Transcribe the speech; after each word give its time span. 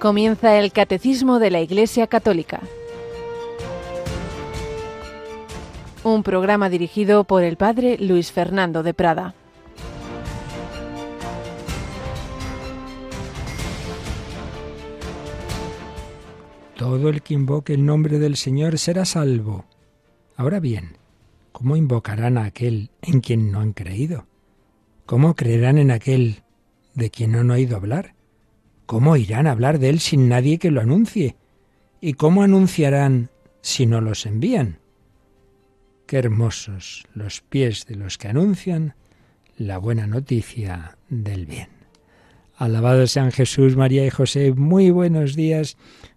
Comienza 0.00 0.58
el 0.58 0.72
Catecismo 0.72 1.38
de 1.38 1.50
la 1.50 1.60
Iglesia 1.60 2.06
Católica. 2.06 2.62
Un 6.02 6.22
programa 6.22 6.70
dirigido 6.70 7.24
por 7.24 7.42
el 7.42 7.58
Padre 7.58 7.98
Luis 7.98 8.32
Fernando 8.32 8.82
de 8.82 8.94
Prada. 8.94 9.34
Todo 16.78 17.10
el 17.10 17.20
que 17.20 17.34
invoque 17.34 17.74
el 17.74 17.84
nombre 17.84 18.18
del 18.18 18.38
Señor 18.38 18.78
será 18.78 19.04
salvo. 19.04 19.66
Ahora 20.34 20.60
bien, 20.60 20.96
¿cómo 21.52 21.76
invocarán 21.76 22.38
a 22.38 22.44
aquel 22.44 22.88
en 23.02 23.20
quien 23.20 23.52
no 23.52 23.60
han 23.60 23.74
creído? 23.74 24.24
¿Cómo 25.04 25.34
creerán 25.34 25.76
en 25.76 25.90
aquel 25.90 26.42
de 26.94 27.10
quien 27.10 27.32
no 27.32 27.40
han 27.40 27.50
oído 27.50 27.76
hablar? 27.76 28.14
¿Cómo 28.90 29.16
irán 29.16 29.46
a 29.46 29.52
hablar 29.52 29.78
de 29.78 29.88
él 29.88 30.00
sin 30.00 30.28
nadie 30.28 30.58
que 30.58 30.72
lo 30.72 30.80
anuncie? 30.80 31.36
¿Y 32.00 32.14
cómo 32.14 32.42
anunciarán 32.42 33.30
si 33.62 33.86
no 33.86 34.00
los 34.00 34.26
envían? 34.26 34.80
Qué 36.08 36.18
hermosos 36.18 37.04
los 37.14 37.40
pies 37.40 37.86
de 37.86 37.94
los 37.94 38.18
que 38.18 38.26
anuncian 38.26 38.96
la 39.56 39.78
buena 39.78 40.08
noticia 40.08 40.98
del 41.08 41.46
bien. 41.46 41.68
Alabado 42.56 43.06
sean 43.06 43.30
Jesús, 43.30 43.76
María 43.76 44.04
y 44.04 44.10
José. 44.10 44.54
Muy 44.54 44.90
buenos 44.90 45.36
días, 45.36 45.76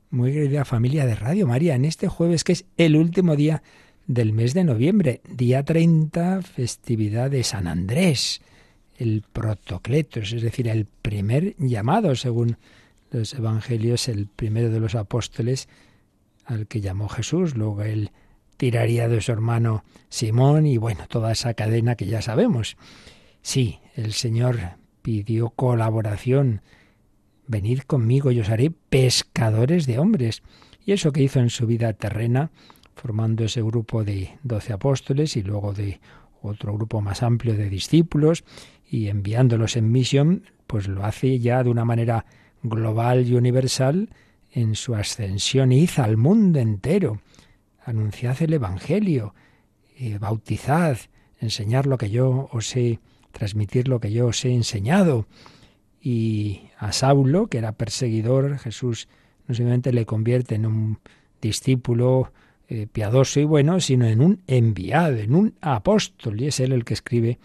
muy 0.10 0.34
querida 0.34 0.66
familia 0.66 1.05
de 1.05 1.13
Radio 1.13 1.46
María, 1.46 1.76
en 1.76 1.85
este 1.85 2.08
jueves 2.08 2.44
que 2.44 2.54
es 2.54 2.66
el 2.77 2.96
último 2.96 3.35
día 3.35 3.62
del 4.07 4.34
mes 4.34 4.55
de 4.55 4.63
noviembre, 4.63 5.21
día 5.29 5.63
30, 5.63 6.41
festividad 6.41 7.29
de 7.29 7.44
San 7.44 7.68
Andrés 7.68 8.41
el 8.98 9.24
protocletos, 9.32 10.34
es 10.34 10.41
decir, 10.41 10.68
el 10.68 10.86
primer 10.86 11.55
llamado, 11.58 12.16
según 12.16 12.58
los 13.12 13.34
evangelios, 13.34 14.08
el 14.08 14.27
primero 14.27 14.70
de 14.70 14.80
los 14.80 14.96
apóstoles 14.96 15.68
al 16.46 16.68
que 16.68 16.82
llamó 16.82 17.10
Jesús, 17.10 17.55
luego 17.55 17.84
él 17.84 18.12
tiraría 18.58 19.08
de 19.08 19.22
su 19.22 19.32
hermano 19.32 19.84
Simón 20.10 20.66
y 20.66 20.77
bueno, 20.77 21.08
toda 21.08 21.32
esa 21.32 21.54
cadena 21.54 21.96
que 21.96 22.05
ya 22.05 22.22
sabemos. 22.22 22.77
Sí, 23.41 23.80
el 23.96 24.13
Señor 24.13 24.60
pidió 25.02 25.50
colaboración. 25.50 26.62
Venid 27.48 27.82
conmigo 27.82 28.32
y 28.32 28.40
os 28.40 28.50
haré 28.50 28.72
pescadores 28.72 29.85
de 29.85 30.00
hombres. 30.00 30.44
Y 30.85 30.94
eso 30.94 31.12
que 31.12 31.24
hizo 31.24 31.40
en 31.40 31.50
su 31.50 31.68
vida 31.68 31.94
terrena, 31.94 32.52
formando 32.96 33.44
ese 33.46 33.62
grupo 33.62 34.04
de 34.04 34.38
doce 34.44 34.74
apóstoles 34.74 35.35
y 35.35 35.44
luego 35.44 35.74
de 35.74 36.00
otro 36.41 36.74
grupo 36.74 37.02
más 37.02 37.24
amplio 37.24 37.55
de 37.55 37.70
discípulos 37.70 38.44
y 38.94 39.08
enviándolos 39.08 39.76
en 39.76 39.91
misión, 39.91 40.44
pues 40.68 40.88
lo 40.88 41.04
hace 41.04 41.40
ya 41.40 41.63
de 41.63 41.72
una 41.72 41.84
manera 41.84 42.27
global 42.62 43.27
y 43.27 43.34
universal 43.34 44.10
en 44.52 44.76
su 44.76 44.94
ascensión. 44.94 45.72
Id 45.72 45.90
al 45.98 46.16
mundo 46.16 46.60
entero, 46.60 47.20
anunciad 47.84 48.40
el 48.44 48.54
Evangelio, 48.54 49.34
eh, 49.98 50.20
bautizad, 50.20 50.98
enseñar 51.40 51.88
lo 51.88 51.98
que 51.98 52.12
yo 52.12 52.50
os 52.52 52.76
he, 52.76 53.00
transmitir 53.32 53.88
lo 53.88 54.00
que 54.00 54.12
yo 54.12 54.27
os 54.27 54.46
he 54.46 54.54
enseñado. 54.54 55.26
Y 56.00 56.70
a 56.78 56.91
Saulo, 56.91 57.48
que 57.48 57.57
era 57.57 57.72
perseguidor, 57.72 58.60
Jesús 58.60 59.07
no 59.48 59.55
simplemente 59.55 59.91
le 59.91 60.05
convierte 60.05 60.54
en 60.54 60.68
un 60.68 61.00
discípulo 61.41 62.32
eh, 62.68 62.85
piadoso 62.85 63.40
y 63.40 63.46
bueno, 63.46 63.80
sino 63.80 64.06
en 64.06 64.22
un 64.22 64.44
enviado, 64.46 65.18
en 65.18 65.34
un 65.34 65.56
apóstol, 65.62 66.40
y 66.40 66.46
es 66.46 66.59
él 66.59 66.74
el 66.74 66.85
que 66.85 66.94
escribe 66.94 67.40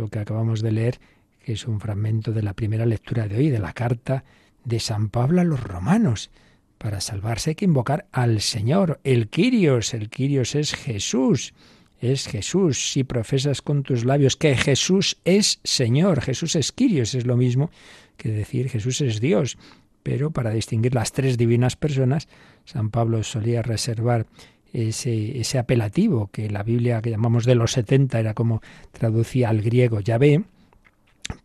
lo 0.00 0.08
que 0.08 0.18
acabamos 0.18 0.62
de 0.62 0.72
leer, 0.72 1.00
que 1.44 1.52
es 1.52 1.66
un 1.66 1.80
fragmento 1.80 2.32
de 2.32 2.42
la 2.42 2.54
primera 2.54 2.86
lectura 2.86 3.28
de 3.28 3.36
hoy, 3.36 3.50
de 3.50 3.58
la 3.58 3.72
carta 3.72 4.24
de 4.64 4.80
San 4.80 5.08
Pablo 5.08 5.40
a 5.40 5.44
los 5.44 5.62
romanos. 5.62 6.30
Para 6.78 7.00
salvarse 7.00 7.50
hay 7.50 7.54
que 7.56 7.66
invocar 7.66 8.06
al 8.12 8.40
Señor, 8.40 9.00
el 9.04 9.28
Quirios. 9.28 9.94
El 9.94 10.08
Quirios 10.08 10.54
es 10.54 10.74
Jesús. 10.74 11.52
Es 12.00 12.26
Jesús. 12.26 12.92
Si 12.92 13.04
profesas 13.04 13.60
con 13.60 13.82
tus 13.82 14.04
labios 14.04 14.36
que 14.36 14.56
Jesús 14.56 15.18
es 15.24 15.60
Señor, 15.62 16.22
Jesús 16.22 16.56
es 16.56 16.72
Quirios, 16.72 17.14
es 17.14 17.26
lo 17.26 17.36
mismo 17.36 17.70
que 18.16 18.30
decir 18.30 18.70
Jesús 18.70 19.02
es 19.02 19.20
Dios. 19.20 19.58
Pero 20.02 20.30
para 20.30 20.50
distinguir 20.50 20.94
las 20.94 21.12
tres 21.12 21.36
divinas 21.36 21.76
personas, 21.76 22.28
San 22.64 22.90
Pablo 22.90 23.22
solía 23.22 23.60
reservar 23.60 24.26
ese, 24.72 25.58
apelativo 25.58 26.28
que 26.32 26.50
la 26.50 26.62
Biblia 26.62 27.02
que 27.02 27.10
llamamos 27.10 27.44
de 27.44 27.54
los 27.54 27.72
70 27.72 28.20
era 28.20 28.34
como 28.34 28.60
traducía 28.92 29.48
al 29.48 29.62
griego 29.62 30.00
Yahvé, 30.00 30.44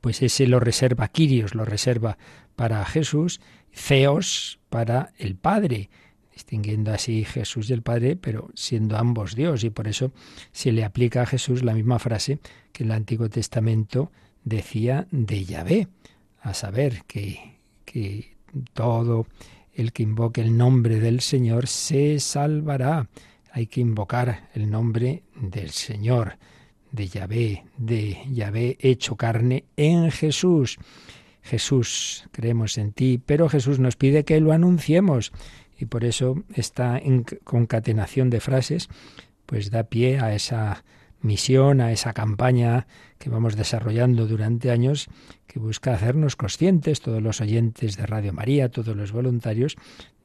pues 0.02 0.22
ese 0.22 0.48
lo 0.48 0.60
reserva 0.60 1.08
Quirios, 1.08 1.56
lo 1.56 1.66
reserva 1.66 2.18
para 2.56 2.84
Jesús, 2.86 3.42
Theos 3.88 4.60
para 4.70 5.12
el 5.18 5.36
Padre, 5.36 5.90
distinguiendo 6.34 6.92
así 6.92 7.24
Jesús 7.24 7.70
y 7.70 7.74
el 7.74 7.82
Padre, 7.82 8.16
pero 8.16 8.50
siendo 8.56 8.98
ambos 8.98 9.36
Dios, 9.36 9.64
y 9.64 9.70
por 9.70 9.88
eso 9.88 10.12
se 10.52 10.72
le 10.72 10.84
aplica 10.84 11.22
a 11.22 11.26
Jesús 11.26 11.64
la 11.64 11.74
misma 11.74 12.00
frase 12.00 12.40
que 12.72 12.84
el 12.84 12.92
Antiguo 12.92 13.30
Testamento 13.30 14.12
decía 14.44 15.08
de 15.12 15.46
Yahvé, 15.46 15.88
a 16.42 16.54
saber 16.54 17.04
que, 17.08 17.58
que 17.86 18.36
todo 18.74 19.28
el 19.76 19.92
que 19.92 20.04
invoque 20.04 20.42
el 20.42 20.58
nombre 20.58 21.00
del 21.00 21.22
Señor 21.22 21.68
se 21.68 22.20
salvará. 22.20 23.10
Hay 23.52 23.68
que 23.68 23.82
invocar 23.82 24.50
el 24.54 24.70
nombre 24.70 25.24
del 25.36 25.70
Señor, 25.70 26.38
de 26.92 27.08
Yahvé, 27.08 27.66
de 27.78 28.18
Yahvé 28.32 28.78
hecho 28.80 29.16
carne 29.16 29.66
en 29.76 30.12
Jesús. 30.12 30.78
Jesús, 31.42 32.28
creemos 32.32 32.78
en 32.78 32.92
ti, 32.92 33.22
pero 33.24 33.50
Jesús 33.50 33.80
nos 33.80 33.96
pide 33.96 34.26
que 34.26 34.40
lo 34.40 34.52
anunciemos 34.52 35.32
y 35.78 35.86
por 35.86 36.06
eso 36.06 36.44
esta 36.54 37.00
concatenación 37.44 38.30
de 38.30 38.40
frases 38.40 38.90
pues 39.46 39.70
da 39.70 39.84
pie 39.84 40.20
a 40.20 40.34
esa 40.34 40.84
misión, 41.22 41.82
a 41.82 41.92
esa 41.92 42.14
campaña 42.14 42.88
que 43.18 43.30
vamos 43.30 43.56
desarrollando 43.56 44.28
durante 44.28 44.72
años, 44.72 45.08
que 45.48 45.60
busca 45.60 45.94
hacernos 45.94 46.36
conscientes, 46.36 47.02
todos 47.02 47.22
los 47.22 47.42
oyentes 47.42 47.98
de 47.98 48.06
Radio 48.06 48.34
María, 48.34 48.70
todos 48.70 48.96
los 48.96 49.12
voluntarios, 49.12 49.76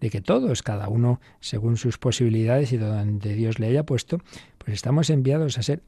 de 0.01 0.11
que 0.11 0.21
todos, 0.21 0.63
cada 0.63 0.89
uno 0.89 1.21
según 1.41 1.77
sus 1.77 1.99
posibilidades 1.99 2.73
y 2.73 2.77
donde 2.77 3.35
Dios 3.35 3.59
le 3.59 3.69
haya 3.69 3.85
puesto, 3.85 4.19
pues 4.59 4.75
estamos 4.75 5.11
enviados 5.11 5.59
a 5.59 5.63
ser 5.63 5.83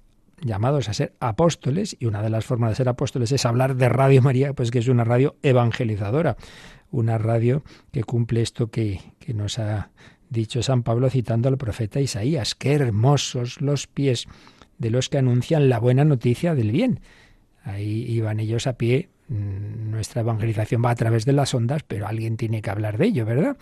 llamados 0.44 0.88
a 0.88 0.92
ser 0.92 1.14
apóstoles 1.20 1.96
y 1.98 2.06
una 2.06 2.20
de 2.20 2.28
las 2.28 2.44
formas 2.44 2.70
de 2.70 2.76
ser 2.76 2.88
apóstoles 2.88 3.30
es 3.32 3.46
hablar 3.46 3.76
de 3.76 3.88
Radio 3.88 4.22
María, 4.22 4.52
pues 4.52 4.70
que 4.70 4.80
es 4.80 4.88
una 4.88 5.04
radio 5.04 5.36
evangelizadora, 5.42 6.36
una 6.90 7.16
radio 7.16 7.62
que 7.92 8.02
cumple 8.02 8.42
esto 8.42 8.68
que, 8.68 9.00
que 9.20 9.34
nos 9.34 9.58
ha 9.58 9.90
dicho 10.30 10.62
San 10.62 10.82
Pablo 10.82 11.10
citando 11.10 11.48
al 11.48 11.58
profeta 11.58 12.00
Isaías, 12.00 12.54
qué 12.54 12.72
hermosos 12.72 13.60
los 13.60 13.86
pies 13.86 14.26
de 14.82 14.90
los 14.90 15.08
que 15.08 15.18
anuncian 15.18 15.70
la 15.70 15.78
buena 15.78 16.04
noticia 16.04 16.54
del 16.54 16.72
bien. 16.72 17.00
Ahí 17.64 18.04
iban 18.08 18.40
ellos 18.40 18.66
a 18.66 18.74
pie. 18.74 19.08
Mm, 19.28 19.90
nuestra 19.90 20.20
evangelización 20.20 20.82
va 20.84 20.90
a 20.90 20.96
través 20.96 21.24
de 21.24 21.32
las 21.32 21.54
ondas, 21.54 21.82
pero 21.86 22.06
alguien 22.06 22.36
tiene 22.36 22.60
que 22.60 22.70
hablar 22.70 22.98
de 22.98 23.06
ello, 23.06 23.24
¿verdad? 23.24 23.56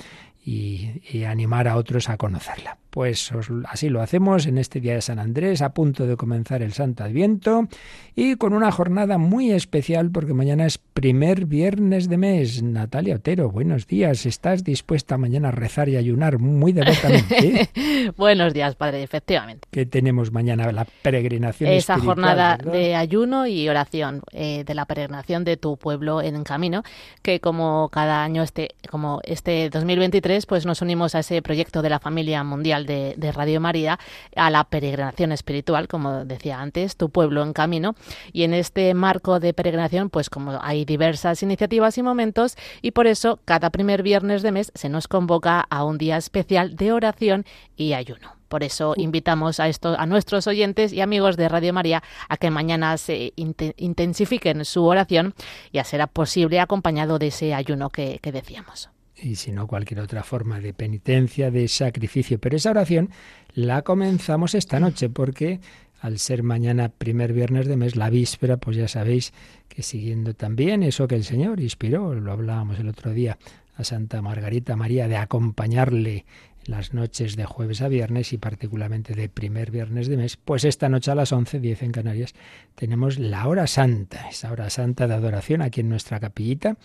y, 0.44 1.25
animar 1.25 1.69
a 1.69 1.76
otros 1.76 2.09
a 2.09 2.16
conocerla. 2.16 2.78
Pues 2.91 3.33
así 3.69 3.89
lo 3.89 4.03
hacemos 4.03 4.47
en 4.47 4.59
este 4.59 4.81
día 4.81 4.95
de 4.95 5.01
San 5.01 5.19
Andrés, 5.19 5.62
a 5.62 5.73
punto 5.73 6.06
de 6.06 6.17
comenzar 6.17 6.61
el 6.62 6.73
Santo 6.73 7.05
Adviento 7.05 7.69
y 8.17 8.34
con 8.37 8.53
una 8.53 8.73
jornada 8.73 9.17
muy 9.17 9.53
especial 9.53 10.11
porque 10.11 10.34
mañana 10.34 10.67
es 10.67 10.78
primer 10.78 11.47
viernes 11.47 12.09
de 12.09 12.19
mes. 12.19 12.62
Natalia 12.62 13.17
Otero, 13.17 13.51
buenos 13.51 13.87
días. 13.87 14.27
¿Estás 14.27 14.65
dispuesta 14.65 15.17
mañana 15.19 15.49
a 15.49 15.53
rezar 15.53 15.89
y 15.89 15.97
ayunar 15.97 16.39
muy 16.39 16.72
devotamente? 16.72 17.71
buenos 18.16 18.53
días, 18.53 18.75
Padre, 18.75 19.03
efectivamente. 19.03 19.69
¿Qué 19.71 19.86
tenemos 19.86 20.33
mañana? 20.33 20.72
La 20.72 20.84
peregrinación. 20.84 21.71
Esa 21.71 21.98
jornada 21.98 22.57
de 22.57 22.97
ayuno 22.97 23.47
y 23.47 23.69
oración 23.69 24.22
eh, 24.33 24.65
de 24.65 24.75
la 24.75 24.84
peregrinación 24.84 25.45
de 25.45 25.57
tu 25.57 25.77
pueblo 25.77 26.21
en 26.22 26.43
camino, 26.45 26.83
que 27.22 27.41
como 27.41 27.89
cada 27.91 28.22
año, 28.22 28.43
este, 28.43 28.75
como 28.91 29.21
este 29.25 29.71
2023, 29.71 30.47
pues 30.47 30.66
nos 30.66 30.83
unimos 30.83 31.15
a 31.15 31.21
ese 31.21 31.41
proyecto 31.43 31.83
de 31.83 31.91
la 31.91 32.01
familia 32.01 32.43
mundial 32.45 32.79
de, 32.86 33.32
Radio 33.32 33.60
María, 33.60 33.98
a 34.36 34.50
la 34.50 34.65
peregrinación 34.65 35.32
espiritual, 35.32 35.88
como 35.88 36.24
decía 36.24 36.60
antes, 36.60 36.97
tu 36.97 37.10
pueblo 37.10 37.42
en 37.42 37.53
camino. 37.53 37.94
Y 38.32 38.42
en 38.42 38.54
este 38.54 38.92
marco 38.94 39.41
de 39.41 39.54
peregrinación, 39.54 40.10
pues 40.10 40.30
como 40.30 40.59
hay 40.62 40.84
diversas 40.84 41.42
iniciativas 41.42 41.98
y 41.98 42.03
momentos, 42.03 42.56
y 42.82 42.91
por 42.91 43.06
eso 43.06 43.41
cada 43.44 43.71
primer 43.71 44.03
viernes 44.03 44.42
de 44.42 44.53
mes 44.53 44.72
se 44.74 44.88
nos 44.88 45.09
convoca 45.09 45.60
a 45.60 45.84
un 45.84 45.98
día 45.98 46.16
especial 46.16 46.77
de 46.77 46.92
oración 46.92 47.44
y 47.77 47.92
ayuno. 47.92 48.41
Por 48.48 48.65
eso 48.65 48.94
invitamos 48.97 49.60
a, 49.60 49.68
esto, 49.68 49.94
a 49.97 50.06
nuestros 50.06 50.48
oyentes 50.48 50.92
y 50.92 51.00
amigos 51.00 51.36
de 51.36 51.48
Radio 51.48 51.72
María 51.72 52.03
a 52.28 52.36
que 52.36 52.50
mañana 52.50 52.97
se 52.98 53.33
intensifiquen 53.36 54.65
su 54.65 54.84
oración 54.84 55.34
y 55.71 55.78
a 55.78 55.84
será 55.84 56.09
posible 56.09 56.59
acompañado 56.59 57.21
de 57.21 57.28
ese 57.28 57.54
ayuno 57.54 57.91
que 57.91 58.18
decíamos 58.21 58.91
y 59.22 59.37
si 59.37 59.53
no 59.53 59.67
cualquier 59.67 60.01
otra 60.01 60.22
forma 60.22 60.61
de 60.61 60.75
penitencia, 60.75 61.51
de 61.51 61.69
sacrificio. 61.69 62.39
Pero 62.39 62.57
esa 62.57 62.71
oración 62.71 63.11
la 63.55 63.83
comenzamos 63.83 64.55
esta 64.55 64.81
noche 64.81 65.09
porque 65.09 65.61
al 66.01 66.19
ser 66.19 66.43
mañana 66.43 66.89
primer 66.89 67.33
viernes 67.33 67.67
de 67.67 67.77
mes, 67.77 67.97
la 67.97 68.11
víspera, 68.11 68.57
pues 68.57 68.77
ya 68.77 68.89
sabéis 68.89 69.33
que 69.69 69.83
siguiendo 69.83 70.34
también 70.34 70.83
eso 70.83 71.07
que 71.07 71.15
el 71.15 71.25
Señor 71.25 71.61
inspiró, 71.61 72.15
lo 72.15 72.33
hablábamos 72.33 72.78
el 72.78 72.89
otro 72.89 73.13
día 73.13 73.39
a 73.77 73.84
Santa 73.84 74.22
Margarita 74.22 74.77
María 74.77 75.09
de 75.09 75.17
acompañarle 75.17 76.25
las 76.66 76.95
noches 76.95 77.36
de 77.36 77.45
jueves 77.45 77.80
a 77.80 77.89
viernes 77.89 78.33
y 78.33 78.39
particularmente 78.39 79.15
de 79.15 79.28
primer 79.28 79.71
viernes 79.71 80.09
de 80.09 80.16
mes, 80.16 80.36
pues 80.36 80.65
esta 80.65 80.89
noche 80.89 81.10
a 81.10 81.15
las 81.15 81.33
11, 81.33 81.60
10 81.60 81.83
en 81.83 81.92
Canarias, 81.92 82.34
tenemos 82.74 83.18
la 83.18 83.47
hora 83.48 83.66
santa, 83.66 84.28
esa 84.28 84.53
hora 84.53 84.71
santa 84.71 85.07
de 85.07 85.15
adoración 85.15 85.62
aquí 85.62 85.80
en 85.80 85.89
nuestra 85.89 86.21
capillita 86.21 86.77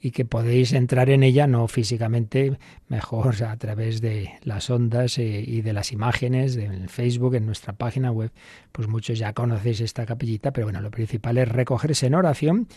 y 0.00 0.10
que 0.10 0.24
podéis 0.24 0.72
entrar 0.72 1.10
en 1.10 1.22
ella 1.22 1.46
no 1.46 1.68
físicamente, 1.68 2.58
mejor 2.88 3.42
a 3.44 3.56
través 3.56 4.00
de 4.00 4.30
las 4.42 4.68
ondas 4.68 5.16
eh, 5.18 5.44
y 5.46 5.62
de 5.62 5.72
las 5.72 5.92
imágenes 5.92 6.56
en 6.56 6.88
Facebook, 6.88 7.36
en 7.36 7.46
nuestra 7.46 7.72
página 7.72 8.10
web, 8.10 8.32
pues 8.72 8.88
muchos 8.88 9.18
ya 9.18 9.32
conocéis 9.32 9.80
esta 9.80 10.04
capillita, 10.04 10.50
pero 10.50 10.66
bueno, 10.66 10.80
lo 10.80 10.90
principal 10.90 11.38
es 11.38 11.48
recogerse 11.48 12.06
en 12.06 12.16
oración 12.16 12.68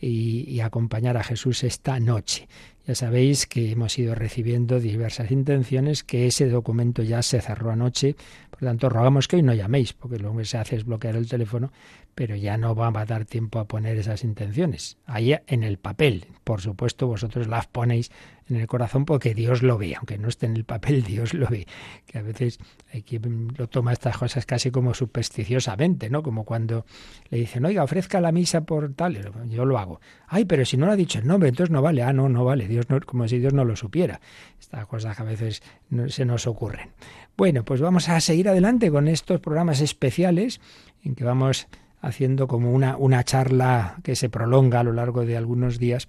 y, 0.00 0.60
acompañar 0.60 1.16
a 1.16 1.24
Jesús 1.24 1.64
esta 1.64 1.98
noche. 2.00 2.48
Ya 2.86 2.94
sabéis 2.94 3.46
que 3.46 3.70
hemos 3.70 3.98
ido 3.98 4.14
recibiendo 4.14 4.78
diversas 4.78 5.30
intenciones, 5.30 6.04
que 6.04 6.26
ese 6.26 6.48
documento 6.48 7.02
ya 7.02 7.22
se 7.22 7.40
cerró 7.40 7.70
anoche, 7.70 8.14
por 8.50 8.60
tanto 8.60 8.88
rogamos 8.90 9.26
que 9.26 9.36
hoy 9.36 9.42
no 9.42 9.54
llaméis, 9.54 9.94
porque 9.94 10.18
lo 10.18 10.36
que 10.36 10.44
se 10.44 10.58
hace 10.58 10.76
es 10.76 10.84
bloquear 10.84 11.16
el 11.16 11.28
teléfono, 11.28 11.72
pero 12.14 12.36
ya 12.36 12.56
no 12.56 12.74
va 12.74 12.88
a 12.88 13.04
dar 13.04 13.24
tiempo 13.24 13.58
a 13.58 13.66
poner 13.66 13.96
esas 13.96 14.24
intenciones. 14.24 14.98
Ahí 15.06 15.36
en 15.46 15.62
el 15.62 15.78
papel, 15.78 16.26
por 16.44 16.60
supuesto 16.60 17.06
vosotros 17.06 17.48
las 17.48 17.66
ponéis 17.66 18.10
en 18.48 18.56
el 18.56 18.66
corazón 18.66 19.04
porque 19.04 19.34
Dios 19.34 19.62
lo 19.62 19.78
ve, 19.78 19.94
aunque 19.96 20.18
no 20.18 20.28
esté 20.28 20.46
en 20.46 20.56
el 20.56 20.64
papel, 20.64 21.02
Dios 21.06 21.34
lo 21.34 21.46
ve. 21.48 21.66
Que 22.06 22.18
a 22.18 22.22
veces 22.22 22.58
hay 22.92 23.02
quien 23.02 23.52
lo 23.56 23.68
toma 23.68 23.92
estas 23.92 24.16
cosas 24.18 24.46
casi 24.46 24.70
como 24.70 24.94
supersticiosamente, 24.94 26.10
¿no? 26.10 26.22
Como 26.22 26.44
cuando 26.44 26.84
le 27.30 27.38
dicen, 27.38 27.64
oiga, 27.64 27.82
ofrezca 27.82 28.20
la 28.20 28.32
misa 28.32 28.62
por 28.64 28.92
tal, 28.94 29.32
yo 29.48 29.64
lo 29.64 29.78
hago. 29.78 30.00
Ay, 30.28 30.44
pero 30.44 30.64
si 30.64 30.76
no 30.76 30.86
lo 30.86 30.92
ha 30.92 30.96
dicho 30.96 31.18
el 31.18 31.26
nombre, 31.26 31.48
entonces 31.48 31.70
no 31.70 31.82
vale. 31.82 32.02
Ah, 32.02 32.12
no, 32.12 32.28
no 32.28 32.44
vale. 32.44 32.68
Dios 32.68 32.88
no, 32.90 33.00
como 33.00 33.26
si 33.28 33.38
Dios 33.38 33.52
no 33.52 33.64
lo 33.64 33.76
supiera. 33.76 34.20
Estas 34.60 34.86
cosas 34.86 35.16
que 35.16 35.22
a 35.22 35.26
veces 35.26 35.62
se 36.08 36.24
nos 36.24 36.46
ocurren. 36.46 36.90
Bueno, 37.36 37.64
pues 37.64 37.80
vamos 37.80 38.08
a 38.08 38.20
seguir 38.20 38.48
adelante 38.48 38.90
con 38.90 39.08
estos 39.08 39.40
programas 39.40 39.80
especiales 39.80 40.60
en 41.02 41.14
que 41.14 41.24
vamos 41.24 41.66
haciendo 42.06 42.46
como 42.46 42.72
una, 42.72 42.96
una 42.96 43.24
charla 43.24 43.98
que 44.02 44.16
se 44.16 44.28
prolonga 44.28 44.80
a 44.80 44.84
lo 44.84 44.92
largo 44.92 45.24
de 45.24 45.36
algunos 45.36 45.78
días, 45.78 46.08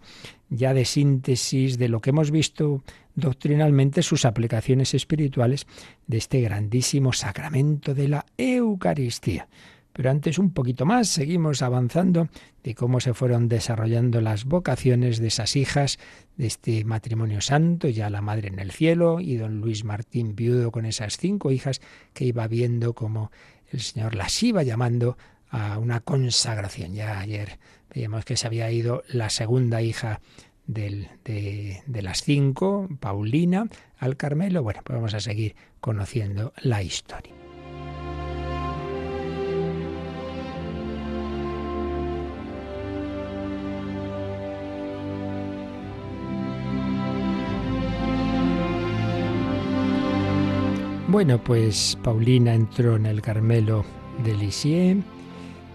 ya 0.50 0.74
de 0.74 0.86
síntesis 0.86 1.78
de 1.78 1.90
lo 1.90 2.02
que 2.02 2.12
hemos 2.12 2.32
visto 2.32 2.84
doctrinalmente, 3.16 4.04
sus 4.04 4.26
aplicaciones 4.26 4.94
espirituales 4.94 5.68
de 6.08 6.18
este 6.18 6.42
grandísimo 6.42 7.14
sacramento 7.14 7.94
de 7.94 8.10
la 8.10 8.26
Eucaristía. 8.38 9.48
Pero 9.94 10.12
antes 10.12 10.40
un 10.40 10.52
poquito 10.52 10.86
más, 10.86 11.08
seguimos 11.08 11.62
avanzando 11.62 12.28
de 12.64 12.76
cómo 12.76 13.00
se 13.00 13.14
fueron 13.14 13.48
desarrollando 13.48 14.20
las 14.20 14.44
vocaciones 14.44 15.20
de 15.20 15.28
esas 15.28 15.56
hijas 15.56 16.00
de 16.36 16.48
este 16.48 16.84
matrimonio 16.84 17.40
santo, 17.40 17.88
ya 17.88 18.10
la 18.10 18.20
madre 18.20 18.50
en 18.50 18.60
el 18.60 18.72
cielo 18.72 19.22
y 19.22 19.38
don 19.38 19.62
Luis 19.62 19.86
Martín 19.86 20.36
viudo 20.36 20.72
con 20.72 20.86
esas 20.86 21.16
cinco 21.16 21.50
hijas 21.50 21.80
que 22.14 22.26
iba 22.26 22.46
viendo 22.50 22.94
como 22.94 23.32
el 23.72 23.80
Señor 23.80 24.16
las 24.16 24.44
iba 24.44 24.64
llamando 24.64 25.18
a 25.56 25.78
una 25.80 26.02
consagración. 26.02 26.94
Ya 26.94 27.20
ayer 27.20 27.60
veíamos 27.94 28.26
que 28.26 28.36
se 28.36 28.46
había 28.46 28.70
ido 28.72 29.04
la 29.08 29.30
segunda 29.30 29.82
hija 29.82 30.20
de, 30.68 31.08
de, 31.24 32.02
las 32.02 32.24
cinco, 32.24 32.90
Paulina, 33.00 33.68
al 33.98 34.18
Carmelo. 34.18 34.64
Bueno, 34.64 34.82
pues 34.84 34.98
vamos 34.98 35.14
a 35.14 35.22
seguir 35.22 35.56
conociendo 35.80 36.52
la 36.62 36.84
historia. 36.84 37.34
Bueno, 51.08 51.42
pues 51.42 51.98
Paulina 52.04 52.54
entró 52.54 52.98
en 52.98 53.06
el 53.06 53.22
Carmelo 53.22 53.86
de 54.22 54.34
Lisieux 54.34 55.15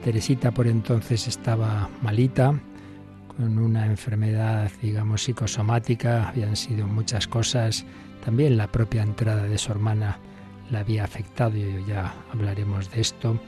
Teresita 0.02 0.50
por 0.50 0.67
entonces 0.67 1.29
estaba 1.29 1.91
malita, 2.00 2.58
con 3.37 3.58
una 3.58 3.87
enfermedad, 3.87 4.70
digamos, 4.81 5.25
psicosomática, 5.25 6.29
habían 6.31 6.56
sido 6.56 6.87
muchas 6.87 7.29
cosas, 7.29 7.85
también 8.25 8.56
la 8.56 8.67
propia 8.67 9.02
entrada 9.02 9.44
de 9.44 9.58
su 9.58 9.73
hermana 9.73 10.19
la 10.70 10.81
había 10.81 11.05
afectado 11.05 11.56
y 11.56 11.85
ya 11.87 12.14
hablaremos 12.32 12.91
de 12.91 13.00
esto. 13.02 13.41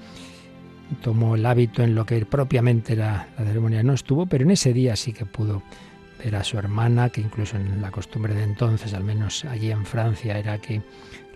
Tomó 1.02 1.37
el 1.37 1.46
hábito 1.46 1.82
en 1.82 1.94
lo 1.94 2.04
que 2.04 2.25
propiamente 2.26 2.93
era 2.93 3.28
la 3.38 3.44
ceremonia, 3.46 3.82
no 3.82 3.94
estuvo, 3.94 4.26
pero 4.26 4.44
en 4.44 4.50
ese 4.50 4.75
día 4.75 4.94
sí 4.94 5.12
que 5.12 5.25
pudo 5.25 5.62
ver 6.22 6.37
a 6.37 6.44
su 6.44 6.58
hermana, 6.58 7.08
que 7.08 7.22
incluso 7.22 7.56
en 7.56 7.81
la 7.81 7.90
costumbre 7.90 8.34
de 8.34 8.44
entonces, 8.44 8.93
al 8.93 9.05
menos 9.05 9.44
allí 9.46 9.70
en 9.70 9.87
Francia, 9.87 10.38
era 10.38 10.58
que 10.58 10.82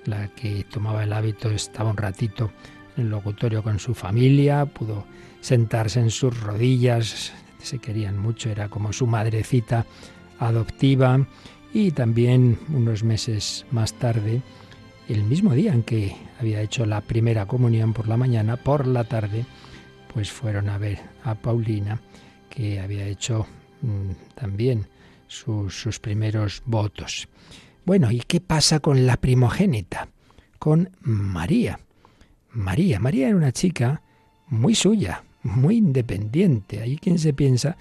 la 0.05 0.29
que 0.29 0.65
tomaba 0.65 1.05
el 1.05 1.13
hábito 1.13 1.51
estaba 1.51 1.91
un 1.91 1.97
ratito 1.97 2.53
el 2.97 3.11
locutorio 3.11 3.63
con 3.63 3.79
su 3.79 3.95
familia, 3.95 4.67
pudo 4.67 5.05
sentarse 5.41 6.01
en 6.01 6.11
sus 6.11 6.39
rodillas, 6.41 7.33
se 7.59 7.79
querían 7.79 8.19
mucho, 8.19 8.51
era 8.51 8.69
como 8.69 8.93
su 8.93 9.07
madrecita 9.07 9.87
adoptiva 10.39 11.27
y 11.73 11.91
también 11.91 12.59
unos 12.73 13.03
meses 13.05 13.67
más 13.71 13.95
tarde, 13.95 14.43
el 15.09 15.25
mismo 15.25 15.55
día 15.55 15.73
en 15.73 15.83
que 15.83 16.17
había 16.41 16.61
hecho 16.61 16.87
la 16.87 17.01
primera 17.01 17.47
comunión 17.47 17.93
por 17.93 18.09
la 18.09 18.17
mañana, 18.17 18.57
por 18.57 18.87
la 18.87 19.05
tarde, 19.05 19.45
pues 20.13 20.31
fueron 20.31 20.69
a 20.69 20.79
ver 20.79 21.01
a 21.23 21.35
Paulina, 21.35 22.01
que 22.49 22.81
había 22.81 23.07
hecho 23.07 23.47
mm, 23.83 24.35
también 24.35 24.89
sus 25.29 25.99
primeros 26.01 26.63
votos. 26.65 27.29
Bueno, 27.85 28.11
¿y 28.11 28.21
qué 28.21 28.41
pasa 28.41 28.81
con 28.81 29.07
la 29.07 29.17
primogénita? 29.17 30.09
Con 30.59 30.91
María. 31.03 31.79
María. 32.57 32.99
María 32.99 33.29
era 33.29 33.37
una 33.37 33.53
chica 33.53 34.01
muy 34.49 34.75
suya, 34.75 35.25
muy 35.43 35.77
independiente. 35.77 36.81
Hay 36.81 36.97
quien 36.97 37.19
se 37.19 37.35
piensa 37.35 37.77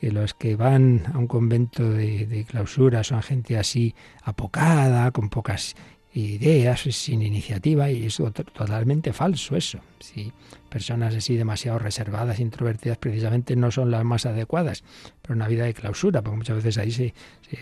que 0.00 0.12
los 0.12 0.34
que 0.34 0.54
van 0.54 1.04
a 1.12 1.18
un 1.18 1.26
convento 1.26 1.90
de, 1.90 2.44
clausura 2.48 3.02
son 3.02 3.22
gente 3.22 3.56
así 3.58 3.94
apocada, 4.22 5.10
con 5.12 5.30
pocas 5.30 5.74
ideas, 6.12 6.82
sin 6.82 7.22
iniciativa, 7.22 7.90
y 7.90 8.06
es 8.06 8.16
totalmente 8.16 9.12
falso 9.12 9.56
eso. 9.56 9.80
Si 9.98 10.30
personas 10.68 11.14
así 11.14 11.36
demasiado 11.36 11.78
reservadas, 11.78 12.38
introvertidas, 12.38 12.98
precisamente 12.98 13.56
no 13.56 13.70
son 13.70 13.90
las 13.90 14.04
más 14.04 14.26
adecuadas 14.26 14.84
para 15.22 15.34
una 15.34 15.48
vida 15.48 15.64
de 15.64 15.74
clausura, 15.74 16.22
porque 16.22 16.36
muchas 16.36 16.56
veces 16.56 16.78
ahí 16.78 16.90
se, 16.90 17.14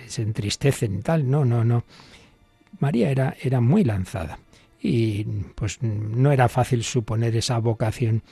se, 0.07 0.23
entristecen 0.23 0.97
y 0.97 1.03
tal. 1.03 1.31
No, 1.31 1.45
no, 1.45 1.65
no. 1.65 1.85
María 2.81 3.11
era, 3.11 3.37
era 3.41 3.61
muy 3.61 3.85
lanzada 3.85 4.39
y 4.87 5.25
pues 5.57 5.83
no 5.83 6.31
era 6.31 6.49
fácil 6.49 6.85
suponer 6.85 7.35
esa 7.37 7.59
vocación 7.59 8.23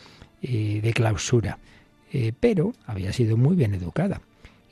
eh, 0.41 0.81
de 0.81 0.93
clausura, 0.93 1.59
eh, 2.13 2.33
pero 2.39 2.73
había 2.87 3.13
sido 3.13 3.37
muy 3.37 3.57
bien 3.57 3.75
educada. 3.75 4.21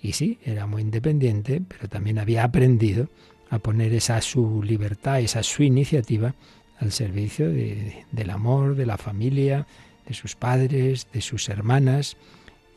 Y 0.00 0.12
sí, 0.12 0.38
era 0.44 0.66
muy 0.66 0.82
independiente, 0.82 1.60
pero 1.66 1.88
también 1.88 2.20
había 2.20 2.44
aprendido 2.44 3.08
a 3.50 3.58
poner 3.58 3.92
esa 3.94 4.20
su 4.20 4.62
libertad, 4.62 5.20
esa 5.20 5.42
su 5.42 5.64
iniciativa 5.64 6.34
al 6.78 6.92
servicio 6.92 7.50
del 7.50 8.30
amor, 8.30 8.76
de 8.76 8.86
la 8.86 8.96
familia, 8.96 9.66
de 10.06 10.14
sus 10.14 10.36
padres, 10.36 11.08
de 11.12 11.20
sus 11.20 11.48
hermanas. 11.48 12.16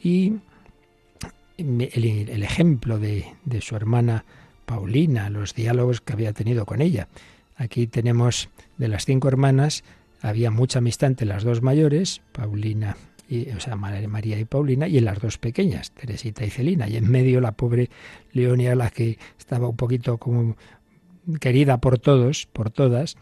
Y 0.01 0.33
el, 1.57 2.43
ejemplo 2.43 2.97
de, 2.99 3.25
de 3.45 3.61
su 3.61 3.75
hermana 3.75 4.25
Paulina, 4.65 5.29
los 5.29 5.53
diálogos 5.53 6.01
que 6.01 6.13
había 6.13 6.33
tenido 6.33 6.65
con 6.65 6.81
ella, 6.81 7.07
Aquí 7.55 7.87
tenemos 7.87 8.49
de 8.77 8.87
las 8.87 9.05
cinco 9.05 9.27
hermanas, 9.27 9.83
había 10.21 10.51
mucha 10.51 10.79
amistad 10.79 11.09
entre 11.09 11.27
las 11.27 11.43
dos 11.43 11.61
mayores, 11.61 12.21
Paulina, 12.31 12.97
y, 13.27 13.49
o 13.49 13.59
sea, 13.59 13.75
María 13.75 14.39
y 14.39 14.45
Paulina, 14.45 14.87
y 14.87 14.97
en 14.97 15.05
las 15.05 15.19
dos 15.19 15.37
pequeñas, 15.37 15.91
Teresita 15.91 16.45
y 16.45 16.49
Celina. 16.49 16.87
Y 16.87 16.97
en 16.97 17.09
medio 17.09 17.41
la 17.41 17.53
pobre 17.53 17.89
Leonia, 18.31 18.75
la 18.75 18.89
que 18.89 19.17
estaba 19.39 19.67
un 19.67 19.75
poquito 19.75 20.17
como 20.17 20.55
querida 21.39 21.79
por 21.79 21.97
todos, 21.97 22.47
por 22.51 22.69
todas, 22.69 23.17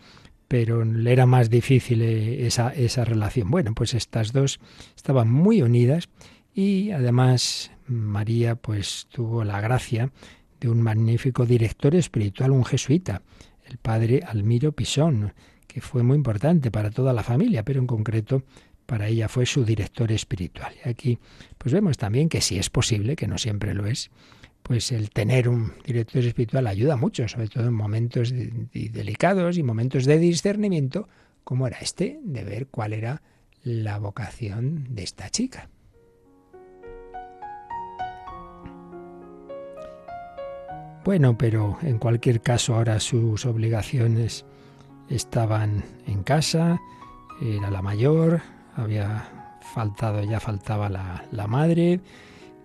pero 0.47 0.83
le 0.83 1.11
era 1.11 1.25
más 1.25 1.49
difícil 1.49 2.01
eh, 2.01 2.45
esa, 2.45 2.73
esa 2.73 3.05
relación. 3.05 3.49
Bueno, 3.49 3.73
pues 3.73 3.93
estas 3.93 4.33
dos 4.33 4.59
estaban 4.95 5.31
muy 5.31 5.61
unidas 5.61 6.09
y 6.53 6.91
además 6.91 7.71
María 7.87 8.55
pues 8.55 9.07
tuvo 9.11 9.43
la 9.43 9.61
gracia 9.61 10.11
de 10.59 10.69
un 10.69 10.81
magnífico 10.81 11.45
director 11.45 11.95
espiritual, 11.95 12.51
un 12.51 12.65
jesuita, 12.65 13.21
el 13.67 13.77
padre 13.77 14.21
Almiro 14.25 14.71
Pisón, 14.71 15.33
que 15.67 15.81
fue 15.81 16.03
muy 16.03 16.15
importante 16.15 16.71
para 16.71 16.91
toda 16.91 17.13
la 17.13 17.23
familia, 17.23 17.63
pero 17.63 17.79
en 17.79 17.87
concreto 17.87 18.43
para 18.85 19.07
ella 19.07 19.27
fue 19.27 19.45
su 19.45 19.63
director 19.63 20.11
espiritual. 20.11 20.73
Y 20.85 20.89
aquí 20.89 21.19
pues 21.57 21.73
vemos 21.73 21.97
también 21.97 22.29
que 22.29 22.41
si 22.41 22.57
es 22.57 22.69
posible, 22.69 23.15
que 23.15 23.27
no 23.27 23.37
siempre 23.37 23.73
lo 23.73 23.85
es, 23.85 24.11
pues 24.61 24.91
el 24.91 25.09
tener 25.09 25.49
un 25.49 25.73
director 25.85 26.23
espiritual 26.23 26.67
ayuda 26.67 26.95
mucho, 26.95 27.27
sobre 27.27 27.49
todo 27.49 27.67
en 27.67 27.73
momentos 27.73 28.33
delicados 28.33 29.57
y 29.57 29.63
momentos 29.63 30.05
de 30.05 30.17
discernimiento, 30.19 31.07
como 31.43 31.67
era 31.67 31.77
este, 31.79 32.19
de 32.23 32.43
ver 32.43 32.67
cuál 32.67 32.93
era 32.93 33.21
la 33.63 33.97
vocación 33.99 34.87
de 34.89 35.03
esta 35.03 35.29
chica. 35.29 35.69
Bueno, 41.03 41.37
pero 41.37 41.77
en 41.81 41.97
cualquier 41.97 42.41
caso 42.41 42.75
ahora 42.75 42.99
sus 42.99 43.45
obligaciones 43.45 44.45
estaban 45.09 45.83
en 46.07 46.23
casa, 46.23 46.79
era 47.41 47.69
la 47.69 47.81
mayor, 47.81 48.41
había 48.77 49.59
faltado, 49.73 50.23
ya 50.23 50.39
faltaba 50.39 50.87
la, 50.87 51.25
la 51.31 51.47
madre, 51.47 51.99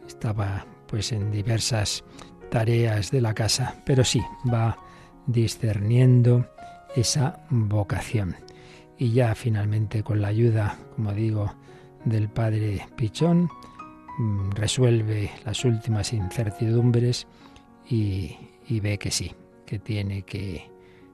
estaba 0.06 0.64
pues 0.86 1.10
en 1.10 1.32
diversas 1.32 2.04
tareas 2.48 3.10
de 3.10 3.20
la 3.20 3.34
casa, 3.34 3.82
pero 3.84 4.04
sí, 4.04 4.22
va 4.52 4.78
discerniendo 5.26 6.46
esa 6.94 7.40
vocación. 7.50 8.36
Y 8.98 9.12
ya 9.12 9.34
finalmente 9.34 10.02
con 10.04 10.22
la 10.22 10.28
ayuda, 10.28 10.76
como 10.94 11.12
digo, 11.12 11.54
del 12.04 12.28
padre 12.28 12.86
Pichón, 12.96 13.50
mm, 14.18 14.50
resuelve 14.52 15.30
las 15.44 15.64
últimas 15.64 16.12
incertidumbres 16.12 17.26
y, 17.90 18.36
ve 18.80 18.98
que 18.98 19.10
sí, 19.10 19.32
que 19.66 19.78
tiene 19.78 20.22
que, 20.22 20.70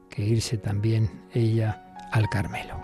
que 0.08 0.24
irse 0.24 0.58
también 0.58 1.10
ella 1.32 1.94
al 2.12 2.28
Carmelo. 2.28 2.80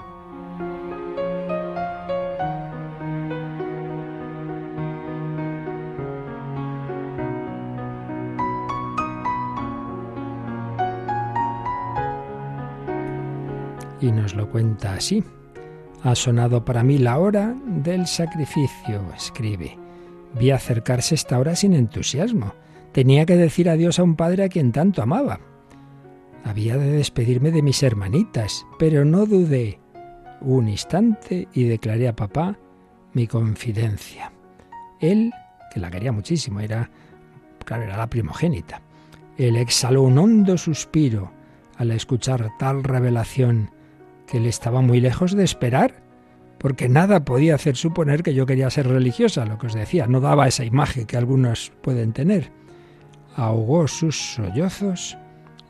Y 14.01 14.13
nos 14.13 14.35
lo 14.35 14.49
cuenta 14.51 14.95
así. 14.95 15.23
Ha 16.03 16.15
sonado 16.15 16.65
para 16.65 16.83
mí 16.83 16.97
la 16.97 17.19
hora 17.19 17.55
del 17.67 18.07
sacrificio, 18.07 19.05
escribe. 19.15 19.77
Vi 20.39 20.51
acercarse 20.51 21.15
esta 21.15 21.39
hora 21.39 21.55
sin 21.55 21.75
entusiasmo. 21.75 22.55
Tenía 22.93 23.25
que 23.27 23.37
decir 23.37 23.69
adiós 23.69 23.99
a 23.99 24.03
un 24.03 24.17
padre 24.17 24.45
a 24.45 24.49
quien 24.49 24.73
tanto 24.73 25.03
amaba. 25.03 25.41
Había 26.45 26.77
de 26.77 26.91
despedirme 26.91 27.51
de 27.51 27.63
mis 27.63 27.83
hermanitas, 27.83 28.67
pero 28.79 29.05
no 29.05 29.27
dudé 29.27 29.79
un 30.41 30.69
instante 30.69 31.49
y 31.53 31.65
declaré 31.65 32.09
a 32.09 32.17
papá 32.17 32.59
mi 33.13 33.27
confidencia. 33.27 34.33
Él, 35.01 35.33
que 35.73 35.81
la 35.81 35.91
quería 35.91 36.13
muchísimo, 36.13 36.61
era, 36.61 36.91
claro, 37.65 37.85
era 37.85 37.97
la 37.97 38.09
primogénita. 38.09 38.83
Él 39.37 39.57
exhaló 39.57 40.03
un 40.03 40.19
hondo 40.19 40.59
suspiro 40.59 41.33
al 41.77 41.93
escuchar 41.93 42.51
tal 42.59 42.85
revelación 42.85 43.71
que 44.27 44.39
él 44.39 44.47
estaba 44.47 44.81
muy 44.81 45.01
lejos 45.01 45.35
de 45.35 45.45
esperar, 45.45 46.03
porque 46.59 46.89
nada 46.89 47.25
podía 47.25 47.55
hacer 47.55 47.77
suponer 47.77 48.23
que 48.23 48.35
yo 48.35 48.45
quería 48.47 48.69
ser 48.69 48.87
religiosa, 48.87 49.47
lo 49.47 49.59
que 49.59 49.69
os 49.69 49.75
decía, 49.75 50.07
no 50.07 50.21
daba 50.21 50.47
esa 50.47 50.65
imagen 50.65 51.07
que 51.07 51.17
algunos 51.17 51.73
pueden 51.81 52.13
tener. 52.13 52.53
Ahogó 53.37 53.89
sus 53.89 54.35
sollozos 54.35 55.17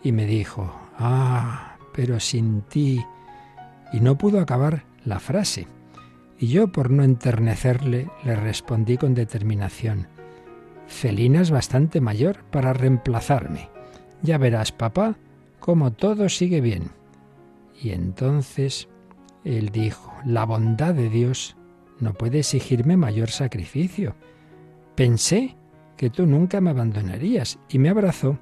y 0.02 0.12
me 0.12 0.26
dijo, 0.26 0.72
ah, 0.98 1.76
pero 1.92 2.20
sin 2.20 2.62
ti. 2.62 3.04
Y 3.92 4.00
no 4.00 4.16
pudo 4.16 4.40
acabar 4.40 4.84
la 5.04 5.18
frase. 5.18 5.66
Y 6.38 6.48
yo, 6.48 6.72
por 6.72 6.90
no 6.90 7.02
enternecerle, 7.02 8.08
le 8.24 8.34
respondí 8.34 8.96
con 8.96 9.14
determinación, 9.14 10.08
Celina 10.88 11.40
es 11.40 11.50
bastante 11.50 12.00
mayor 12.00 12.42
para 12.50 12.72
reemplazarme. 12.72 13.68
Ya 14.22 14.38
verás, 14.38 14.72
papá, 14.72 15.16
cómo 15.60 15.92
todo 15.92 16.28
sigue 16.28 16.60
bien. 16.60 16.90
Y 17.80 17.90
entonces 17.90 18.88
él 19.44 19.70
dijo, 19.70 20.12
la 20.24 20.44
bondad 20.44 20.94
de 20.94 21.08
Dios 21.08 21.56
no 22.00 22.14
puede 22.14 22.40
exigirme 22.40 22.96
mayor 22.96 23.30
sacrificio. 23.30 24.14
Pensé 24.96 25.56
que 26.00 26.08
tú 26.08 26.24
nunca 26.24 26.62
me 26.62 26.70
abandonarías 26.70 27.58
y 27.68 27.78
me 27.78 27.90
abrazó 27.90 28.38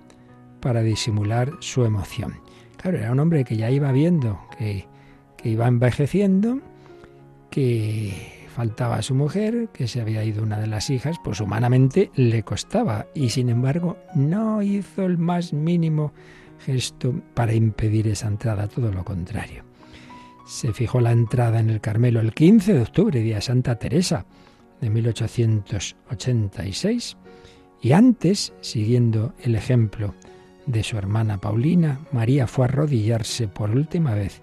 para 0.61 0.81
disimular 0.81 1.51
su 1.59 1.85
emoción. 1.85 2.35
Claro, 2.77 2.99
era 2.99 3.11
un 3.11 3.19
hombre 3.19 3.43
que 3.43 3.57
ya 3.57 3.69
iba 3.69 3.91
viendo 3.91 4.39
que, 4.57 4.87
iba 5.43 5.67
envejeciendo, 5.67 6.61
que 7.51 8.47
faltaba 8.55 8.95
a 8.95 9.03
su 9.03 9.17
mujer, 9.17 9.71
que 9.73 9.89
se 9.89 10.01
había 10.01 10.23
ido 10.23 10.45
una 10.45 10.61
de 10.61 10.69
las 10.69 10.89
hijas, 10.89 11.17
pues 11.25 11.41
humanamente 11.41 12.13
le 12.15 12.45
costaba 12.45 13.09
y 13.13 13.31
sin 13.31 13.49
embargo 13.49 13.97
no 14.15 14.63
hizo 14.63 15.05
el 15.05 15.19
más 15.19 15.53
mínimo 15.53 16.13
gesto 16.61 17.13
para 17.35 17.55
impedir 17.55 18.07
esa 18.07 18.29
entrada, 18.29 18.69
todo 18.69 18.93
lo 18.93 19.05
contrario. 19.05 19.65
Se 20.47 20.73
fijó 20.73 21.01
la 21.01 21.11
entrada 21.11 21.59
en 21.59 21.71
el 21.71 21.81
Carmelo 21.81 22.21
el 22.21 22.35
15 22.35 22.75
de 22.75 22.83
octubre, 22.83 23.21
día 23.21 23.41
Santa 23.41 23.81
Teresa 23.81 24.27
de 24.81 24.91
1886, 24.91 27.17
y 27.81 27.93
antes, 27.93 28.53
siguiendo 28.61 29.35
el 29.43 29.55
ejemplo 29.55 30.15
de 30.67 30.83
su 30.83 30.99
hermana 30.99 31.39
Paulina, 31.39 32.01
María 32.13 32.47
fue 32.47 32.67
a 32.67 32.69
arrodillarse 32.69 33.49
por 33.49 33.71
última 33.71 34.15
vez 34.15 34.43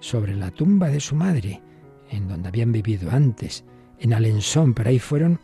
sobre 0.00 0.34
la 0.34 0.50
tumba 0.50 0.88
de 0.88 1.00
su 1.00 1.14
madre, 1.14 1.60
en 2.10 2.28
donde 2.28 2.48
habían 2.48 2.72
vivido 2.72 3.10
antes, 3.10 3.64
en 3.98 4.14
Alensón, 4.14 4.74
pero 4.74 4.90
ahí 4.90 4.98
fueron 4.98 5.40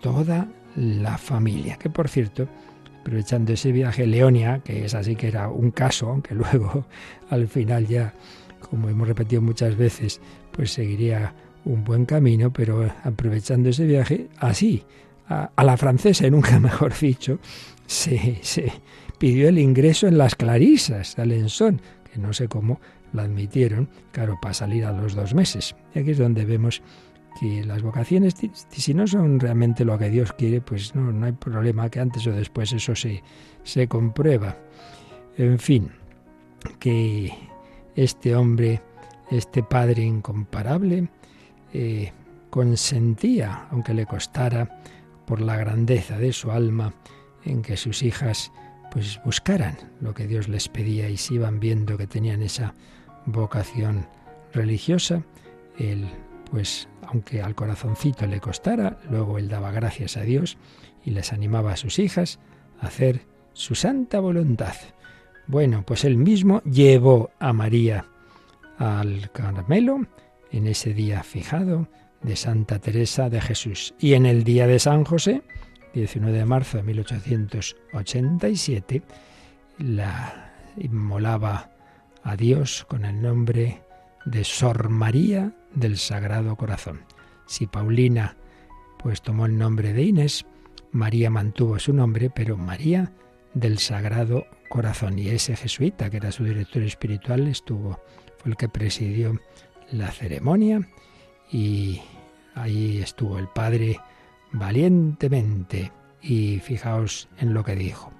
toda 0.00 0.48
la 0.76 1.18
familia, 1.18 1.76
que 1.76 1.88
por 1.88 2.08
cierto, 2.08 2.48
aprovechando 3.00 3.52
ese 3.52 3.72
viaje, 3.72 4.06
Leonia, 4.06 4.60
que 4.64 4.84
es 4.84 4.94
así 4.94 5.16
que 5.16 5.28
era 5.28 5.48
un 5.48 5.70
caso, 5.70 6.08
aunque 6.08 6.34
luego 6.34 6.86
al 7.30 7.48
final 7.48 7.86
ya, 7.86 8.14
como 8.68 8.88
hemos 8.88 9.06
repetido 9.06 9.40
muchas 9.40 9.76
veces, 9.76 10.20
pues 10.52 10.72
seguiría 10.72 11.34
un 11.64 11.84
buen 11.84 12.06
camino, 12.06 12.52
pero 12.52 12.90
aprovechando 13.04 13.68
ese 13.68 13.86
viaje, 13.86 14.28
así, 14.38 14.84
a, 15.30 15.64
la 15.64 15.76
francesa, 15.76 16.26
y 16.26 16.30
nunca 16.30 16.58
mejor 16.60 16.92
dicho, 16.98 17.38
se, 17.86 18.38
se 18.42 18.72
pidió 19.18 19.48
el 19.48 19.58
ingreso 19.58 20.06
en 20.06 20.18
las 20.18 20.34
Clarisas 20.34 21.16
de 21.16 21.22
Alençon, 21.22 21.80
que 22.12 22.18
no 22.18 22.32
sé 22.32 22.48
cómo 22.48 22.80
la 23.12 23.22
admitieron, 23.22 23.88
claro, 24.12 24.38
para 24.40 24.54
salir 24.54 24.84
a 24.84 24.92
los 24.92 25.14
dos 25.14 25.34
meses. 25.34 25.74
Y 25.94 26.00
aquí 26.00 26.10
es 26.10 26.18
donde 26.18 26.44
vemos 26.44 26.82
que 27.38 27.64
las 27.64 27.82
vocaciones, 27.82 28.34
si 28.70 28.94
no 28.94 29.06
son 29.06 29.38
realmente 29.38 29.84
lo 29.84 29.98
que 29.98 30.10
Dios 30.10 30.32
quiere, 30.32 30.60
pues 30.60 30.94
no, 30.94 31.12
no 31.12 31.26
hay 31.26 31.32
problema 31.32 31.88
que 31.88 32.00
antes 32.00 32.26
o 32.26 32.32
después 32.32 32.72
eso 32.72 32.94
se, 32.94 33.22
se 33.62 33.88
comprueba. 33.88 34.56
En 35.36 35.58
fin, 35.58 35.90
que 36.78 37.32
este 37.94 38.34
hombre, 38.34 38.82
este 39.30 39.62
padre 39.62 40.02
incomparable, 40.02 41.08
eh, 41.72 42.12
consentía, 42.50 43.68
aunque 43.70 43.94
le 43.94 44.06
costara, 44.06 44.80
por 45.30 45.40
la 45.40 45.56
grandeza 45.56 46.18
de 46.18 46.32
su 46.32 46.50
alma, 46.50 46.92
en 47.44 47.62
que 47.62 47.76
sus 47.76 48.02
hijas 48.02 48.50
pues 48.90 49.20
buscaran 49.24 49.76
lo 50.00 50.12
que 50.12 50.26
Dios 50.26 50.48
les 50.48 50.68
pedía 50.68 51.08
y 51.08 51.16
si 51.16 51.34
iban 51.34 51.60
viendo 51.60 51.96
que 51.96 52.08
tenían 52.08 52.42
esa 52.42 52.74
vocación 53.26 54.08
religiosa, 54.52 55.22
él 55.78 56.08
pues 56.50 56.88
aunque 57.06 57.42
al 57.42 57.54
corazoncito 57.54 58.26
le 58.26 58.40
costara, 58.40 58.98
luego 59.08 59.38
él 59.38 59.48
daba 59.48 59.70
gracias 59.70 60.16
a 60.16 60.22
Dios 60.22 60.58
y 61.04 61.12
les 61.12 61.32
animaba 61.32 61.74
a 61.74 61.76
sus 61.76 62.00
hijas 62.00 62.40
a 62.80 62.88
hacer 62.88 63.24
su 63.52 63.76
santa 63.76 64.18
voluntad. 64.18 64.74
Bueno, 65.46 65.84
pues 65.86 66.04
él 66.04 66.16
mismo 66.16 66.60
llevó 66.64 67.30
a 67.38 67.52
María 67.52 68.04
al 68.78 69.30
Carmelo 69.30 70.08
en 70.50 70.66
ese 70.66 70.92
día 70.92 71.22
fijado 71.22 71.86
de 72.22 72.36
Santa 72.36 72.78
Teresa 72.78 73.28
de 73.30 73.40
Jesús. 73.40 73.94
Y 73.98 74.12
en 74.14 74.26
el 74.26 74.44
día 74.44 74.66
de 74.66 74.78
San 74.78 75.04
José, 75.04 75.42
19 75.94 76.38
de 76.38 76.44
marzo 76.44 76.76
de 76.78 76.82
1887, 76.84 79.02
la 79.78 80.52
inmolaba 80.76 81.70
a 82.22 82.36
Dios 82.36 82.84
con 82.88 83.04
el 83.04 83.20
nombre 83.20 83.82
de 84.24 84.44
Sor 84.44 84.88
María 84.90 85.52
del 85.74 85.98
Sagrado 85.98 86.54
Corazón. 86.56 87.00
Si 87.46 87.66
Paulina 87.66 88.36
pues 88.98 89.22
tomó 89.22 89.46
el 89.46 89.56
nombre 89.56 89.94
de 89.94 90.02
Inés, 90.02 90.44
María 90.92 91.30
mantuvo 91.30 91.78
su 91.78 91.94
nombre, 91.94 92.30
pero 92.30 92.56
María 92.56 93.12
del 93.54 93.78
Sagrado 93.78 94.46
Corazón. 94.68 95.16
Y 95.18 95.28
ese 95.28 95.56
jesuita, 95.56 96.10
que 96.10 96.18
era 96.18 96.32
su 96.32 96.44
director 96.44 96.82
espiritual, 96.82 97.48
estuvo, 97.48 97.98
fue 98.38 98.50
el 98.50 98.56
que 98.56 98.68
presidió 98.68 99.40
la 99.90 100.12
ceremonia 100.12 100.86
y 101.52 102.00
ahí 102.54 102.98
estuvo 102.98 103.38
el 103.38 103.48
padre 103.48 104.00
valientemente. 104.52 105.92
Y 106.22 106.58
fijaos 106.58 107.28
en 107.38 107.54
lo 107.54 107.64
que 107.64 107.76
dijo. 107.76 108.12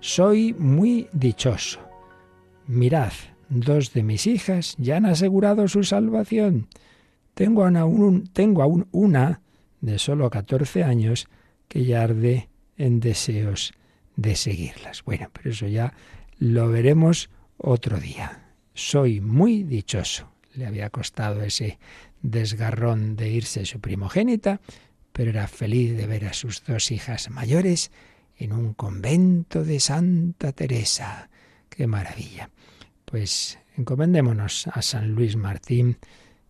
Soy 0.00 0.54
muy 0.58 1.08
dichoso. 1.12 1.80
Mirad, 2.66 3.12
Dos 3.48 3.92
de 3.92 4.02
mis 4.02 4.26
hijas 4.26 4.74
ya 4.76 4.96
han 4.96 5.06
asegurado 5.06 5.68
su 5.68 5.84
salvación. 5.84 6.68
Tengo 7.34 7.64
aún, 7.64 8.88
una 8.90 9.40
de 9.80 9.98
solo 9.98 10.30
14 10.30 10.82
años 10.82 11.28
que 11.68 11.84
ya 11.84 12.02
arde 12.02 12.48
en 12.76 12.98
deseos 12.98 13.72
de 14.16 14.34
seguirlas. 14.34 15.04
Bueno, 15.04 15.28
pero 15.32 15.50
eso 15.50 15.68
ya 15.68 15.94
lo 16.38 16.68
veremos 16.70 17.30
otro 17.56 18.00
día. 18.00 18.50
Soy 18.74 19.20
muy 19.20 19.62
dichoso. 19.62 20.32
Le 20.54 20.66
había 20.66 20.90
costado 20.90 21.42
ese 21.42 21.78
desgarrón 22.30 23.16
de 23.16 23.30
irse 23.30 23.64
su 23.66 23.80
primogénita, 23.80 24.60
pero 25.12 25.30
era 25.30 25.48
feliz 25.48 25.96
de 25.96 26.06
ver 26.06 26.26
a 26.26 26.32
sus 26.32 26.64
dos 26.64 26.90
hijas 26.90 27.30
mayores 27.30 27.90
en 28.36 28.52
un 28.52 28.74
convento 28.74 29.64
de 29.64 29.80
Santa 29.80 30.52
Teresa. 30.52 31.30
¡Qué 31.70 31.86
maravilla! 31.86 32.50
Pues 33.04 33.58
encomendémonos 33.76 34.66
a 34.66 34.82
San 34.82 35.12
Luis 35.12 35.36
Martín 35.36 35.98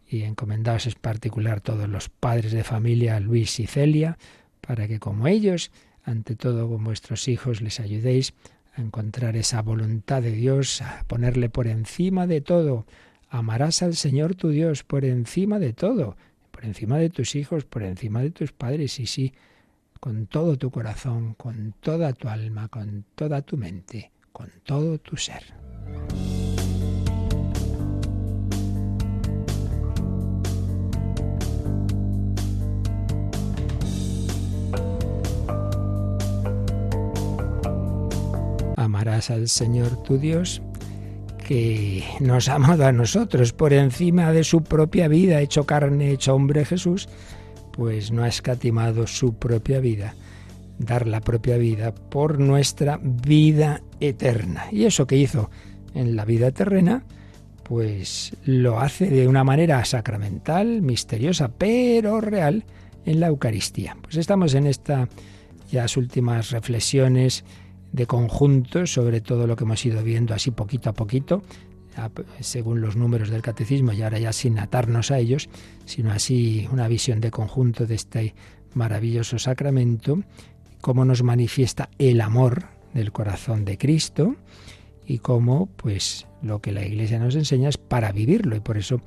y 0.09 0.23
encomendaos 0.23 0.87
en 0.87 0.95
particular 1.01 1.61
todos 1.61 1.89
los 1.89 2.09
padres 2.09 2.53
de 2.53 2.65
familia, 2.65 3.21
Luis 3.21 3.61
y 3.61 3.67
Celia, 3.67 4.19
para 4.61 4.89
que 4.89 4.99
como 4.99 5.29
ellos, 5.29 5.71
ante 6.03 6.37
todo 6.37 6.69
con 6.69 6.85
vuestros 6.85 7.29
hijos, 7.29 7.61
les 7.61 7.81
ayudéis 7.81 8.35
a 8.75 8.81
encontrar 8.81 9.37
esa 9.37 9.63
voluntad 9.63 10.23
de 10.23 10.33
Dios, 10.33 10.83
a 10.83 11.05
ponerle 11.07 11.49
por 11.49 11.67
encima 11.67 12.27
de 12.27 12.41
todo. 12.41 12.87
Amarás 13.29 13.83
al 13.83 13.97
Señor 13.97 14.37
tu 14.37 14.51
Dios 14.51 14.85
por 14.85 15.05
encima 15.05 15.59
de 15.59 15.73
todo, 15.73 16.17
por 16.53 16.65
encima 16.65 16.97
de 16.99 17.11
tus 17.11 17.35
hijos, 17.35 17.65
por 17.65 17.83
encima 17.83 18.23
de 18.23 18.31
tus 18.31 18.53
padres, 18.53 19.01
y 19.01 19.07
sí, 19.07 19.33
con 19.99 20.27
todo 20.27 20.57
tu 20.57 20.71
corazón, 20.71 21.35
con 21.35 21.75
toda 21.81 22.13
tu 22.13 22.29
alma, 22.29 22.69
con 22.69 23.05
toda 23.17 23.43
tu 23.43 23.57
mente, 23.57 24.13
con 24.33 24.51
todo 24.65 24.99
tu 24.99 25.17
ser. 25.17 25.43
Amarás 38.77 39.31
al 39.31 39.49
Señor 39.49 40.01
tu 40.05 40.17
Dios 40.17 40.63
que 41.47 42.03
nos 42.19 42.49
ha 42.49 42.57
amado 42.57 42.85
a 42.87 42.93
nosotros 42.93 43.53
por 43.53 43.73
encima 43.73 44.33
de 44.33 44.43
su 44.43 44.65
propia 44.65 45.07
vida, 45.07 45.41
hecho 45.41 45.65
carne, 45.65 46.11
hecho 46.11 46.35
hombre 46.35 46.65
Jesús, 46.65 47.09
pues 47.71 48.11
no 48.11 48.25
ha 48.25 48.29
escatimado 48.29 49.07
su 49.07 49.35
propia 49.35 49.79
vida, 49.79 50.17
dar 50.81 51.07
la 51.07 51.21
propia 51.21 51.57
vida 51.57 51.95
por 51.95 52.41
nuestra 52.41 52.99
vida 53.01 53.81
eterna. 54.01 54.65
Y 54.73 54.87
eso 54.87 55.07
que 55.07 55.19
hizo 55.19 55.49
en 55.95 56.17
la 56.17 56.25
vida 56.25 56.51
terrena, 56.51 57.05
pues 57.63 58.37
lo 58.45 58.81
hace 58.81 59.07
de 59.09 59.29
una 59.29 59.45
manera 59.45 59.85
sacramental, 59.85 60.83
misteriosa, 60.83 61.53
pero 61.57 62.21
real 62.21 62.65
en 63.05 63.21
la 63.21 63.29
Eucaristía. 63.29 63.97
Pues 64.03 64.17
estamos 64.17 64.53
en 64.55 64.67
estas 64.67 65.09
ya 65.71 65.87
últimas 65.97 66.51
reflexiones 66.51 67.45
de 67.97 68.07
conjunto 68.07 68.87
sobre 68.87 69.23
todo 69.23 69.47
lo 69.47 69.57
que 69.57 69.65
hemos 69.65 69.85
ido 69.87 70.03
viendo 70.03 70.35
así 70.35 70.51
poquito 70.51 70.91
a 70.91 70.93
poquito, 70.93 71.43
según 72.41 72.83
los 72.83 72.95
números 72.95 73.31
del 73.31 73.41
catecismo 73.41 73.95
y 73.95 74.03
ahora 74.03 74.19
ya 74.19 74.35
sin 74.35 74.59
atarnos 74.59 75.11
a 75.11 75.19
ellos, 75.19 75.49
sino 75.87 76.13
así 76.13 76.69
una 76.71 76.89
visión 76.89 77.23
de 77.23 77.31
conjunto 77.31 77.87
de 77.87 77.95
este 77.95 78.35
maravilloso 78.75 79.39
sacramento, 79.39 80.23
cómo 80.83 81.07
nos 81.07 81.23
manifiesta 81.23 81.89
el 81.97 82.21
amor 82.21 82.67
del 82.93 83.13
corazón 83.13 83.65
de 83.65 83.79
Cristo 83.79 84.37
y 85.07 85.19
cómo 85.19 85.71
pues 85.77 86.27
lo 86.43 86.61
que 86.61 86.73
la 86.73 86.85
Iglesia 86.85 87.19
nos 87.19 87.35
enseña 87.35 87.71
es 87.71 87.79
para 87.79 88.13
vivirlo 88.13 88.57
y 88.57 88.61
por 88.61 88.77
eso 88.77 89.01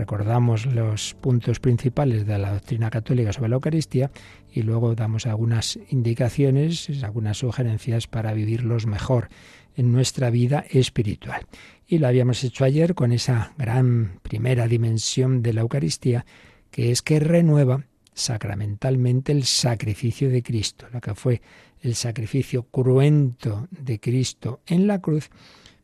recordamos 0.00 0.64
los 0.64 1.12
puntos 1.20 1.60
principales 1.60 2.24
de 2.24 2.38
la 2.38 2.54
doctrina 2.54 2.88
católica 2.88 3.34
sobre 3.34 3.50
la 3.50 3.56
Eucaristía 3.56 4.10
y 4.50 4.62
luego 4.62 4.94
damos 4.94 5.26
algunas 5.26 5.78
indicaciones, 5.90 6.88
algunas 7.04 7.36
sugerencias 7.36 8.06
para 8.06 8.32
vivirlos 8.32 8.86
mejor 8.86 9.28
en 9.76 9.92
nuestra 9.92 10.30
vida 10.30 10.64
espiritual. 10.70 11.46
Y 11.86 11.98
lo 11.98 12.08
habíamos 12.08 12.42
hecho 12.44 12.64
ayer 12.64 12.94
con 12.94 13.12
esa 13.12 13.52
gran 13.58 14.20
primera 14.22 14.66
dimensión 14.68 15.42
de 15.42 15.52
la 15.52 15.60
Eucaristía, 15.60 16.24
que 16.70 16.92
es 16.92 17.02
que 17.02 17.20
renueva 17.20 17.84
sacramentalmente 18.14 19.32
el 19.32 19.44
sacrificio 19.44 20.30
de 20.30 20.42
Cristo, 20.42 20.86
lo 20.94 21.02
que 21.02 21.14
fue 21.14 21.42
el 21.82 21.94
sacrificio 21.94 22.62
cruento 22.62 23.68
de 23.70 24.00
Cristo 24.00 24.62
en 24.66 24.86
la 24.86 25.02
cruz, 25.02 25.28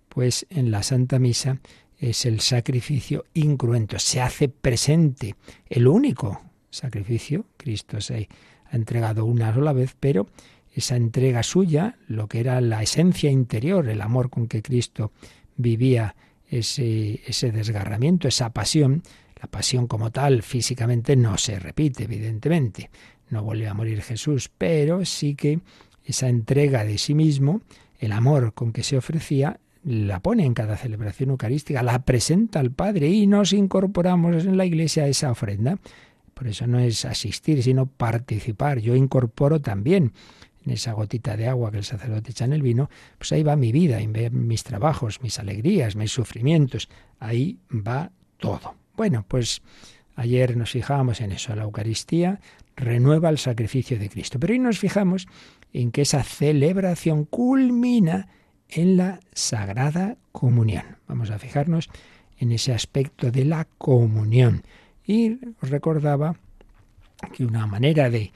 pues 0.09 0.47
en 0.49 0.71
la 0.71 0.83
Santa 0.83 1.19
Misa 1.19 1.59
es 1.99 2.27
el 2.27 2.41
sacrificio 2.41 3.25
incruento, 3.35 3.99
se 3.99 4.21
hace 4.21 4.49
presente, 4.49 5.35
el 5.69 5.89
único 5.89 6.41
sacrificio, 6.71 7.47
Cristo 7.57 8.01
se 8.01 8.29
ha 8.71 8.77
entregado 8.77 9.25
una 9.25 9.55
sola 9.55 9.73
vez, 9.73 9.97
pero 9.99 10.27
esa 10.75 10.97
entrega 10.97 11.43
suya, 11.43 11.97
lo 12.07 12.29
que 12.29 12.41
era 12.41 12.61
la 12.61 12.83
esencia 12.83 13.31
interior, 13.31 13.89
el 13.89 14.03
amor 14.03 14.29
con 14.29 14.47
que 14.47 14.63
Cristo 14.63 15.13
vivía 15.57 16.15
ese, 16.49 17.23
ese 17.27 17.51
desgarramiento, 17.51 18.29
esa 18.29 18.51
pasión, 18.51 19.03
la 19.41 19.49
pasión 19.49 19.87
como 19.87 20.11
tal 20.11 20.43
físicamente 20.43 21.17
no 21.17 21.39
se 21.39 21.59
repite, 21.59 22.05
evidentemente, 22.05 22.91
no 23.31 23.43
vuelve 23.43 23.69
a 23.69 23.75
morir 23.75 24.03
Jesús, 24.03 24.51
pero 24.57 25.05
sí 25.05 25.35
que 25.35 25.61
esa 26.05 26.29
entrega 26.29 26.85
de 26.85 26.99
sí 26.99 27.15
mismo, 27.15 27.63
el 27.99 28.13
amor 28.13 28.53
con 28.53 28.73
que 28.73 28.83
se 28.83 28.97
ofrecía, 28.97 29.59
la 29.87 30.21
pone 30.21 30.45
en 30.45 30.53
cada 30.53 30.77
celebración 30.77 31.31
eucarística, 31.31 31.81
la 31.85 32.01
presenta 32.01 32.59
al 32.59 32.73
Padre 32.73 33.09
y 33.09 33.29
nos 33.29 33.53
incorporamos 33.53 34.45
en 34.45 34.57
la 34.57 34.65
iglesia 34.65 35.05
a 35.05 35.07
esa 35.07 35.31
ofrenda. 35.31 35.79
Por 36.35 36.49
eso 36.49 36.67
no 36.67 36.81
es 36.81 37.05
asistir, 37.05 37.63
sino 37.63 37.87
participar. 37.87 38.81
Yo 38.81 38.97
incorporo 38.97 39.61
también 39.61 40.13
en 40.65 40.73
esa 40.73 40.93
gotita 40.93 41.37
de 41.37 41.47
agua 41.47 41.71
que 41.71 41.79
el 41.79 41.85
sacerdote 41.85 42.33
echa 42.33 42.45
en 42.45 42.53
el 42.53 42.63
vino, 42.63 42.91
pues 43.17 43.31
ahí 43.31 43.45
va 43.45 43.55
mi 43.55 43.71
vida, 43.71 44.01
mis 44.33 44.65
trabajos, 44.65 45.23
mis 45.23 45.39
alegrías, 45.39 45.95
mis 45.95 46.11
sufrimientos. 46.11 46.89
Ahí 47.21 47.61
va 47.71 48.11
todo. 48.39 48.75
Bueno, 48.97 49.25
pues 49.29 49.63
ayer 50.17 50.57
nos 50.57 50.73
fijábamos 50.73 51.21
en 51.21 51.31
eso. 51.31 51.55
La 51.55 51.63
Eucaristía 51.63 52.41
renueva 52.75 53.29
el 53.29 53.39
sacrificio 53.39 54.01
de 54.01 54.09
Cristo. 54.09 54.41
Pero 54.41 54.53
hoy 54.53 54.59
nos 54.59 54.81
fijamos 54.81 55.29
en 55.73 55.93
que 55.93 56.03
esa 56.03 56.25
celebración 56.25 57.25
culmina 57.25 58.29
en 58.69 58.97
la 58.97 59.21
Sagrada 59.33 60.17
Comunión. 60.33 60.85
Vamos 61.07 61.31
a 61.31 61.39
fijarnos 61.39 61.89
en 62.39 62.53
ese 62.53 62.73
aspecto 62.73 63.31
de 63.31 63.45
la 63.45 63.67
comunión. 63.79 64.63
Y 65.05 65.39
recordaba 65.63 66.37
que 67.33 67.45
una 67.45 67.67
manera 67.67 68.11
de, 68.11 68.33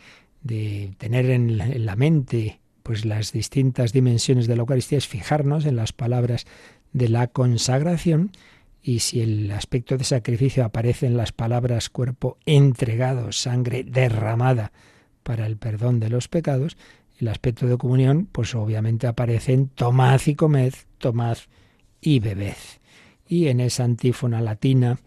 tener 0.99 1.31
en 1.31 1.85
la, 1.85 1.97
mente 1.97 2.61
pues 2.83 3.05
las 3.05 3.33
distintas 3.33 3.93
dimensiones 3.93 4.47
de 4.47 4.57
la 4.57 4.61
Eucaristía 4.61 4.99
es 4.99 5.07
fijarnos 5.07 5.67
en 5.67 5.77
las 5.77 5.93
palabras 5.93 6.47
de 6.93 7.09
la 7.09 7.27
consagración 7.27 8.33
y 8.83 9.01
si 9.01 9.21
el 9.21 9.51
aspecto 9.51 9.99
de 9.99 10.05
sacrificio 10.05 10.65
aparece 10.65 11.07
en 11.07 11.17
las 11.17 11.33
palabras 11.33 11.91
cuerpo 11.91 12.39
entregado, 12.47 13.33
sangre 13.33 13.85
derramada 13.85 14.73
para 15.23 15.47
el 15.47 15.59
perdón 15.59 16.01
de 16.01 16.09
los 16.09 16.29
pecados, 16.29 16.79
el 17.21 17.29
aspecto 17.29 17.67
de 17.67 17.77
comunión, 17.77 18.29
pues 18.31 18.55
obviamente 18.55 19.07
aparece 19.07 19.53
en 19.53 19.69
tomad 19.69 20.21
y 20.27 20.35
comed, 20.35 20.75
tomad 20.99 21.37
y 22.01 22.19
bebed. 22.19 22.57
Y 23.29 23.49
en 23.49 23.61
esa 23.61 23.85
antífona 23.85 24.41
latina 24.41 24.99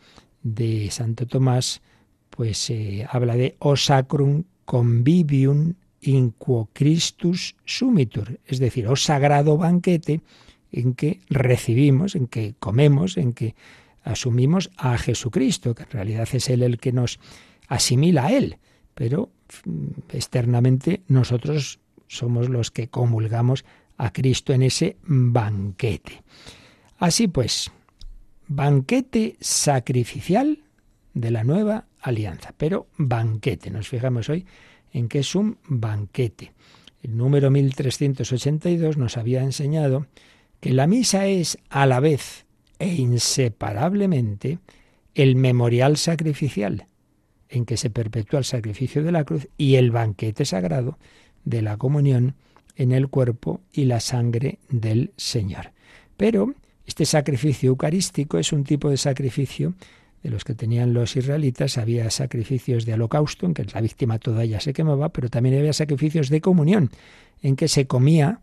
de 0.43 0.89
Santo 0.91 1.25
Tomás, 1.25 1.81
pues 2.29 2.57
se 2.57 3.05
habla 3.09 3.35
de 3.35 3.55
o 3.59 3.75
sacrum 3.75 4.43
convivium 4.65 5.73
in 6.01 6.31
quo 6.31 6.69
Christus 6.73 7.55
sumitur, 7.65 8.39
es 8.45 8.59
decir, 8.59 8.87
o 8.87 8.95
sagrado 8.95 9.57
banquete 9.57 10.21
en 10.71 10.93
que 10.93 11.21
recibimos, 11.29 12.15
en 12.15 12.27
que 12.27 12.55
comemos, 12.59 13.17
en 13.17 13.33
que 13.33 13.55
asumimos 14.03 14.71
a 14.75 14.97
Jesucristo, 14.97 15.75
que 15.75 15.83
en 15.83 15.89
realidad 15.89 16.27
es 16.31 16.49
Él 16.49 16.63
el 16.63 16.77
que 16.77 16.91
nos 16.91 17.19
asimila 17.67 18.25
a 18.25 18.33
Él, 18.33 18.57
pero 18.93 19.31
mm, 19.65 19.87
externamente 20.11 21.01
nosotros 21.07 21.79
somos 22.17 22.49
los 22.49 22.71
que 22.71 22.89
comulgamos 22.89 23.65
a 23.97 24.11
Cristo 24.11 24.53
en 24.53 24.63
ese 24.63 24.97
banquete. 25.03 26.23
Así 26.97 27.27
pues, 27.27 27.71
banquete 28.47 29.35
sacrificial 29.39 30.59
de 31.13 31.31
la 31.31 31.43
nueva 31.43 31.85
alianza, 32.01 32.53
pero 32.57 32.87
banquete. 32.97 33.69
Nos 33.71 33.87
fijamos 33.87 34.29
hoy 34.29 34.45
en 34.91 35.07
que 35.07 35.19
es 35.19 35.35
un 35.35 35.57
banquete. 35.67 36.53
El 37.01 37.17
número 37.17 37.51
1382 37.51 38.97
nos 38.97 39.17
había 39.17 39.43
enseñado 39.43 40.07
que 40.59 40.71
la 40.71 40.87
misa 40.87 41.27
es 41.27 41.57
a 41.69 41.85
la 41.85 41.99
vez 41.99 42.45
e 42.79 42.93
inseparablemente 42.93 44.59
el 45.13 45.35
memorial 45.35 45.97
sacrificial 45.97 46.87
en 47.49 47.65
que 47.65 47.77
se 47.77 47.89
perpetúa 47.89 48.39
el 48.39 48.45
sacrificio 48.45 49.03
de 49.03 49.11
la 49.11 49.25
cruz 49.25 49.47
y 49.57 49.75
el 49.75 49.91
banquete 49.91 50.45
sagrado 50.45 50.97
de 51.45 51.61
la 51.61 51.77
comunión 51.77 52.35
en 52.75 52.91
el 52.91 53.07
cuerpo 53.07 53.61
y 53.71 53.85
la 53.85 53.99
sangre 53.99 54.59
del 54.69 55.11
Señor. 55.17 55.71
Pero 56.17 56.53
este 56.85 57.05
sacrificio 57.05 57.69
eucarístico 57.69 58.37
es 58.37 58.51
un 58.51 58.63
tipo 58.63 58.89
de 58.89 58.97
sacrificio 58.97 59.73
de 60.21 60.29
los 60.29 60.43
que 60.43 60.55
tenían 60.55 60.93
los 60.93 61.15
israelitas. 61.15 61.77
Había 61.77 62.09
sacrificios 62.09 62.85
de 62.85 62.93
holocausto, 62.93 63.45
en 63.45 63.53
que 63.53 63.65
la 63.65 63.81
víctima 63.81 64.19
toda 64.19 64.43
ella 64.43 64.59
se 64.59 64.73
quemaba, 64.73 65.09
pero 65.09 65.29
también 65.29 65.57
había 65.57 65.73
sacrificios 65.73 66.29
de 66.29 66.41
comunión, 66.41 66.89
en 67.41 67.55
que 67.55 67.67
se 67.67 67.87
comía 67.87 68.39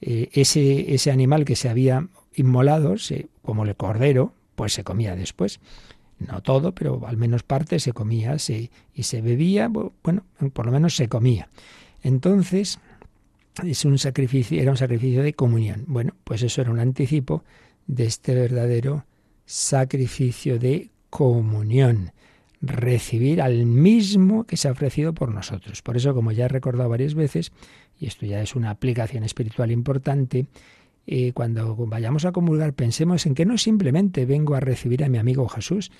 eh, 0.00 0.30
ese, 0.32 0.94
ese 0.94 1.10
animal 1.10 1.44
que 1.44 1.56
se 1.56 1.68
había 1.68 2.08
inmolado, 2.34 2.94
como 3.42 3.64
el 3.64 3.74
cordero, 3.76 4.32
pues 4.54 4.72
se 4.72 4.84
comía 4.84 5.16
después. 5.16 5.60
No 6.18 6.42
todo, 6.42 6.74
pero 6.74 7.06
al 7.06 7.16
menos 7.16 7.42
parte 7.42 7.78
se 7.78 7.92
comía 7.92 8.36
y 8.94 9.02
se 9.02 9.20
bebía, 9.20 9.68
bueno, 9.68 10.24
por 10.52 10.64
lo 10.64 10.72
menos 10.72 10.96
se 10.96 11.08
comía. 11.08 11.48
Entonces, 12.06 12.78
es 13.64 13.84
un 13.84 13.98
sacrificio, 13.98 14.62
era 14.62 14.70
un 14.70 14.76
sacrificio 14.76 15.24
de 15.24 15.32
comunión. 15.32 15.82
Bueno, 15.88 16.14
pues 16.22 16.44
eso 16.44 16.60
era 16.60 16.70
un 16.70 16.78
anticipo 16.78 17.42
de 17.88 18.04
este 18.04 18.32
verdadero 18.32 19.04
sacrificio 19.44 20.60
de 20.60 20.90
comunión, 21.10 22.12
recibir 22.60 23.42
al 23.42 23.66
mismo 23.66 24.44
que 24.44 24.56
se 24.56 24.68
ha 24.68 24.70
ofrecido 24.70 25.14
por 25.14 25.34
nosotros. 25.34 25.82
Por 25.82 25.96
eso, 25.96 26.14
como 26.14 26.30
ya 26.30 26.44
he 26.44 26.48
recordado 26.48 26.88
varias 26.88 27.14
veces, 27.14 27.50
y 27.98 28.06
esto 28.06 28.24
ya 28.24 28.40
es 28.40 28.54
una 28.54 28.70
aplicación 28.70 29.24
espiritual 29.24 29.72
importante, 29.72 30.46
eh, 31.08 31.32
cuando 31.32 31.74
vayamos 31.74 32.24
a 32.24 32.30
comulgar 32.30 32.72
pensemos 32.72 33.26
en 33.26 33.34
que 33.34 33.46
no 33.46 33.58
simplemente 33.58 34.26
vengo 34.26 34.54
a 34.54 34.60
recibir 34.60 35.02
a 35.02 35.08
mi 35.08 35.18
amigo 35.18 35.48
Jesús, 35.48 35.90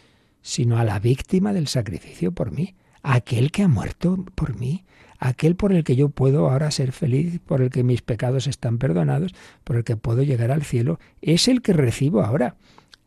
sino 0.40 0.78
a 0.78 0.84
la 0.84 1.00
víctima 1.00 1.52
del 1.52 1.66
sacrificio 1.66 2.30
por 2.30 2.52
mí, 2.52 2.76
aquel 3.02 3.50
que 3.50 3.64
ha 3.64 3.68
muerto 3.68 4.24
por 4.36 4.56
mí, 4.56 4.84
aquel 5.18 5.56
por 5.56 5.72
el 5.72 5.84
que 5.84 5.96
yo 5.96 6.08
puedo 6.08 6.50
ahora 6.50 6.70
ser 6.70 6.92
feliz, 6.92 7.40
por 7.44 7.62
el 7.62 7.70
que 7.70 7.82
mis 7.82 8.02
pecados 8.02 8.46
están 8.46 8.78
perdonados, 8.78 9.34
por 9.64 9.76
el 9.76 9.84
que 9.84 9.96
puedo 9.96 10.22
llegar 10.22 10.50
al 10.50 10.62
cielo, 10.62 10.98
es 11.20 11.48
el 11.48 11.62
que 11.62 11.72
recibo 11.72 12.22
ahora. 12.22 12.56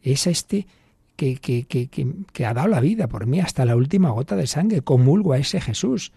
Es 0.02 0.28
este 0.28 0.67
que, 1.15 1.36
que, 1.36 2.45
ha 2.45 2.54
dado 2.54 2.69
la 2.69 2.80
vida 2.80 3.08
por 3.08 3.26
mí 3.26 3.39
hasta 3.39 3.65
la 3.65 3.76
última 3.76 4.10
gota 4.12 4.36
de 4.36 4.48
sangre. 4.48 4.82
Comulgo 4.82 5.34
a 5.34 5.38
ese 5.38 5.60
Jesús. 5.60 6.13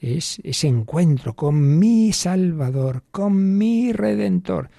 Es 0.00 0.40
ese 0.42 0.68
encuentro 0.68 1.34
con 1.34 1.78
mi 1.78 2.12
Salvador, 2.12 3.04
con 3.10 3.58
mi 3.58 3.92
Redentor. 3.92 4.70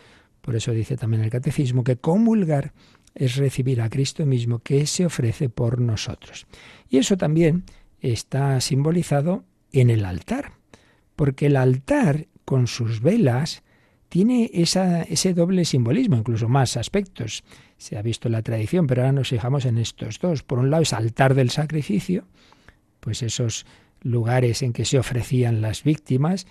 Por 0.41 0.55
eso 0.55 0.71
dice 0.71 0.97
también 0.97 1.23
el 1.23 1.29
Catecismo 1.29 1.83
que 1.83 1.97
comulgar 1.97 2.73
es 3.15 3.35
recibir 3.37 3.81
a 3.81 3.89
Cristo 3.89 4.25
mismo 4.25 4.59
que 4.59 4.85
se 4.87 5.05
ofrece 5.05 5.49
por 5.49 5.79
nosotros. 5.79 6.45
Y 6.89 6.97
eso 6.97 7.15
también 7.15 7.63
está 8.01 8.59
simbolizado 8.59 9.45
en 9.73 9.89
el 9.89 10.05
altar, 10.05 10.53
porque 11.15 11.47
el 11.47 11.57
altar 11.57 12.27
con 12.45 12.67
sus 12.67 13.01
velas 13.01 13.63
tiene 14.07 14.51
ese 14.53 15.33
doble 15.33 15.65
simbolismo, 15.65 16.17
incluso 16.17 16.47
más 16.47 16.77
aspectos. 16.77 17.43
Se 17.77 17.97
ha 17.97 18.01
visto 18.03 18.27
en 18.27 18.33
la 18.33 18.43
tradición, 18.43 18.85
pero 18.85 19.01
ahora 19.01 19.11
nos 19.11 19.29
fijamos 19.29 19.65
en 19.65 19.79
estos 19.79 20.19
dos. 20.19 20.43
Por 20.43 20.59
un 20.59 20.69
lado 20.69 20.83
es 20.83 20.93
altar 20.93 21.33
del 21.33 21.49
sacrificio, 21.49 22.27
pues 22.99 23.23
esos 23.23 23.65
lugares 24.01 24.61
en 24.61 24.71
que 24.71 24.85
se 24.85 24.99
ofrecían 24.99 25.61
las 25.61 25.83
víctimas, 25.83 26.45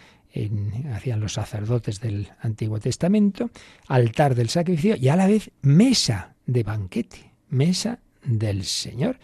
hacían 0.92 1.20
los 1.20 1.34
sacerdotes 1.34 2.00
del 2.00 2.32
Antiguo 2.40 2.80
Testamento, 2.80 3.50
altar 3.86 4.34
del 4.34 4.48
sacrificio 4.48 4.96
y 4.96 5.08
a 5.08 5.16
la 5.16 5.28
vez 5.28 5.50
mesa 5.60 6.34
de 6.46 6.64
banquete, 6.64 7.30
mesa 7.48 8.00
del 8.24 8.64
Señor. 8.64 9.18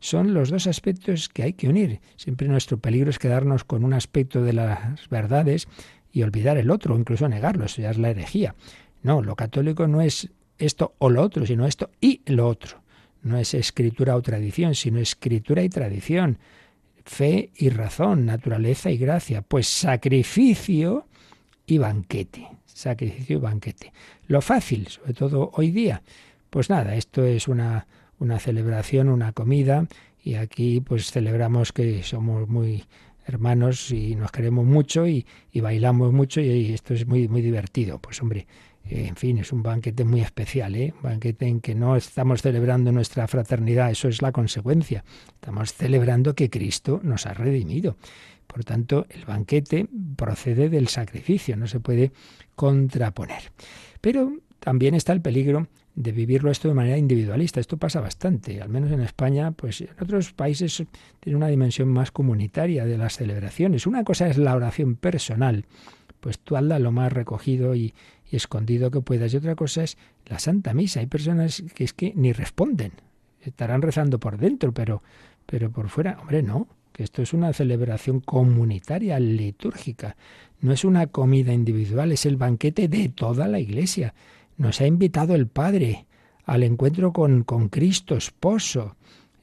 Son 0.00 0.34
los 0.34 0.50
dos 0.50 0.66
aspectos 0.66 1.28
que 1.28 1.42
hay 1.42 1.52
que 1.52 1.68
unir. 1.68 2.00
Siempre 2.16 2.48
nuestro 2.48 2.78
peligro 2.78 3.10
es 3.10 3.18
quedarnos 3.18 3.64
con 3.64 3.84
un 3.84 3.92
aspecto 3.92 4.42
de 4.42 4.54
las 4.54 5.08
verdades 5.08 5.68
y 6.12 6.22
olvidar 6.22 6.56
el 6.58 6.70
otro, 6.70 6.94
o 6.94 6.98
incluso 6.98 7.28
negarlo, 7.28 7.66
eso 7.66 7.82
ya 7.82 7.90
es 7.90 7.98
la 7.98 8.10
herejía. 8.10 8.54
No, 9.02 9.22
lo 9.22 9.36
católico 9.36 9.86
no 9.86 10.00
es 10.00 10.30
esto 10.58 10.94
o 10.98 11.10
lo 11.10 11.22
otro, 11.22 11.46
sino 11.46 11.66
esto 11.66 11.90
y 12.00 12.22
lo 12.26 12.48
otro. 12.48 12.82
No 13.22 13.38
es 13.38 13.54
escritura 13.54 14.16
o 14.16 14.22
tradición, 14.22 14.74
sino 14.74 14.98
escritura 14.98 15.62
y 15.62 15.68
tradición 15.68 16.38
fe 17.04 17.50
y 17.56 17.70
razón, 17.70 18.26
naturaleza 18.26 18.90
y 18.90 18.96
gracia, 18.96 19.42
pues 19.42 19.66
sacrificio 19.66 21.06
y 21.66 21.78
banquete, 21.78 22.46
sacrificio 22.66 23.38
y 23.38 23.40
banquete. 23.40 23.92
Lo 24.26 24.40
fácil, 24.40 24.86
sobre 24.88 25.14
todo 25.14 25.50
hoy 25.54 25.70
día, 25.70 26.02
pues 26.50 26.70
nada, 26.70 26.94
esto 26.94 27.24
es 27.24 27.48
una, 27.48 27.86
una 28.20 28.38
celebración, 28.38 29.08
una 29.08 29.32
comida, 29.32 29.86
y 30.22 30.34
aquí 30.34 30.80
pues 30.80 31.10
celebramos 31.10 31.72
que 31.72 32.02
somos 32.04 32.48
muy 32.48 32.84
hermanos 33.26 33.90
y 33.90 34.14
nos 34.14 34.30
queremos 34.30 34.64
mucho 34.64 35.06
y, 35.06 35.26
y 35.52 35.60
bailamos 35.60 36.12
mucho 36.12 36.40
y, 36.40 36.72
esto 36.72 36.94
es 36.94 37.06
muy, 37.06 37.28
muy 37.28 37.42
divertido. 37.42 37.98
Pues 37.98 38.20
hombre, 38.22 38.46
en 38.88 39.16
fin, 39.16 39.38
es 39.38 39.52
un 39.52 39.62
banquete 39.62 40.04
muy 40.04 40.20
especial, 40.20 40.74
¿eh? 40.74 40.92
un 40.96 41.02
banquete 41.02 41.46
en 41.46 41.60
que 41.60 41.74
no 41.74 41.96
estamos 41.96 42.42
celebrando 42.42 42.92
nuestra 42.92 43.26
fraternidad, 43.28 43.90
eso 43.90 44.08
es 44.08 44.22
la 44.22 44.32
consecuencia. 44.32 45.04
Estamos 45.34 45.72
celebrando 45.72 46.34
que 46.34 46.50
Cristo 46.50 47.00
nos 47.02 47.26
ha 47.26 47.34
redimido. 47.34 47.96
Por 48.46 48.64
tanto, 48.64 49.06
el 49.10 49.24
banquete 49.24 49.86
procede 50.16 50.68
del 50.68 50.88
sacrificio, 50.88 51.56
no 51.56 51.68
se 51.68 51.78
puede 51.78 52.10
contraponer. 52.56 53.52
Pero 54.00 54.32
también 54.58 54.94
está 54.94 55.12
el 55.12 55.20
peligro 55.20 55.68
de 55.94 56.12
vivirlo 56.12 56.50
esto 56.50 56.68
de 56.68 56.74
manera 56.74 56.96
individualista. 56.96 57.60
Esto 57.60 57.76
pasa 57.76 58.00
bastante, 58.00 58.60
al 58.60 58.68
menos 58.68 58.90
en 58.90 59.00
España, 59.00 59.52
pues 59.52 59.80
en 59.80 59.90
otros 60.00 60.32
países 60.32 60.82
tiene 61.20 61.36
una 61.36 61.48
dimensión 61.48 61.88
más 61.88 62.10
comunitaria 62.10 62.84
de 62.84 62.96
las 62.96 63.16
celebraciones. 63.16 63.86
Una 63.86 64.04
cosa 64.04 64.28
es 64.28 64.38
la 64.38 64.54
oración 64.54 64.96
personal, 64.96 65.64
pues 66.20 66.38
tú 66.38 66.56
hazla 66.56 66.78
lo 66.78 66.92
más 66.92 67.12
recogido 67.12 67.74
y, 67.74 67.94
y 68.30 68.36
escondido 68.36 68.90
que 68.90 69.00
puedas. 69.00 69.32
Y 69.34 69.36
otra 69.36 69.56
cosa 69.56 69.82
es 69.82 69.98
la 70.26 70.38
Santa 70.38 70.74
Misa. 70.74 71.00
Hay 71.00 71.06
personas 71.06 71.62
que 71.74 71.84
es 71.84 71.92
que 71.92 72.12
ni 72.14 72.32
responden. 72.32 72.92
Estarán 73.40 73.82
rezando 73.82 74.20
por 74.20 74.38
dentro, 74.38 74.72
pero, 74.72 75.02
pero 75.46 75.70
por 75.70 75.88
fuera, 75.88 76.18
hombre, 76.20 76.42
no. 76.42 76.68
Que 76.92 77.04
esto 77.04 77.22
es 77.22 77.32
una 77.32 77.52
celebración 77.52 78.20
comunitaria, 78.20 79.18
litúrgica. 79.18 80.16
No 80.60 80.72
es 80.72 80.84
una 80.84 81.06
comida 81.06 81.52
individual, 81.52 82.12
es 82.12 82.26
el 82.26 82.36
banquete 82.36 82.88
de 82.88 83.08
toda 83.08 83.48
la 83.48 83.60
Iglesia. 83.60 84.14
Nos 84.60 84.82
ha 84.82 84.86
invitado 84.86 85.34
el 85.34 85.46
Padre 85.46 86.06
al 86.44 86.64
encuentro 86.64 87.14
con, 87.14 87.44
con 87.44 87.70
Cristo, 87.70 88.14
esposo. 88.14 88.94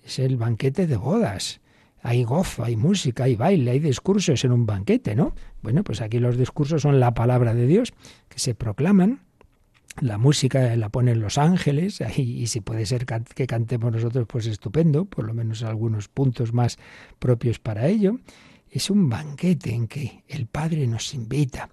Es 0.06 0.20
el 0.20 0.38
banquete 0.38 0.86
de 0.86 0.96
bodas 0.96 1.60
hay 2.04 2.24
gozo, 2.24 2.64
hay 2.64 2.76
música, 2.76 3.24
hay 3.24 3.36
baile, 3.36 3.72
hay 3.72 3.80
discursos 3.80 4.46
en 4.46 4.52
un 4.52 4.68
banquete, 4.68 5.16
¿no? 5.16 5.34
Bueno, 5.64 5.84
pues 5.84 6.02
aquí 6.02 6.20
los 6.20 6.38
discursos 6.38 6.84
son 6.84 7.00
la 7.00 7.16
palabra 7.16 7.56
de 7.56 7.66
Dios 7.66 7.94
que 8.30 8.38
se 8.38 8.54
proclaman. 8.54 9.22
La 10.00 10.20
música 10.20 10.76
la 10.76 10.90
ponen 10.90 11.20
los 11.20 11.40
ángeles, 11.40 12.00
y, 12.16 12.22
y 12.22 12.48
si 12.48 12.62
puede 12.62 12.86
ser 12.86 13.08
que 13.08 13.48
cantemos 13.48 13.92
nosotros, 13.92 14.28
pues 14.30 14.46
estupendo, 14.46 15.06
por 15.06 15.26
lo 15.26 15.34
menos 15.34 15.64
algunos 15.64 16.10
puntos 16.10 16.54
más 16.54 16.78
propios 17.18 17.58
para 17.58 17.88
ello. 17.88 18.20
Es 18.70 18.92
un 18.92 19.10
banquete 19.10 19.74
en 19.74 19.88
que 19.88 20.24
el 20.28 20.46
Padre 20.46 20.86
nos 20.86 21.16
invita. 21.16 21.70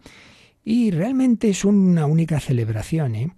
Y 0.64 0.90
realmente 0.90 1.50
es 1.50 1.64
una 1.64 2.06
única 2.06 2.40
celebración, 2.40 3.14
¿eh? 3.14 3.32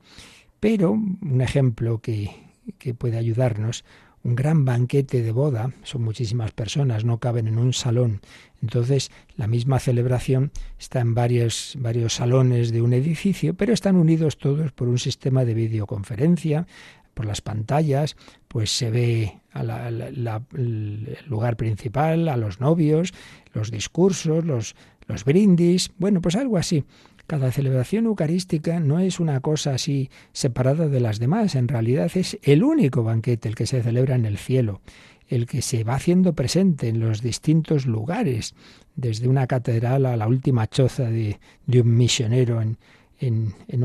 Pero 0.60 0.92
un 0.92 1.40
ejemplo 1.40 1.98
que, 1.98 2.30
que 2.78 2.94
puede 2.94 3.18
ayudarnos, 3.18 3.84
un 4.22 4.34
gran 4.34 4.64
banquete 4.64 5.22
de 5.22 5.30
boda, 5.30 5.72
son 5.84 6.02
muchísimas 6.02 6.50
personas, 6.50 7.04
no 7.04 7.18
caben 7.18 7.46
en 7.46 7.58
un 7.58 7.72
salón. 7.72 8.20
Entonces, 8.60 9.10
la 9.36 9.46
misma 9.46 9.78
celebración 9.78 10.50
está 10.78 11.00
en 11.00 11.14
varios, 11.14 11.76
varios 11.78 12.14
salones 12.14 12.72
de 12.72 12.82
un 12.82 12.92
edificio, 12.92 13.54
pero 13.54 13.72
están 13.72 13.94
unidos 13.94 14.38
todos 14.38 14.72
por 14.72 14.88
un 14.88 14.98
sistema 14.98 15.44
de 15.44 15.54
videoconferencia, 15.54 16.66
por 17.14 17.24
las 17.24 17.40
pantallas, 17.40 18.16
pues 18.48 18.70
se 18.76 18.90
ve 18.90 19.40
el 19.54 21.18
lugar 21.28 21.56
principal, 21.56 22.28
a 22.28 22.36
los 22.36 22.60
novios, 22.60 23.14
los 23.52 23.70
discursos, 23.70 24.44
los, 24.44 24.74
los 25.06 25.24
brindis, 25.24 25.92
bueno, 25.98 26.20
pues 26.20 26.36
algo 26.36 26.58
así. 26.58 26.84
Cada 27.26 27.50
celebración 27.50 28.06
eucarística 28.06 28.78
no 28.78 29.00
es 29.00 29.18
una 29.18 29.40
cosa 29.40 29.74
así 29.74 30.10
separada 30.32 30.88
de 30.88 31.00
las 31.00 31.18
demás, 31.18 31.56
en 31.56 31.66
realidad 31.66 32.10
es 32.14 32.38
el 32.42 32.62
único 32.62 33.02
banquete 33.02 33.48
el 33.48 33.56
que 33.56 33.66
se 33.66 33.82
celebra 33.82 34.14
en 34.14 34.26
el 34.26 34.38
cielo, 34.38 34.80
el 35.28 35.46
que 35.46 35.60
se 35.60 35.82
va 35.82 35.96
haciendo 35.96 36.34
presente 36.34 36.88
en 36.88 37.00
los 37.00 37.22
distintos 37.22 37.86
lugares, 37.86 38.54
desde 38.94 39.28
una 39.28 39.48
catedral 39.48 40.06
a 40.06 40.16
la 40.16 40.28
última 40.28 40.68
choza 40.68 41.10
de, 41.10 41.40
un 41.66 41.96
misionero 41.96 42.62
en, 42.62 42.78
en, 43.18 43.54
en 43.68 43.82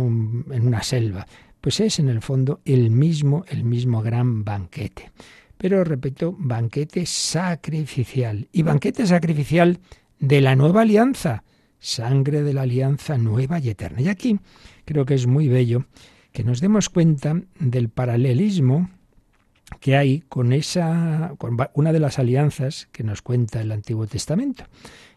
una 0.68 0.84
selva. 0.84 1.26
Pues 1.62 1.80
es 1.80 2.00
en 2.00 2.10
el 2.10 2.22
fondo 2.22 2.60
el 2.64 2.92
mismo, 2.92 3.44
el 3.50 3.64
mismo 3.64 4.04
gran 4.04 4.44
banquete. 4.44 5.12
Pero 5.58 5.84
repito, 5.84 6.36
banquete 6.38 7.06
sacrificial. 7.06 8.48
Y 8.52 8.64
banquete 8.64 9.06
sacrificial 9.06 9.80
de 10.20 10.42
la 10.42 10.56
nueva 10.56 10.82
alianza, 10.82 11.44
sangre 11.82 12.44
de 12.44 12.54
la 12.54 12.62
alianza 12.62 13.18
nueva 13.18 13.60
y 13.60 13.70
eterna. 13.70 14.00
Y 14.00 14.08
aquí 14.08 14.40
creo 14.86 15.06
que 15.06 15.16
es 15.16 15.28
muy 15.28 15.50
bello 15.50 15.86
que 16.32 16.46
nos 16.46 16.62
demos 16.62 16.90
cuenta 16.90 17.42
del 17.60 17.90
paralelismo 17.90 18.90
que 19.82 19.98
hay 19.98 20.22
con 20.22 20.54
esa 20.54 21.34
con 21.38 21.58
una 21.74 21.92
de 21.92 22.00
las 22.00 22.20
alianzas 22.20 22.88
que 22.92 23.04
nos 23.04 23.22
cuenta 23.22 23.60
el 23.60 23.72
Antiguo 23.72 24.08
Testamento. 24.08 24.66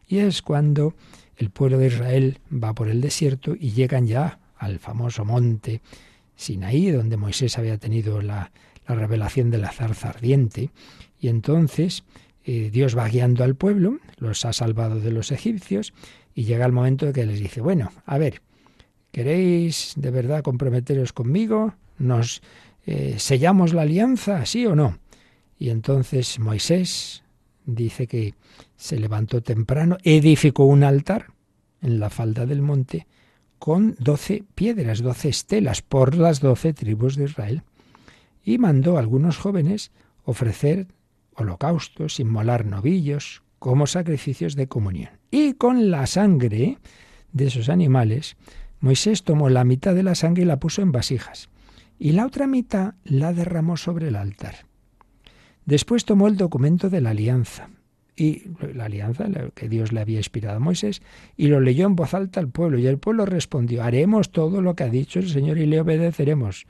Y 0.09 0.19
es 0.19 0.43
cuando 0.43 0.95
el 1.37 1.51
pueblo 1.51 1.79
de 1.79 1.89
Israel 1.89 2.39
va 2.51 2.75
por 2.75 2.89
el 2.89 3.01
desierto 3.01 3.55
y 3.59 3.73
llegan 3.73 4.07
ya 4.07 4.41
al 4.57 4.79
famoso 4.79 5.25
monte 5.25 5.83
Sinaí, 6.37 6.91
donde 6.91 7.17
Moisés 7.17 7.59
había 7.59 7.79
tenido 7.79 8.23
la, 8.23 8.51
la 8.89 8.95
revelación 8.95 9.51
de 9.51 9.59
la 9.59 9.71
zarza 9.71 10.11
ardiente. 10.11 10.71
Y 11.21 11.29
entonces 11.29 12.05
eh, 12.45 12.71
Dios 12.71 12.97
va 12.97 13.09
guiando 13.09 13.45
al 13.45 13.55
pueblo, 13.55 13.99
los 14.19 14.45
ha 14.45 14.53
salvado 14.53 15.01
de 15.01 15.11
los 15.11 15.33
egipcios, 15.33 15.95
y 16.35 16.45
llega 16.45 16.67
el 16.67 16.73
momento 16.73 17.07
de 17.07 17.13
que 17.13 17.27
les 17.27 17.39
dice, 17.39 17.61
bueno, 17.61 17.93
a 18.07 18.19
ver, 18.19 18.43
¿queréis 19.13 19.95
de 19.97 20.11
verdad 20.11 20.43
comprometeros 20.43 21.13
conmigo? 21.13 21.75
¿Nos 21.99 22.43
eh, 22.87 23.17
sellamos 23.19 23.73
la 23.73 23.83
alianza, 23.83 24.45
sí 24.45 24.67
o 24.67 24.75
no? 24.75 24.99
Y 25.59 25.71
entonces 25.71 26.39
Moisés 26.41 27.23
dice 27.65 28.07
que 28.07 28.35
se 28.77 28.99
levantó 28.99 29.43
temprano, 29.43 29.97
edificó 30.03 30.65
un 30.65 30.83
altar 30.83 31.27
en 31.81 32.01
la 32.01 32.11
falda 32.11 32.47
del 32.47 32.63
monte 32.63 33.07
con 33.59 33.95
doce 33.99 34.45
piedras, 34.55 35.01
doce 35.01 35.29
estelas 35.29 35.81
por 35.81 36.17
las 36.17 36.41
doce 36.41 36.75
tribus 36.75 37.17
de 37.17 37.25
Israel. 37.25 37.63
Y 38.43 38.59
mandó 38.59 38.97
a 38.97 39.01
algunos 39.01 39.39
jóvenes 39.39 39.91
ofrecer 40.25 40.89
holocaustos, 41.35 42.21
inmolar 42.21 42.67
novillos, 42.67 43.43
como 43.59 43.87
sacrificios 43.87 44.55
de 44.57 44.69
comunión. 44.69 45.11
Y 45.37 45.55
con 45.55 45.91
la 45.91 46.07
sangre 46.07 46.79
de 47.33 47.47
esos 47.47 47.69
animales, 47.69 48.37
Moisés 48.79 49.25
tomó 49.25 49.49
la 49.49 49.65
mitad 49.65 49.93
de 49.93 50.05
la 50.05 50.15
sangre 50.15 50.45
y 50.45 50.47
la 50.47 50.61
puso 50.61 50.81
en 50.81 50.93
vasijas, 50.93 51.49
y 51.99 52.13
la 52.13 52.25
otra 52.25 52.47
mitad 52.47 52.95
la 53.03 53.33
derramó 53.33 53.77
sobre 53.77 54.07
el 54.07 54.15
altar. 54.15 54.55
Después 55.67 56.05
tomó 56.05 56.29
el 56.29 56.37
documento 56.37 56.89
de 56.89 57.01
la 57.01 57.11
alianza, 57.11 57.69
y 58.15 58.45
la 58.75 58.85
alianza 58.85 59.27
que 59.57 59.69
Dios 59.69 59.91
le 59.91 60.03
había 60.03 60.19
inspirado 60.19 60.59
a 60.59 60.61
Moisés, 60.61 61.03
y 61.37 61.49
lo 61.49 61.59
leyó 61.59 61.87
en 61.87 61.97
voz 61.97 62.15
alta 62.15 62.39
al 62.39 62.49
pueblo, 62.49 62.79
y 62.79 62.87
el 62.87 62.99
pueblo 62.99 63.27
respondió, 63.27 63.83
haremos 63.83 64.31
todo 64.31 64.63
lo 64.63 64.77
que 64.77 64.85
ha 64.85 64.89
dicho 64.89 65.19
el 65.19 65.29
Señor 65.29 65.59
y 65.59 65.67
le 65.67 65.81
obedeceremos. 65.81 66.69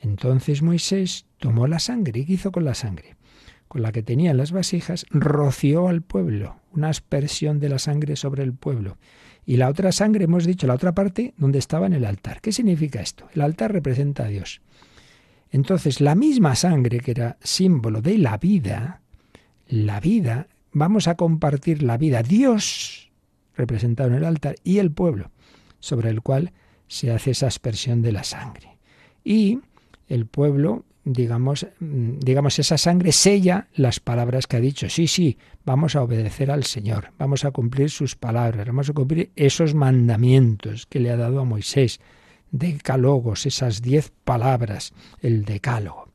Entonces 0.00 0.62
Moisés 0.62 1.26
tomó 1.36 1.66
la 1.66 1.78
sangre, 1.78 2.24
¿y 2.26 2.32
hizo 2.32 2.52
con 2.52 2.64
la 2.64 2.72
sangre? 2.72 3.16
Con 3.72 3.80
la 3.80 3.90
que 3.90 4.02
tenía 4.02 4.34
las 4.34 4.52
vasijas, 4.52 5.06
roció 5.08 5.88
al 5.88 6.02
pueblo, 6.02 6.56
una 6.72 6.90
aspersión 6.90 7.58
de 7.58 7.70
la 7.70 7.78
sangre 7.78 8.16
sobre 8.16 8.42
el 8.42 8.52
pueblo. 8.52 8.98
Y 9.46 9.56
la 9.56 9.70
otra 9.70 9.92
sangre, 9.92 10.24
hemos 10.24 10.44
dicho, 10.44 10.66
la 10.66 10.74
otra 10.74 10.94
parte, 10.94 11.32
donde 11.38 11.58
estaba 11.58 11.86
en 11.86 11.94
el 11.94 12.04
altar. 12.04 12.42
¿Qué 12.42 12.52
significa 12.52 13.00
esto? 13.00 13.28
El 13.34 13.40
altar 13.40 13.72
representa 13.72 14.24
a 14.24 14.28
Dios. 14.28 14.60
Entonces, 15.50 16.02
la 16.02 16.14
misma 16.14 16.54
sangre 16.54 17.00
que 17.00 17.12
era 17.12 17.38
símbolo 17.42 18.02
de 18.02 18.18
la 18.18 18.36
vida, 18.36 19.00
la 19.68 20.00
vida 20.00 20.48
vamos 20.72 21.08
a 21.08 21.14
compartir 21.14 21.82
la 21.82 21.96
vida, 21.96 22.22
Dios 22.22 23.10
representado 23.56 24.10
en 24.10 24.16
el 24.16 24.26
altar 24.26 24.56
y 24.64 24.80
el 24.80 24.90
pueblo, 24.92 25.30
sobre 25.80 26.10
el 26.10 26.20
cual 26.20 26.52
se 26.88 27.10
hace 27.10 27.30
esa 27.30 27.46
aspersión 27.46 28.02
de 28.02 28.12
la 28.12 28.22
sangre. 28.22 28.76
Y 29.24 29.60
el 30.08 30.26
pueblo, 30.26 30.84
digamos, 31.04 31.66
mm, 31.80 32.18
digamos 32.20 32.58
esa 32.58 32.78
sangre 32.78 33.12
sella 33.12 33.68
las 33.74 34.00
palabras 34.00 34.46
que 34.46 34.56
ha 34.56 34.60
dicho. 34.60 34.88
Sí, 34.88 35.06
sí, 35.06 35.38
vamos 35.64 35.96
a 35.96 36.02
obedecer 36.02 36.50
al 36.50 36.64
Señor, 36.64 37.12
vamos 37.18 37.44
a 37.44 37.50
cumplir 37.50 37.90
sus 37.90 38.16
palabras, 38.16 38.66
vamos 38.66 38.90
a 38.90 38.92
cumplir 38.92 39.30
esos 39.36 39.74
mandamientos 39.74 40.86
que 40.86 41.00
le 41.00 41.10
ha 41.10 41.16
dado 41.16 41.40
a 41.40 41.44
Moisés, 41.44 42.00
decálogos, 42.50 43.46
esas 43.46 43.82
diez 43.82 44.12
palabras, 44.24 44.92
el 45.20 45.44
decálogo. 45.44 46.08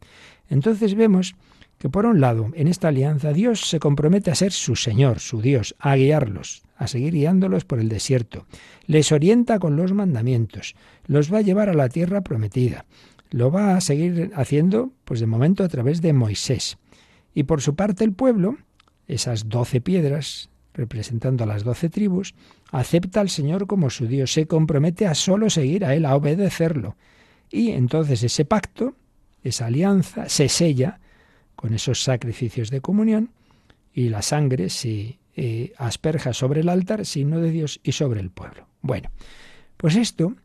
Entonces 0.50 0.96
vemos 0.96 1.36
que 1.78 1.90
por 1.90 2.06
un 2.06 2.22
lado, 2.22 2.50
en 2.56 2.68
esta 2.68 2.88
alianza 2.88 3.34
Dios 3.34 3.62
se 3.62 3.80
compromete 3.80 4.32
a 4.32 4.36
ser 4.36 4.52
su 4.52 4.76
Señor, 4.76 5.20
su 5.20 5.42
Dios, 5.42 5.76
a 5.80 5.96
guiarlos, 5.96 6.64
a 6.76 6.88
seguir 6.88 7.14
guiándolos 7.14 7.66
por 7.66 7.80
el 7.80 7.90
desierto. 7.90 8.48
Les 8.86 9.12
orienta 9.12 9.60
con 9.60 9.76
los 9.76 9.94
mandamientos, 9.94 10.76
los 11.06 11.32
va 11.32 11.40
a 11.40 11.42
llevar 11.42 11.70
a 11.70 11.74
la 11.74 11.90
tierra 11.90 12.22
prometida. 12.22 12.86
Lo 13.30 13.52
va 13.52 13.76
a 13.76 13.82
seguir 13.82 14.32
haciendo, 14.36 14.92
pues 15.06 15.20
de 15.20 15.28
momento, 15.28 15.64
a 15.64 15.68
través 15.68 16.02
de 16.02 16.14
Moisés. 16.14 16.78
Y 17.34 17.44
por 17.44 17.62
su 17.62 17.76
parte 17.76 18.04
el 18.04 18.14
pueblo, 18.14 18.58
esas 19.08 19.50
doce 19.50 19.82
piedras, 19.82 20.50
representando 20.74 21.44
a 21.44 21.48
las 21.48 21.64
doce 21.64 21.90
tribus, 21.90 22.36
acepta 22.72 23.22
al 23.22 23.30
Señor 23.30 23.68
como 23.68 23.90
su 23.90 24.08
Dios, 24.08 24.32
se 24.32 24.48
compromete 24.48 25.08
a 25.08 25.16
solo 25.16 25.50
seguir 25.50 25.86
a 25.86 25.96
Él, 25.96 26.06
a 26.06 26.16
obedecerlo. 26.16 26.96
Y 27.50 27.72
entonces 27.72 28.24
ese 28.24 28.46
pacto, 28.46 28.96
esa 29.44 29.68
alianza, 29.68 30.30
se 30.30 30.50
sella 30.50 31.00
con 31.56 31.74
esos 31.74 32.04
sacrificios 32.04 32.70
de 32.70 32.82
comunión 32.82 33.32
y 33.94 34.10
la 34.10 34.22
sangre 34.22 34.70
se 34.70 35.18
eh, 35.36 35.74
asperja 35.78 36.34
sobre 36.34 36.62
el 36.62 36.70
altar, 36.70 37.06
signo 37.06 37.40
de 37.40 37.52
Dios, 37.52 37.80
y 37.84 37.94
sobre 37.94 38.20
el 38.20 38.30
pueblo. 38.30 38.68
Bueno, 38.82 39.10
pues 39.78 39.96
esto 39.96 40.36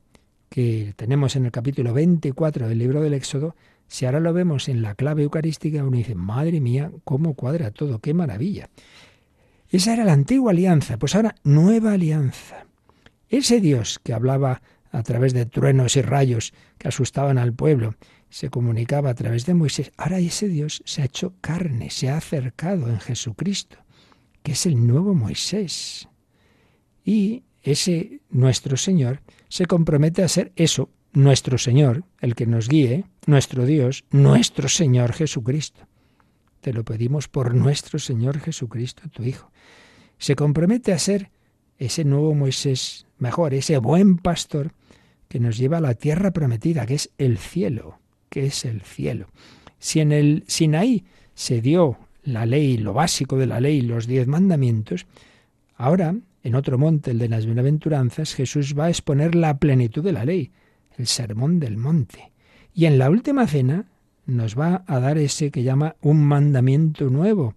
que 0.52 0.92
tenemos 0.96 1.34
en 1.34 1.46
el 1.46 1.50
capítulo 1.50 1.94
24 1.94 2.68
del 2.68 2.78
libro 2.78 3.00
del 3.00 3.14
Éxodo, 3.14 3.56
si 3.88 4.04
ahora 4.04 4.20
lo 4.20 4.34
vemos 4.34 4.68
en 4.68 4.82
la 4.82 4.94
clave 4.94 5.22
eucarística, 5.22 5.82
uno 5.82 5.96
dice, 5.96 6.14
madre 6.14 6.60
mía, 6.60 6.92
cómo 7.04 7.32
cuadra 7.32 7.70
todo, 7.70 8.00
qué 8.00 8.12
maravilla. 8.12 8.68
Esa 9.70 9.94
era 9.94 10.04
la 10.04 10.12
antigua 10.12 10.52
alianza, 10.52 10.98
pues 10.98 11.14
ahora 11.14 11.34
nueva 11.42 11.94
alianza. 11.94 12.66
Ese 13.30 13.62
Dios 13.62 13.98
que 14.04 14.12
hablaba 14.12 14.60
a 14.90 15.02
través 15.02 15.32
de 15.32 15.46
truenos 15.46 15.96
y 15.96 16.02
rayos 16.02 16.52
que 16.76 16.88
asustaban 16.88 17.38
al 17.38 17.54
pueblo, 17.54 17.94
se 18.28 18.50
comunicaba 18.50 19.08
a 19.08 19.14
través 19.14 19.46
de 19.46 19.54
Moisés. 19.54 19.90
Ahora 19.96 20.18
ese 20.18 20.48
Dios 20.48 20.82
se 20.84 21.00
ha 21.00 21.06
hecho 21.06 21.32
carne, 21.40 21.88
se 21.88 22.10
ha 22.10 22.18
acercado 22.18 22.88
en 22.88 23.00
Jesucristo, 23.00 23.78
que 24.42 24.52
es 24.52 24.66
el 24.66 24.86
nuevo 24.86 25.14
Moisés. 25.14 26.10
Y 27.06 27.44
ese 27.62 28.20
nuestro 28.30 28.76
Señor 28.76 29.20
se 29.48 29.66
compromete 29.66 30.22
a 30.22 30.28
ser 30.28 30.52
eso, 30.56 30.90
nuestro 31.12 31.58
Señor, 31.58 32.04
el 32.20 32.34
que 32.34 32.46
nos 32.46 32.68
guíe, 32.68 33.04
nuestro 33.26 33.66
Dios, 33.66 34.04
nuestro 34.10 34.68
Señor 34.68 35.12
Jesucristo. 35.12 35.86
Te 36.60 36.72
lo 36.72 36.84
pedimos 36.84 37.28
por 37.28 37.54
nuestro 37.54 37.98
Señor 37.98 38.40
Jesucristo, 38.40 39.02
tu 39.10 39.24
Hijo. 39.24 39.50
Se 40.18 40.36
compromete 40.36 40.92
a 40.92 40.98
ser 40.98 41.30
ese 41.78 42.04
nuevo 42.04 42.34
Moisés, 42.34 43.06
mejor, 43.18 43.54
ese 43.54 43.78
buen 43.78 44.18
pastor 44.18 44.72
que 45.28 45.40
nos 45.40 45.58
lleva 45.58 45.78
a 45.78 45.80
la 45.80 45.94
tierra 45.94 46.30
prometida, 46.30 46.86
que 46.86 46.94
es 46.94 47.10
el 47.18 47.38
cielo 47.38 47.98
que 48.32 48.46
es 48.46 48.64
el 48.64 48.80
cielo. 48.80 49.28
Si 49.78 50.00
en 50.00 50.10
el 50.10 50.44
Sinaí 50.48 51.04
se 51.34 51.60
dio 51.60 51.98
la 52.24 52.46
ley, 52.46 52.78
lo 52.78 52.94
básico 52.94 53.36
de 53.36 53.46
la 53.46 53.60
ley, 53.60 53.82
los 53.82 54.06
diez 54.06 54.26
mandamientos, 54.26 55.06
ahora, 55.76 56.16
en 56.42 56.54
otro 56.54 56.76
monte, 56.76 57.12
el 57.12 57.18
de 57.18 57.28
las 57.28 57.46
bienaventuranzas, 57.46 58.34
Jesús 58.34 58.76
va 58.78 58.86
a 58.86 58.88
exponer 58.88 59.34
la 59.34 59.58
plenitud 59.58 60.02
de 60.02 60.12
la 60.12 60.24
ley, 60.24 60.50
el 60.98 61.06
sermón 61.06 61.60
del 61.60 61.76
monte. 61.76 62.32
Y 62.74 62.86
en 62.86 62.98
la 62.98 63.10
última 63.10 63.46
cena 63.46 63.86
nos 64.26 64.58
va 64.58 64.82
a 64.86 64.98
dar 64.98 65.18
ese 65.18 65.50
que 65.50 65.62
llama 65.62 65.96
un 66.00 66.24
mandamiento 66.24 67.10
nuevo. 67.10 67.54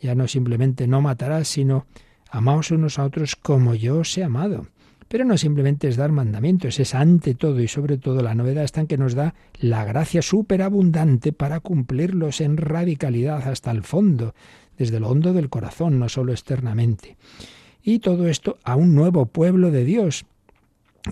Ya 0.00 0.14
no 0.14 0.28
simplemente 0.28 0.86
no 0.86 1.00
matarás, 1.00 1.48
sino 1.48 1.86
amaos 2.30 2.70
unos 2.70 2.98
a 2.98 3.04
otros 3.04 3.36
como 3.36 3.74
yo 3.74 3.98
os 3.98 4.16
he 4.16 4.22
amado. 4.22 4.66
Pero 5.08 5.24
no 5.24 5.36
simplemente 5.36 5.88
es 5.88 5.96
dar 5.96 6.12
mandamientos, 6.12 6.78
es 6.78 6.94
ante 6.94 7.34
todo 7.34 7.60
y 7.60 7.66
sobre 7.66 7.98
todo 7.98 8.22
la 8.22 8.36
novedad 8.36 8.62
está 8.62 8.80
en 8.80 8.86
que 8.86 8.96
nos 8.96 9.14
da 9.14 9.34
la 9.58 9.84
gracia 9.84 10.22
superabundante 10.22 11.32
para 11.32 11.58
cumplirlos 11.58 12.40
en 12.40 12.56
radicalidad 12.56 13.48
hasta 13.48 13.72
el 13.72 13.82
fondo, 13.82 14.34
desde 14.78 15.00
lo 15.00 15.08
hondo 15.08 15.32
del 15.32 15.48
corazón, 15.48 15.98
no 15.98 16.08
solo 16.08 16.30
externamente. 16.30 17.16
Y 17.82 18.00
todo 18.00 18.28
esto 18.28 18.58
a 18.64 18.76
un 18.76 18.94
nuevo 18.94 19.26
pueblo 19.26 19.70
de 19.70 19.84
Dios, 19.84 20.24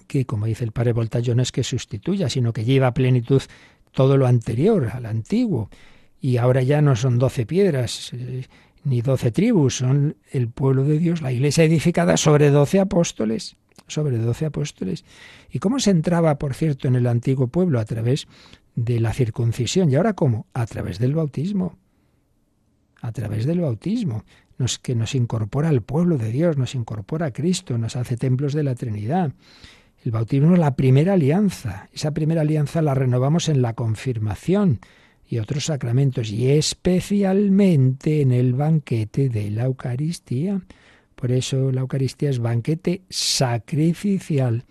que 0.06 0.24
como 0.26 0.46
dice 0.46 0.64
el 0.64 0.72
padre 0.72 0.92
Voltayo 0.92 1.34
no 1.34 1.42
es 1.42 1.52
que 1.52 1.64
sustituya, 1.64 2.28
sino 2.28 2.52
que 2.52 2.64
lleva 2.64 2.88
a 2.88 2.94
plenitud 2.94 3.42
todo 3.92 4.16
lo 4.16 4.26
anterior, 4.26 4.90
al 4.92 5.06
antiguo. 5.06 5.70
Y 6.20 6.36
ahora 6.36 6.62
ya 6.62 6.82
no 6.82 6.96
son 6.96 7.18
doce 7.18 7.46
piedras, 7.46 8.12
eh, 8.12 8.46
ni 8.84 9.00
doce 9.00 9.30
tribus, 9.30 9.76
son 9.76 10.16
el 10.30 10.48
pueblo 10.48 10.84
de 10.84 10.98
Dios, 10.98 11.22
la 11.22 11.32
iglesia 11.32 11.64
edificada 11.64 12.16
sobre 12.16 12.50
doce 12.50 12.80
apóstoles 12.80 13.56
sobre 13.88 14.18
doce 14.18 14.46
apóstoles. 14.46 15.04
¿Y 15.50 15.58
cómo 15.58 15.80
se 15.80 15.90
entraba, 15.90 16.38
por 16.38 16.54
cierto, 16.54 16.88
en 16.88 16.94
el 16.94 17.06
antiguo 17.06 17.48
pueblo? 17.48 17.80
A 17.80 17.84
través 17.84 18.26
de 18.76 19.00
la 19.00 19.12
circuncisión. 19.12 19.90
¿Y 19.90 19.96
ahora 19.96 20.12
cómo? 20.12 20.46
A 20.54 20.66
través 20.66 20.98
del 20.98 21.14
bautismo. 21.14 21.76
A 23.00 23.12
través 23.12 23.46
del 23.46 23.60
bautismo, 23.60 24.24
nos, 24.58 24.78
que 24.78 24.94
nos 24.94 25.14
incorpora 25.14 25.68
al 25.68 25.82
pueblo 25.82 26.18
de 26.18 26.30
Dios, 26.30 26.56
nos 26.56 26.74
incorpora 26.74 27.26
a 27.26 27.32
Cristo, 27.32 27.78
nos 27.78 27.96
hace 27.96 28.16
templos 28.16 28.52
de 28.52 28.64
la 28.64 28.74
Trinidad. 28.74 29.32
El 30.04 30.12
bautismo 30.12 30.52
es 30.52 30.58
la 30.58 30.76
primera 30.76 31.14
alianza. 31.14 31.88
Esa 31.92 32.12
primera 32.12 32.42
alianza 32.42 32.82
la 32.82 32.94
renovamos 32.94 33.48
en 33.48 33.62
la 33.62 33.74
confirmación 33.74 34.80
y 35.28 35.38
otros 35.38 35.66
sacramentos, 35.66 36.30
y 36.30 36.50
especialmente 36.50 38.22
en 38.22 38.32
el 38.32 38.54
banquete 38.54 39.28
de 39.28 39.50
la 39.50 39.64
Eucaristía. 39.64 40.62
Por 41.14 41.32
eso 41.32 41.70
la 41.70 41.82
Eucaristía 41.82 42.30
es 42.30 42.38
banquete 42.38 43.02
sacrificial 43.10 44.64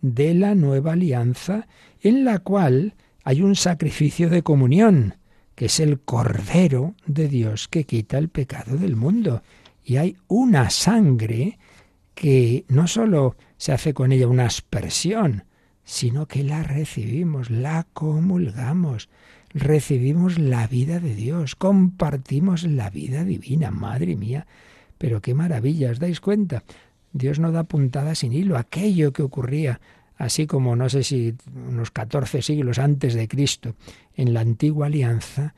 de 0.00 0.34
la 0.34 0.54
nueva 0.54 0.92
alianza 0.92 1.66
en 2.02 2.24
la 2.24 2.38
cual 2.38 2.94
hay 3.24 3.40
un 3.40 3.56
sacrificio 3.56 4.28
de 4.28 4.42
comunión, 4.42 5.14
que 5.54 5.66
es 5.66 5.80
el 5.80 6.00
Cordero 6.00 6.94
de 7.06 7.28
Dios 7.28 7.68
que 7.68 7.84
quita 7.84 8.18
el 8.18 8.28
pecado 8.28 8.76
del 8.76 8.96
mundo. 8.96 9.42
Y 9.84 9.96
hay 9.96 10.16
una 10.28 10.70
sangre 10.70 11.58
que 12.14 12.64
no 12.68 12.86
sólo 12.86 13.36
se 13.56 13.72
hace 13.72 13.94
con 13.94 14.12
ella 14.12 14.28
una 14.28 14.46
aspersión, 14.46 15.44
sino 15.84 16.26
que 16.26 16.42
la 16.42 16.62
recibimos, 16.62 17.50
la 17.50 17.86
comulgamos, 17.92 19.08
recibimos 19.52 20.38
la 20.38 20.66
vida 20.66 21.00
de 21.00 21.14
Dios, 21.14 21.54
compartimos 21.54 22.64
la 22.64 22.90
vida 22.90 23.24
divina, 23.24 23.70
madre 23.70 24.16
mía, 24.16 24.46
pero 24.98 25.20
qué 25.20 25.34
maravilla, 25.34 25.90
¿os 25.90 25.98
dais 25.98 26.20
cuenta? 26.20 26.64
Dios 27.12 27.38
no 27.38 27.52
da 27.52 27.64
puntada 27.64 28.14
sin 28.14 28.32
hilo. 28.32 28.58
Aquello 28.58 29.12
que 29.12 29.22
ocurría, 29.22 29.80
así 30.16 30.46
como 30.46 30.76
no 30.76 30.88
sé 30.88 31.02
si 31.02 31.34
unos 31.68 31.90
14 31.90 32.42
siglos 32.42 32.78
antes 32.78 33.14
de 33.14 33.28
Cristo, 33.28 33.74
en 34.16 34.34
la 34.34 34.40
antigua 34.40 34.86
alianza, 34.86 35.54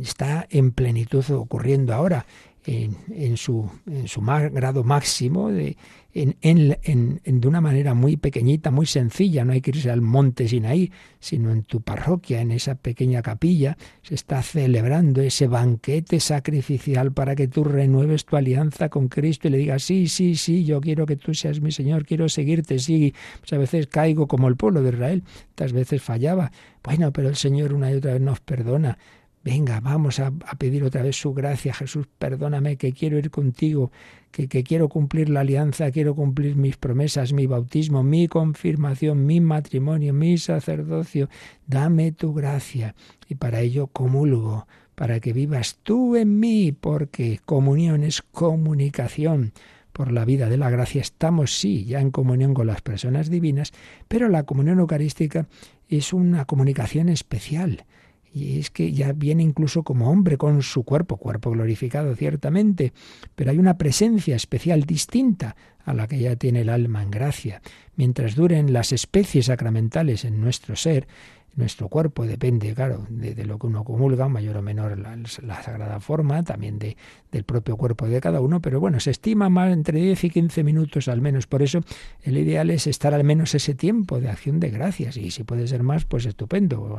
está 0.00 0.46
en 0.50 0.72
plenitud 0.72 1.28
ocurriendo 1.30 1.94
ahora. 1.94 2.26
En, 2.64 3.36
su, 3.36 3.68
en 3.86 4.08
su 4.08 4.20
grado 4.20 4.84
máximo, 4.84 5.50
de, 5.50 5.76
en, 6.14 7.20
de 7.24 7.48
una 7.48 7.60
manera 7.60 7.94
muy 7.94 8.16
pequeñita, 8.16 8.70
muy 8.70 8.86
sencilla. 8.86 9.44
No 9.44 9.52
hay 9.52 9.60
que 9.60 9.70
irse 9.70 9.90
al 9.90 10.00
monte 10.00 10.46
Sinaí, 10.46 10.92
sino 11.18 11.50
en 11.50 11.62
tu 11.64 11.80
parroquia, 11.80 12.40
en 12.40 12.52
esa 12.52 12.74
pequeña 12.76 13.22
capilla, 13.22 13.76
se 14.02 14.14
está 14.14 14.42
celebrando 14.42 15.22
ese 15.22 15.48
banquete 15.48 16.20
sacrificial 16.20 17.12
para 17.12 17.34
que 17.34 17.48
tú 17.48 17.64
renueves 17.64 18.24
tu 18.24 18.36
alianza 18.36 18.88
con 18.88 19.08
Cristo 19.08 19.48
y 19.48 19.52
le 19.52 19.58
digas, 19.58 19.82
sí, 19.82 20.06
sí, 20.06 20.36
sí, 20.36 20.64
yo 20.64 20.80
quiero 20.80 21.06
que 21.06 21.16
tú 21.16 21.34
seas 21.34 21.60
mi 21.60 21.72
Señor, 21.72 22.04
quiero 22.04 22.28
seguirte, 22.28 22.78
sí. 22.78 23.14
Pues 23.40 23.52
a 23.52 23.58
veces 23.58 23.86
caigo 23.86 24.26
como 24.28 24.48
el 24.48 24.56
pueblo 24.56 24.82
de 24.82 24.90
Israel, 24.90 25.24
otras 25.52 25.72
veces 25.72 26.02
fallaba. 26.02 26.52
Bueno, 26.84 27.12
pero 27.12 27.28
el 27.28 27.36
Señor 27.36 27.72
una 27.72 27.90
y 27.90 27.94
otra 27.94 28.12
vez 28.12 28.22
nos 28.22 28.40
perdona. 28.40 28.98
Venga, 29.44 29.80
vamos 29.80 30.20
a, 30.20 30.30
pedir 30.56 30.84
otra 30.84 31.02
vez 31.02 31.16
su 31.16 31.34
gracia. 31.34 31.74
Jesús, 31.74 32.06
perdóname 32.18 32.76
que 32.76 32.92
quiero 32.92 33.18
ir 33.18 33.30
contigo, 33.30 33.90
que, 34.30 34.46
que, 34.46 34.62
quiero 34.62 34.88
cumplir 34.88 35.30
la 35.30 35.40
alianza, 35.40 35.90
quiero 35.90 36.14
cumplir 36.14 36.54
mis 36.54 36.76
promesas, 36.76 37.32
mi 37.32 37.46
bautismo, 37.46 38.04
mi 38.04 38.28
confirmación, 38.28 39.26
mi 39.26 39.40
matrimonio, 39.40 40.14
mi 40.14 40.38
sacerdocio. 40.38 41.28
Dame 41.66 42.12
tu 42.12 42.32
gracia. 42.32 42.94
Y 43.28 43.34
para 43.34 43.60
ello 43.60 43.88
comulgo, 43.88 44.68
para 44.94 45.18
que 45.18 45.32
vivas 45.32 45.80
tú 45.82 46.14
en 46.14 46.38
mí, 46.38 46.70
porque 46.70 47.40
comunión 47.44 48.04
es 48.04 48.22
comunicación. 48.22 49.52
Por 49.92 50.12
la 50.12 50.24
vida 50.24 50.48
de 50.48 50.56
la 50.56 50.70
gracia 50.70 51.00
estamos, 51.02 51.58
sí, 51.58 51.84
ya 51.84 52.00
en 52.00 52.12
comunión 52.12 52.54
con 52.54 52.68
las 52.68 52.80
personas 52.80 53.28
divinas, 53.28 53.72
pero 54.06 54.28
la 54.28 54.44
comunión 54.44 54.78
eucarística 54.78 55.48
es 55.88 56.12
una 56.12 56.44
comunicación 56.44 57.08
especial 57.08 57.84
y 58.32 58.58
es 58.58 58.70
que 58.70 58.92
ya 58.92 59.12
viene 59.12 59.42
incluso 59.42 59.82
como 59.82 60.10
hombre 60.10 60.38
con 60.38 60.62
su 60.62 60.84
cuerpo, 60.84 61.18
cuerpo 61.18 61.50
glorificado 61.50 62.14
ciertamente, 62.16 62.92
pero 63.34 63.50
hay 63.50 63.58
una 63.58 63.76
presencia 63.76 64.36
especial 64.36 64.84
distinta 64.84 65.54
a 65.84 65.92
la 65.92 66.06
que 66.06 66.18
ya 66.18 66.36
tiene 66.36 66.62
el 66.62 66.68
alma 66.68 67.02
en 67.02 67.10
gracia. 67.10 67.60
Mientras 67.96 68.34
duren 68.34 68.72
las 68.72 68.92
especies 68.92 69.46
sacramentales 69.46 70.24
en 70.24 70.40
nuestro 70.40 70.76
ser, 70.76 71.06
nuestro 71.54 71.88
cuerpo 71.88 72.26
depende, 72.26 72.74
claro, 72.74 73.06
de, 73.10 73.44
lo 73.44 73.58
que 73.58 73.66
uno 73.66 73.84
comulga, 73.84 74.28
mayor 74.28 74.56
o 74.56 74.62
menor 74.62 74.98
la, 74.98 75.62
sagrada 75.62 76.00
forma, 76.00 76.42
también 76.42 76.78
de, 76.78 76.96
del 77.30 77.44
propio 77.44 77.76
cuerpo 77.76 78.06
de 78.08 78.20
cada 78.20 78.40
uno, 78.40 78.60
pero 78.60 78.80
bueno, 78.80 79.00
se 79.00 79.10
estima 79.10 79.48
más 79.50 79.72
entre 79.72 80.00
10 80.00 80.24
y 80.24 80.30
15 80.30 80.64
minutos 80.64 81.08
al 81.08 81.20
menos. 81.20 81.46
Por 81.46 81.62
eso 81.62 81.80
el 82.22 82.38
ideal 82.38 82.70
es 82.70 82.86
estar 82.86 83.12
al 83.12 83.24
menos 83.24 83.54
ese 83.54 83.74
tiempo 83.74 84.20
de 84.20 84.30
acción 84.30 84.60
de 84.60 84.70
gracias 84.70 85.16
y 85.16 85.30
si 85.30 85.44
puede 85.44 85.66
ser 85.66 85.82
más, 85.82 86.04
pues 86.04 86.24
estupendo, 86.24 86.98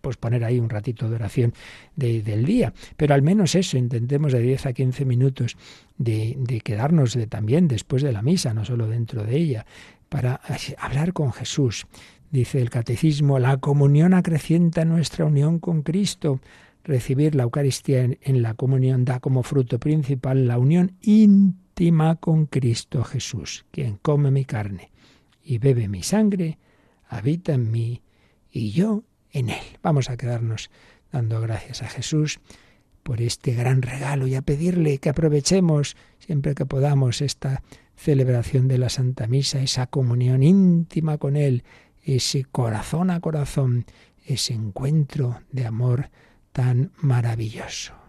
pues 0.00 0.16
poner 0.16 0.44
ahí 0.44 0.58
un 0.58 0.68
ratito 0.68 1.08
de 1.08 1.14
oración 1.16 1.54
del 1.96 2.44
día. 2.44 2.74
Pero 2.96 3.14
al 3.14 3.22
menos 3.22 3.54
eso, 3.54 3.78
intentemos 3.78 4.32
de 4.32 4.40
10 4.40 4.66
a 4.66 4.72
15 4.74 5.04
minutos 5.06 5.56
de, 5.96 6.36
de 6.38 6.60
quedarnos 6.60 7.14
de, 7.14 7.26
también 7.26 7.68
después 7.68 8.02
de 8.02 8.12
la 8.12 8.22
misa, 8.22 8.52
no 8.52 8.64
solo 8.64 8.86
dentro 8.86 9.24
de 9.24 9.36
ella, 9.36 9.66
para 10.08 10.42
hablar 10.78 11.14
con 11.14 11.32
Jesús, 11.32 11.86
Dice 12.32 12.62
el 12.62 12.70
catecismo, 12.70 13.38
la 13.38 13.58
comunión 13.58 14.14
acrecienta 14.14 14.86
nuestra 14.86 15.26
unión 15.26 15.58
con 15.58 15.82
Cristo. 15.82 16.40
Recibir 16.82 17.34
la 17.34 17.42
Eucaristía 17.42 18.04
en, 18.04 18.42
la 18.42 18.54
comunión 18.54 19.04
da 19.04 19.20
como 19.20 19.42
fruto 19.42 19.78
principal 19.78 20.48
la 20.48 20.58
unión 20.58 20.96
íntima 21.02 22.16
con 22.16 22.46
Cristo 22.46 23.04
Jesús, 23.04 23.66
quien 23.70 23.98
come 24.00 24.30
mi 24.30 24.46
carne 24.46 24.90
y 25.44 25.58
bebe 25.58 25.88
mi 25.88 26.02
sangre, 26.02 26.58
habita 27.06 27.52
en 27.52 27.70
mí 27.70 28.00
y 28.50 28.70
yo 28.70 29.04
en 29.30 29.50
él. 29.50 29.64
Vamos 29.82 30.08
a 30.08 30.16
quedarnos 30.16 30.70
dando 31.12 31.38
gracias 31.42 31.82
a 31.82 31.88
Jesús 31.88 32.40
por 33.02 33.20
este 33.20 33.52
gran 33.52 33.82
regalo 33.82 34.26
y 34.26 34.36
a 34.36 34.42
pedirle 34.42 34.96
que 34.96 35.10
aprovechemos 35.10 35.98
siempre 36.18 36.54
que 36.54 36.64
podamos 36.64 37.20
esta 37.20 37.62
celebración 37.94 38.68
de 38.68 38.78
la 38.78 38.88
Santa 38.88 39.26
Misa, 39.26 39.60
esa 39.60 39.86
comunión 39.86 40.42
íntima 40.42 41.18
con 41.18 41.36
Él, 41.36 41.62
ese 42.02 42.44
corazón 42.44 43.10
a 43.10 43.20
corazón, 43.20 43.86
ese 44.24 44.54
encuentro 44.54 45.40
de 45.50 45.66
amor 45.66 46.10
tan 46.52 46.92
maravilloso. 46.96 48.01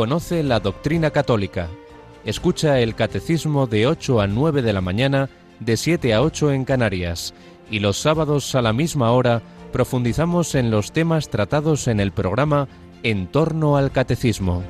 Conoce 0.00 0.42
la 0.42 0.60
doctrina 0.60 1.10
católica. 1.10 1.68
Escucha 2.24 2.80
el 2.80 2.94
catecismo 2.94 3.66
de 3.66 3.86
8 3.86 4.22
a 4.22 4.26
9 4.26 4.62
de 4.62 4.72
la 4.72 4.80
mañana, 4.80 5.28
de 5.58 5.76
7 5.76 6.14
a 6.14 6.22
8 6.22 6.52
en 6.52 6.64
Canarias. 6.64 7.34
Y 7.70 7.80
los 7.80 7.98
sábados 7.98 8.54
a 8.54 8.62
la 8.62 8.72
misma 8.72 9.12
hora 9.12 9.42
profundizamos 9.74 10.54
en 10.54 10.70
los 10.70 10.92
temas 10.92 11.28
tratados 11.28 11.86
en 11.86 12.00
el 12.00 12.12
programa 12.12 12.66
En 13.02 13.26
torno 13.26 13.76
al 13.76 13.92
catecismo. 13.92 14.62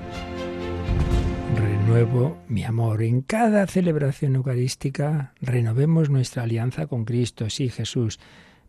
Renuevo 1.54 2.36
mi 2.48 2.64
amor. 2.64 3.00
En 3.00 3.20
cada 3.20 3.68
celebración 3.68 4.34
eucarística 4.34 5.32
renovemos 5.40 6.10
nuestra 6.10 6.42
alianza 6.42 6.88
con 6.88 7.04
Cristo. 7.04 7.48
Sí, 7.50 7.68
Jesús, 7.68 8.18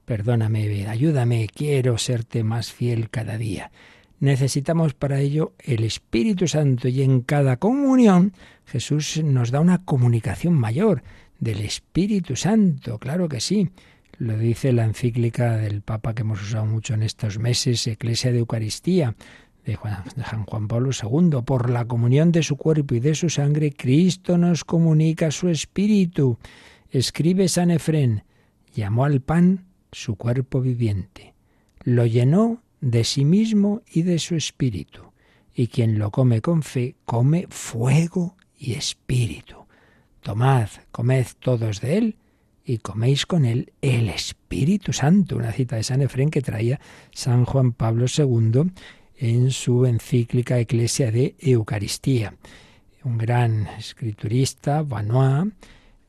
perdóname, 0.05 0.87
ayúdame, 0.87 1.47
quiero 1.51 1.97
serte 1.97 2.43
más 2.43 2.71
fiel 2.71 3.09
cada 3.09 3.39
día. 3.39 3.71
Necesitamos 4.21 4.93
para 4.93 5.19
ello 5.19 5.55
el 5.57 5.83
Espíritu 5.83 6.47
Santo 6.47 6.87
y 6.87 7.01
en 7.01 7.21
cada 7.21 7.57
comunión 7.57 8.33
Jesús 8.65 9.19
nos 9.23 9.49
da 9.49 9.59
una 9.59 9.83
comunicación 9.83 10.53
mayor 10.53 11.01
del 11.39 11.61
Espíritu 11.61 12.35
Santo, 12.35 12.99
claro 12.99 13.27
que 13.27 13.41
sí. 13.41 13.71
Lo 14.19 14.37
dice 14.37 14.73
la 14.73 14.85
encíclica 14.85 15.57
del 15.57 15.81
Papa 15.81 16.13
que 16.13 16.21
hemos 16.21 16.39
usado 16.39 16.67
mucho 16.67 16.93
en 16.93 17.01
estos 17.01 17.39
meses, 17.39 17.87
Eclesia 17.87 18.31
de 18.31 18.37
Eucaristía, 18.37 19.15
de 19.65 19.79
San 20.29 20.45
Juan 20.45 20.67
Pablo 20.67 20.91
II. 20.91 21.41
Por 21.43 21.71
la 21.71 21.85
comunión 21.85 22.31
de 22.31 22.43
su 22.43 22.57
cuerpo 22.57 22.93
y 22.93 22.99
de 22.99 23.15
su 23.15 23.27
sangre, 23.27 23.71
Cristo 23.71 24.37
nos 24.37 24.63
comunica 24.63 25.31
su 25.31 25.49
Espíritu. 25.49 26.37
Escribe 26.91 27.47
San 27.47 27.71
Efrén, 27.71 28.23
llamó 28.75 29.03
al 29.05 29.21
pan 29.21 29.65
su 29.91 30.15
cuerpo 30.15 30.61
viviente. 30.61 31.33
Lo 31.83 32.05
llenó 32.05 32.61
de 32.81 33.03
sí 33.03 33.23
mismo 33.23 33.81
y 33.91 34.01
de 34.01 34.19
su 34.19 34.35
espíritu. 34.35 35.01
Y 35.53 35.67
quien 35.67 35.99
lo 35.99 36.11
come 36.11 36.41
con 36.41 36.63
fe, 36.63 36.95
come 37.05 37.45
fuego 37.49 38.35
y 38.57 38.73
espíritu. 38.73 39.55
Tomad, 40.21 40.69
comed 40.91 41.27
todos 41.39 41.81
de 41.81 41.97
él, 41.97 42.17
y 42.63 42.77
coméis 42.77 43.25
con 43.25 43.45
él 43.45 43.73
el 43.81 44.09
Espíritu 44.09 44.93
Santo. 44.93 45.35
Una 45.35 45.51
cita 45.51 45.75
de 45.75 45.83
San 45.83 46.01
Efrén 46.01 46.29
que 46.29 46.41
traía 46.41 46.79
San 47.11 47.45
Juan 47.45 47.73
Pablo 47.73 48.05
II 48.05 48.71
en 49.17 49.51
su 49.51 49.85
encíclica 49.85 50.59
Eclesia 50.59 51.11
de 51.11 51.35
Eucaristía. 51.39 52.35
Un 53.03 53.17
gran 53.17 53.67
escriturista, 53.79 54.83
Vanois, 54.83 55.51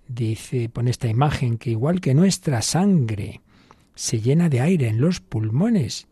dice, 0.08 0.68
pone 0.68 0.90
esta 0.90 1.08
imagen 1.08 1.56
que 1.56 1.70
igual 1.70 2.00
que 2.00 2.14
nuestra 2.14 2.60
sangre 2.60 3.40
se 3.94 4.20
llena 4.20 4.48
de 4.48 4.60
aire 4.60 4.88
en 4.88 5.00
los 5.00 5.20
pulmones 5.20 6.06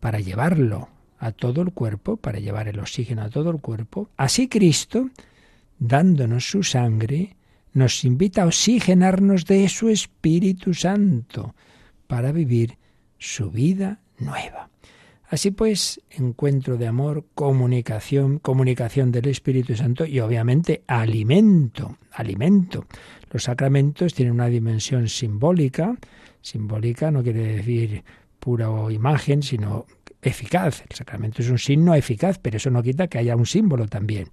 para 0.00 0.18
llevarlo 0.18 0.88
a 1.18 1.32
todo 1.32 1.62
el 1.62 1.72
cuerpo, 1.72 2.16
para 2.16 2.40
llevar 2.40 2.68
el 2.68 2.80
oxígeno 2.80 3.22
a 3.22 3.30
todo 3.30 3.50
el 3.50 3.60
cuerpo, 3.60 4.08
así 4.16 4.48
Cristo, 4.48 5.10
dándonos 5.78 6.48
su 6.48 6.62
sangre, 6.62 7.36
nos 7.72 8.04
invita 8.04 8.42
a 8.42 8.46
oxigenarnos 8.46 9.44
de 9.44 9.68
su 9.68 9.88
Espíritu 9.88 10.74
Santo 10.74 11.54
para 12.06 12.32
vivir 12.32 12.78
su 13.18 13.50
vida 13.50 14.00
nueva. 14.18 14.70
Así 15.28 15.52
pues, 15.52 16.00
encuentro 16.10 16.76
de 16.76 16.88
amor, 16.88 17.24
comunicación, 17.34 18.40
comunicación 18.40 19.12
del 19.12 19.28
Espíritu 19.28 19.76
Santo 19.76 20.04
y 20.04 20.18
obviamente 20.18 20.82
alimento, 20.88 21.98
alimento. 22.10 22.86
Los 23.30 23.44
sacramentos 23.44 24.12
tienen 24.12 24.34
una 24.34 24.48
dimensión 24.48 25.08
simbólica. 25.08 25.96
Simbólica 26.42 27.12
no 27.12 27.22
quiere 27.22 27.58
decir 27.58 28.02
pura 28.40 28.68
imagen, 28.90 29.42
sino 29.42 29.86
eficaz. 30.22 30.82
El 30.88 30.96
sacramento 30.96 31.42
es 31.42 31.50
un 31.50 31.58
signo 31.58 31.94
eficaz, 31.94 32.38
pero 32.38 32.56
eso 32.56 32.70
no 32.70 32.82
quita 32.82 33.06
que 33.06 33.18
haya 33.18 33.36
un 33.36 33.46
símbolo 33.46 33.86
también. 33.86 34.28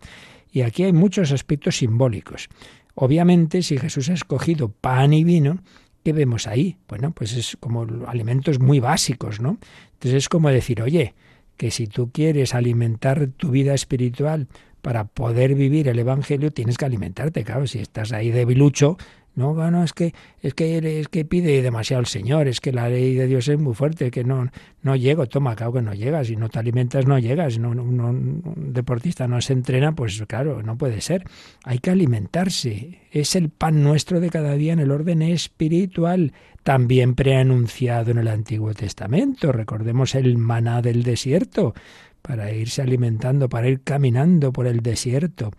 Y 0.51 0.61
aquí 0.61 0.83
hay 0.83 0.93
muchos 0.93 1.31
aspectos 1.31 1.77
simbólicos. 1.77 2.49
Obviamente, 2.95 3.61
si 3.61 3.77
Jesús 3.77 4.09
ha 4.09 4.13
escogido 4.13 4.69
pan 4.69 5.13
y 5.13 5.23
vino, 5.23 5.59
¿qué 6.03 6.13
vemos 6.13 6.47
ahí? 6.47 6.77
Bueno, 6.87 7.11
pues 7.11 7.33
es 7.33 7.57
como 7.59 7.85
alimentos 8.07 8.59
muy 8.59 8.79
básicos, 8.79 9.39
¿no? 9.39 9.59
Entonces 9.93 10.23
es 10.23 10.29
como 10.29 10.49
decir, 10.49 10.81
oye, 10.81 11.13
que 11.57 11.69
si 11.71 11.87
tú 11.87 12.11
quieres 12.11 12.55
alimentar 12.55 13.27
tu 13.27 13.51
vida 13.51 13.73
espiritual 13.73 14.47
para 14.81 15.05
poder 15.05 15.53
vivir 15.55 15.89
el 15.89 15.99
Evangelio, 15.99 16.51
tienes 16.51 16.77
que 16.77 16.85
alimentarte, 16.85 17.43
claro, 17.43 17.67
si 17.67 17.79
estás 17.79 18.13
ahí 18.13 18.31
debilucho, 18.31 18.97
no, 19.37 19.53
bueno, 19.53 19.83
es 19.83 19.93
que, 19.93 20.15
es 20.41 20.55
que, 20.55 20.99
es 20.99 21.09
que 21.09 21.23
pide 21.23 21.61
demasiado 21.61 21.99
el 21.99 22.07
Señor, 22.07 22.47
es 22.47 22.59
que 22.59 22.71
la 22.71 22.89
ley 22.89 23.13
de 23.13 23.27
Dios 23.27 23.47
es 23.47 23.59
muy 23.59 23.75
fuerte, 23.75 24.09
que 24.09 24.23
no, 24.23 24.49
no 24.81 24.95
llego, 24.95 25.27
toma, 25.27 25.55
claro 25.55 25.73
que 25.73 25.83
no 25.83 25.93
llegas, 25.93 26.25
si 26.25 26.35
no 26.35 26.49
te 26.49 26.57
alimentas 26.57 27.05
no 27.05 27.19
llegas, 27.19 27.59
no, 27.59 27.69
un 27.69 28.71
deportista 28.73 29.27
no 29.27 29.39
se 29.39 29.53
entrena, 29.53 29.93
pues 29.93 30.23
claro, 30.27 30.63
no 30.63 30.75
puede 30.75 31.01
ser. 31.01 31.23
Hay 31.63 31.77
que 31.77 31.91
alimentarse, 31.91 33.01
es 33.11 33.35
el 33.35 33.49
pan 33.49 33.83
nuestro 33.83 34.19
de 34.19 34.31
cada 34.31 34.53
día 34.55 34.73
en 34.73 34.79
el 34.79 34.89
orden 34.89 35.21
espiritual, 35.21 36.33
también 36.63 37.13
preanunciado 37.13 38.09
en 38.09 38.17
el 38.17 38.29
Antiguo 38.29 38.73
Testamento, 38.73 39.51
recordemos 39.51 40.15
el 40.15 40.39
maná 40.39 40.81
del 40.81 41.03
desierto, 41.03 41.75
para 42.23 42.51
irse 42.51 42.81
alimentando, 42.81 43.49
para 43.49 43.69
ir 43.69 43.81
caminando 43.83 44.51
por 44.51 44.65
el 44.65 44.79
desierto. 44.79 45.51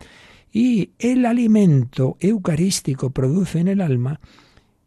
Y 0.53 0.91
el 0.99 1.27
alimento 1.27 2.17
eucarístico 2.21 3.11
produce 3.11 3.61
en 3.61 3.69
el 3.69 3.81
alma 3.81 4.21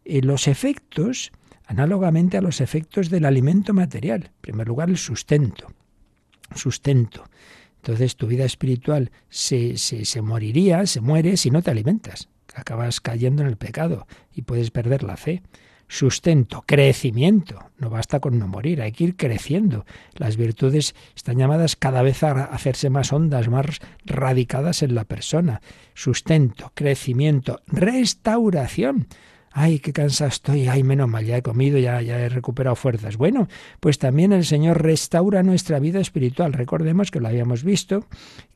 eh, 0.04 0.22
los 0.22 0.48
efectos, 0.48 1.32
análogamente 1.66 2.36
a 2.36 2.42
los 2.42 2.60
efectos 2.60 3.10
del 3.10 3.24
alimento 3.24 3.72
material. 3.72 4.24
En 4.24 4.40
primer 4.40 4.68
lugar, 4.68 4.90
el 4.90 4.98
sustento. 4.98 5.68
Sustento. 6.54 7.24
Entonces 7.76 8.16
tu 8.16 8.26
vida 8.26 8.44
espiritual 8.44 9.10
se, 9.28 9.76
se, 9.76 10.04
se 10.04 10.22
moriría, 10.22 10.86
se 10.86 11.00
muere 11.00 11.36
si 11.36 11.50
no 11.50 11.62
te 11.62 11.70
alimentas. 11.70 12.28
Acabas 12.54 13.00
cayendo 13.00 13.42
en 13.42 13.48
el 13.48 13.56
pecado 13.56 14.06
y 14.34 14.42
puedes 14.42 14.70
perder 14.70 15.02
la 15.02 15.16
fe 15.16 15.42
sustento, 15.92 16.64
crecimiento. 16.66 17.66
No 17.76 17.90
basta 17.90 18.18
con 18.18 18.38
no 18.38 18.48
morir, 18.48 18.80
hay 18.80 18.92
que 18.92 19.04
ir 19.04 19.16
creciendo. 19.16 19.84
Las 20.14 20.38
virtudes 20.38 20.94
están 21.14 21.36
llamadas 21.36 21.76
cada 21.76 22.00
vez 22.00 22.22
a 22.22 22.44
hacerse 22.44 22.88
más 22.88 23.12
hondas, 23.12 23.48
más 23.48 23.78
radicadas 24.06 24.82
en 24.82 24.94
la 24.94 25.04
persona. 25.04 25.60
Sustento, 25.92 26.72
crecimiento, 26.74 27.60
restauración. 27.66 29.06
Ay, 29.50 29.80
qué 29.80 29.92
cansado 29.92 30.28
estoy, 30.28 30.66
ay, 30.66 30.82
menos 30.82 31.10
mal, 31.10 31.26
ya 31.26 31.36
he 31.36 31.42
comido, 31.42 31.78
ya, 31.78 32.00
ya 32.00 32.18
he 32.18 32.30
recuperado 32.30 32.74
fuerzas. 32.74 33.18
Bueno, 33.18 33.48
pues 33.78 33.98
también 33.98 34.32
el 34.32 34.46
Señor 34.46 34.82
restaura 34.82 35.42
nuestra 35.42 35.78
vida 35.78 36.00
espiritual. 36.00 36.54
Recordemos 36.54 37.10
que 37.10 37.20
lo 37.20 37.28
habíamos 37.28 37.64
visto, 37.64 38.06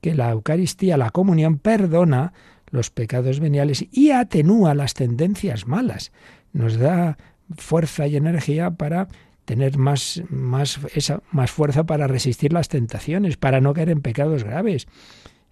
que 0.00 0.14
la 0.14 0.30
Eucaristía, 0.30 0.96
la 0.96 1.10
comunión, 1.10 1.58
perdona 1.58 2.32
los 2.70 2.88
pecados 2.88 3.40
veniales 3.40 3.84
y 3.92 4.10
atenúa 4.10 4.74
las 4.74 4.94
tendencias 4.94 5.66
malas 5.66 6.12
nos 6.56 6.78
da 6.78 7.16
fuerza 7.56 8.06
y 8.06 8.16
energía 8.16 8.70
para 8.70 9.08
tener 9.44 9.78
más, 9.78 10.22
más, 10.28 10.80
esa, 10.94 11.22
más 11.30 11.50
fuerza 11.50 11.84
para 11.84 12.08
resistir 12.08 12.52
las 12.52 12.68
tentaciones, 12.68 13.36
para 13.36 13.60
no 13.60 13.74
caer 13.74 13.90
en 13.90 14.00
pecados 14.00 14.42
graves. 14.42 14.88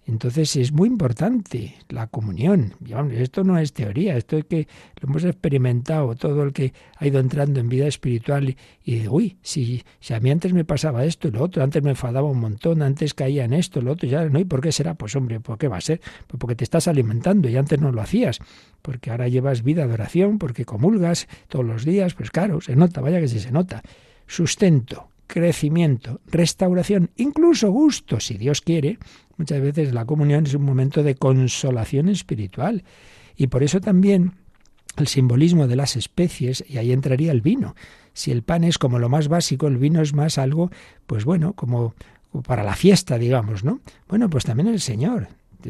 Entonces 0.07 0.55
es 0.55 0.71
muy 0.71 0.87
importante 0.87 1.75
la 1.89 2.07
comunión. 2.07 2.73
Esto 3.11 3.43
no 3.43 3.57
es 3.57 3.73
teoría, 3.73 4.15
esto 4.15 4.37
es 4.37 4.45
que 4.45 4.67
lo 5.01 5.09
hemos 5.09 5.23
experimentado 5.23 6.13
todo 6.15 6.43
el 6.43 6.53
que 6.53 6.73
ha 6.97 7.07
ido 7.07 7.19
entrando 7.19 7.59
en 7.59 7.69
vida 7.69 7.87
espiritual 7.87 8.55
y, 8.83 8.99
de, 8.99 9.09
uy, 9.09 9.37
si, 9.41 9.83
si 9.99 10.13
a 10.13 10.19
mí 10.19 10.29
antes 10.29 10.53
me 10.53 10.63
pasaba 10.63 11.05
esto 11.05 11.27
y 11.27 11.31
lo 11.31 11.43
otro, 11.43 11.63
antes 11.63 11.81
me 11.81 11.91
enfadaba 11.91 12.29
un 12.29 12.39
montón, 12.39 12.83
antes 12.83 13.15
caía 13.15 13.45
en 13.45 13.53
esto, 13.53 13.81
lo 13.81 13.93
otro, 13.93 14.07
ya 14.07 14.23
no, 14.25 14.39
¿y 14.39 14.45
por 14.45 14.61
qué 14.61 14.71
será? 14.71 14.93
Pues 14.93 15.15
hombre, 15.15 15.39
¿por 15.39 15.57
qué 15.57 15.67
va 15.67 15.77
a 15.77 15.81
ser? 15.81 15.99
Pues 16.27 16.39
porque 16.39 16.55
te 16.55 16.63
estás 16.63 16.87
alimentando 16.87 17.49
y 17.49 17.57
antes 17.57 17.81
no 17.81 17.91
lo 17.91 18.01
hacías, 18.01 18.39
porque 18.83 19.09
ahora 19.09 19.27
llevas 19.27 19.63
vida 19.63 19.87
de 19.87 19.93
oración, 19.93 20.37
porque 20.37 20.65
comulgas 20.65 21.27
todos 21.47 21.65
los 21.65 21.83
días, 21.83 22.13
pues 22.13 22.29
claro, 22.29 22.61
se 22.61 22.75
nota, 22.75 23.01
vaya 23.01 23.19
que 23.19 23.27
sí 23.27 23.39
se 23.39 23.51
nota. 23.51 23.81
Sustento, 24.27 25.09
crecimiento, 25.27 26.21
restauración, 26.27 27.09
incluso 27.15 27.71
gusto, 27.71 28.19
si 28.19 28.37
Dios 28.37 28.61
quiere. 28.61 28.97
Muchas 29.37 29.61
veces 29.61 29.93
la 29.93 30.05
comunión 30.05 30.45
es 30.45 30.53
un 30.53 30.63
momento 30.63 31.03
de 31.03 31.15
consolación 31.15 32.09
espiritual. 32.09 32.83
Y 33.35 33.47
por 33.47 33.63
eso 33.63 33.81
también 33.81 34.33
el 34.97 35.07
simbolismo 35.07 35.67
de 35.67 35.75
las 35.75 35.95
especies, 35.95 36.63
y 36.67 36.77
ahí 36.77 36.91
entraría 36.91 37.31
el 37.31 37.41
vino. 37.41 37.75
Si 38.13 38.31
el 38.31 38.43
pan 38.43 38.63
es 38.63 38.77
como 38.77 38.99
lo 38.99 39.09
más 39.09 39.27
básico, 39.27 39.67
el 39.67 39.77
vino 39.77 40.01
es 40.01 40.13
más 40.13 40.37
algo, 40.37 40.71
pues 41.05 41.25
bueno, 41.25 41.53
como 41.53 41.93
para 42.47 42.63
la 42.63 42.75
fiesta, 42.75 43.17
digamos, 43.17 43.63
¿no? 43.63 43.81
Bueno, 44.07 44.29
pues 44.29 44.45
también 44.45 44.67
el 44.67 44.79
Señor 44.79 45.27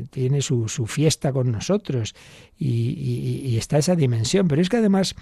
tiene 0.10 0.42
su, 0.42 0.68
su 0.68 0.88
fiesta 0.88 1.32
con 1.32 1.52
nosotros 1.52 2.16
y, 2.58 2.68
y, 3.46 3.58
está 3.58 3.78
esa 3.78 3.96
dimensión. 3.96 4.48
Pero 4.48 4.62
es 4.62 4.70
que 4.70 4.78
además 4.78 5.16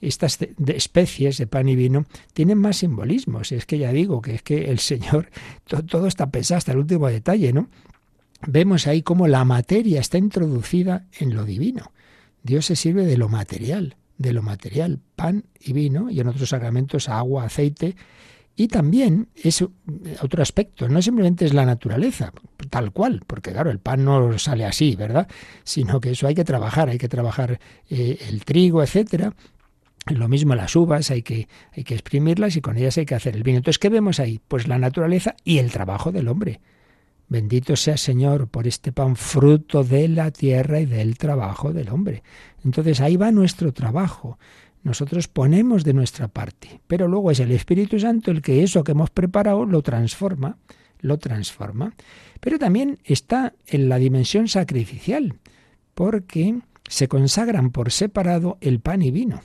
estas 0.00 0.38
especies 0.66 1.38
de 1.38 1.46
pan 1.46 1.68
y 1.68 1.76
vino 1.76 2.04
tienen 2.32 2.58
más 2.58 2.78
simbolismos. 2.78 3.52
Es 3.52 3.66
que 3.66 3.78
ya 3.78 3.92
digo 3.92 4.20
que 4.20 4.34
es 4.34 4.42
que 4.42 4.70
el 4.70 4.78
Señor, 4.78 5.30
todo, 5.86 6.06
está 6.06 6.30
pensado 6.30 6.58
hasta 6.58 6.72
el 6.72 6.78
último 6.78 7.08
detalle, 7.08 7.52
¿no? 7.52 7.68
Vemos 8.46 8.86
ahí 8.86 9.02
cómo 9.02 9.26
la 9.26 9.44
materia 9.44 10.00
está 10.00 10.18
introducida 10.18 11.06
en 11.18 11.34
lo 11.34 11.44
divino. 11.44 11.92
Dios 12.42 12.66
se 12.66 12.76
sirve 12.76 13.06
de 13.06 13.16
lo 13.16 13.30
material, 13.30 13.96
de 14.18 14.32
lo 14.34 14.42
material, 14.42 15.00
pan 15.16 15.44
y 15.58 15.72
vino, 15.72 16.10
y 16.10 16.20
en 16.20 16.28
otros 16.28 16.50
sacramentos 16.50 17.08
agua, 17.08 17.44
aceite, 17.44 17.96
Y 18.56 18.68
también 18.68 19.28
es 19.34 19.64
otro 20.20 20.40
aspecto, 20.40 20.88
no 20.88 21.02
simplemente 21.02 21.44
es 21.44 21.52
la 21.52 21.66
naturaleza, 21.66 22.32
tal 22.70 22.92
cual, 22.92 23.22
porque 23.26 23.50
claro, 23.50 23.70
el 23.70 23.80
pan 23.80 24.04
no 24.04 24.38
sale 24.38 24.64
así, 24.64 24.94
¿verdad? 24.94 25.26
Sino 25.64 26.00
que 26.00 26.12
eso 26.12 26.28
hay 26.28 26.36
que 26.36 26.44
trabajar, 26.44 26.88
hay 26.88 26.98
que 26.98 27.08
trabajar 27.08 27.58
eh, 27.90 28.18
el 28.28 28.44
trigo, 28.44 28.80
etcétera. 28.80 29.34
Lo 30.06 30.28
mismo 30.28 30.54
las 30.54 30.76
uvas, 30.76 31.10
hay 31.10 31.22
que, 31.22 31.48
hay 31.72 31.84
que 31.84 31.94
exprimirlas 31.94 32.56
y 32.56 32.60
con 32.60 32.76
ellas 32.76 32.98
hay 32.98 33.06
que 33.06 33.14
hacer 33.14 33.36
el 33.36 33.42
vino. 33.42 33.58
Entonces, 33.58 33.78
¿qué 33.78 33.88
vemos 33.88 34.20
ahí? 34.20 34.40
Pues 34.48 34.68
la 34.68 34.78
naturaleza 34.78 35.34
y 35.44 35.58
el 35.58 35.70
trabajo 35.70 36.12
del 36.12 36.28
hombre. 36.28 36.60
Bendito 37.28 37.74
sea 37.74 37.96
Señor 37.96 38.48
por 38.48 38.66
este 38.66 38.92
pan 38.92 39.16
fruto 39.16 39.82
de 39.82 40.08
la 40.08 40.30
tierra 40.30 40.80
y 40.80 40.86
del 40.86 41.16
trabajo 41.16 41.72
del 41.72 41.88
hombre. 41.88 42.22
Entonces 42.64 43.00
ahí 43.00 43.16
va 43.16 43.32
nuestro 43.32 43.72
trabajo. 43.72 44.38
Nosotros 44.82 45.28
ponemos 45.28 45.84
de 45.84 45.94
nuestra 45.94 46.28
parte, 46.28 46.80
pero 46.86 47.08
luego 47.08 47.30
es 47.30 47.40
el 47.40 47.50
Espíritu 47.52 47.98
Santo 47.98 48.30
el 48.30 48.42
que 48.42 48.62
eso 48.62 48.84
que 48.84 48.92
hemos 48.92 49.08
preparado 49.08 49.64
lo 49.64 49.80
transforma, 49.80 50.58
lo 51.00 51.16
transforma. 51.16 51.94
Pero 52.40 52.58
también 52.58 52.98
está 53.04 53.54
en 53.66 53.88
la 53.88 53.98
dimensión 53.98 54.46
sacrificial, 54.46 55.38
porque 55.94 56.60
se 56.86 57.08
consagran 57.08 57.70
por 57.70 57.90
separado 57.90 58.58
el 58.60 58.80
pan 58.80 59.00
y 59.00 59.10
vino. 59.10 59.40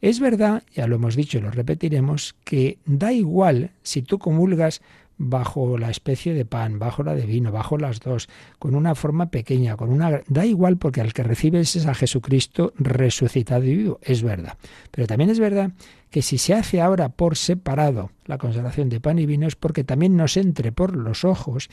Es 0.00 0.20
verdad, 0.20 0.62
ya 0.74 0.86
lo 0.86 0.96
hemos 0.96 1.16
dicho 1.16 1.38
y 1.38 1.40
lo 1.40 1.50
repetiremos, 1.50 2.34
que 2.44 2.78
da 2.84 3.12
igual 3.12 3.70
si 3.82 4.02
tú 4.02 4.18
comulgas 4.18 4.82
bajo 5.18 5.78
la 5.78 5.90
especie 5.90 6.34
de 6.34 6.44
pan, 6.44 6.78
bajo 6.78 7.02
la 7.02 7.14
de 7.14 7.24
vino, 7.24 7.50
bajo 7.50 7.78
las 7.78 8.00
dos, 8.00 8.28
con 8.58 8.74
una 8.74 8.94
forma 8.94 9.30
pequeña, 9.30 9.76
con 9.76 9.90
una 9.90 10.22
da 10.28 10.44
igual 10.44 10.76
porque 10.76 11.00
al 11.00 11.12
que 11.12 11.22
recibes 11.22 11.74
es 11.76 11.86
a 11.86 11.94
Jesucristo 11.94 12.72
resucitado 12.76 13.64
y 13.64 13.76
vivo, 13.76 13.98
es 14.02 14.22
verdad. 14.22 14.58
Pero 14.90 15.06
también 15.06 15.30
es 15.30 15.40
verdad 15.40 15.72
que 16.10 16.22
si 16.22 16.38
se 16.38 16.54
hace 16.54 16.80
ahora 16.80 17.08
por 17.08 17.36
separado 17.36 18.10
la 18.26 18.38
consagración 18.38 18.88
de 18.88 19.00
pan 19.00 19.18
y 19.18 19.26
vino 19.26 19.46
es 19.46 19.56
porque 19.56 19.84
también 19.84 20.16
nos 20.16 20.36
entre 20.36 20.72
por 20.72 20.94
los 20.94 21.24
ojos 21.24 21.68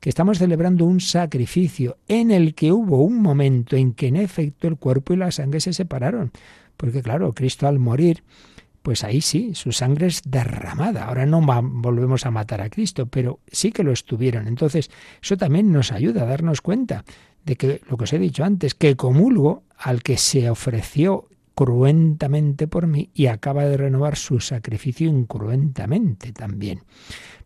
que 0.00 0.08
estamos 0.08 0.38
celebrando 0.38 0.84
un 0.84 1.00
sacrificio 1.00 1.96
en 2.08 2.30
el 2.30 2.54
que 2.54 2.72
hubo 2.72 3.02
un 3.02 3.20
momento 3.20 3.76
en 3.76 3.92
que 3.92 4.08
en 4.08 4.16
efecto 4.16 4.68
el 4.68 4.76
cuerpo 4.76 5.12
y 5.12 5.16
la 5.16 5.30
sangre 5.30 5.60
se 5.60 5.72
separaron. 5.72 6.32
Porque 6.78 7.02
claro, 7.02 7.34
Cristo 7.34 7.68
al 7.68 7.78
morir 7.78 8.24
pues 8.88 9.04
ahí 9.04 9.20
sí, 9.20 9.54
su 9.54 9.70
sangre 9.70 10.06
es 10.06 10.22
derramada. 10.24 11.04
Ahora 11.04 11.26
no 11.26 11.42
volvemos 11.42 12.24
a 12.24 12.30
matar 12.30 12.62
a 12.62 12.70
Cristo, 12.70 13.06
pero 13.06 13.40
sí 13.46 13.70
que 13.70 13.82
lo 13.82 13.92
estuvieron. 13.92 14.48
Entonces, 14.48 14.90
eso 15.22 15.36
también 15.36 15.70
nos 15.70 15.92
ayuda 15.92 16.22
a 16.22 16.26
darnos 16.26 16.62
cuenta 16.62 17.04
de 17.44 17.56
que 17.56 17.82
lo 17.90 17.98
que 17.98 18.04
os 18.04 18.12
he 18.14 18.18
dicho 18.18 18.44
antes, 18.44 18.74
que 18.74 18.96
comulgo 18.96 19.64
al 19.76 20.02
que 20.02 20.16
se 20.16 20.48
ofreció 20.48 21.28
cruentamente 21.54 22.68
por 22.68 22.86
mí 22.86 23.10
y 23.12 23.26
acaba 23.26 23.64
de 23.64 23.76
renovar 23.76 24.16
su 24.16 24.40
sacrificio 24.40 25.08
incruentamente 25.08 26.32
también. 26.32 26.84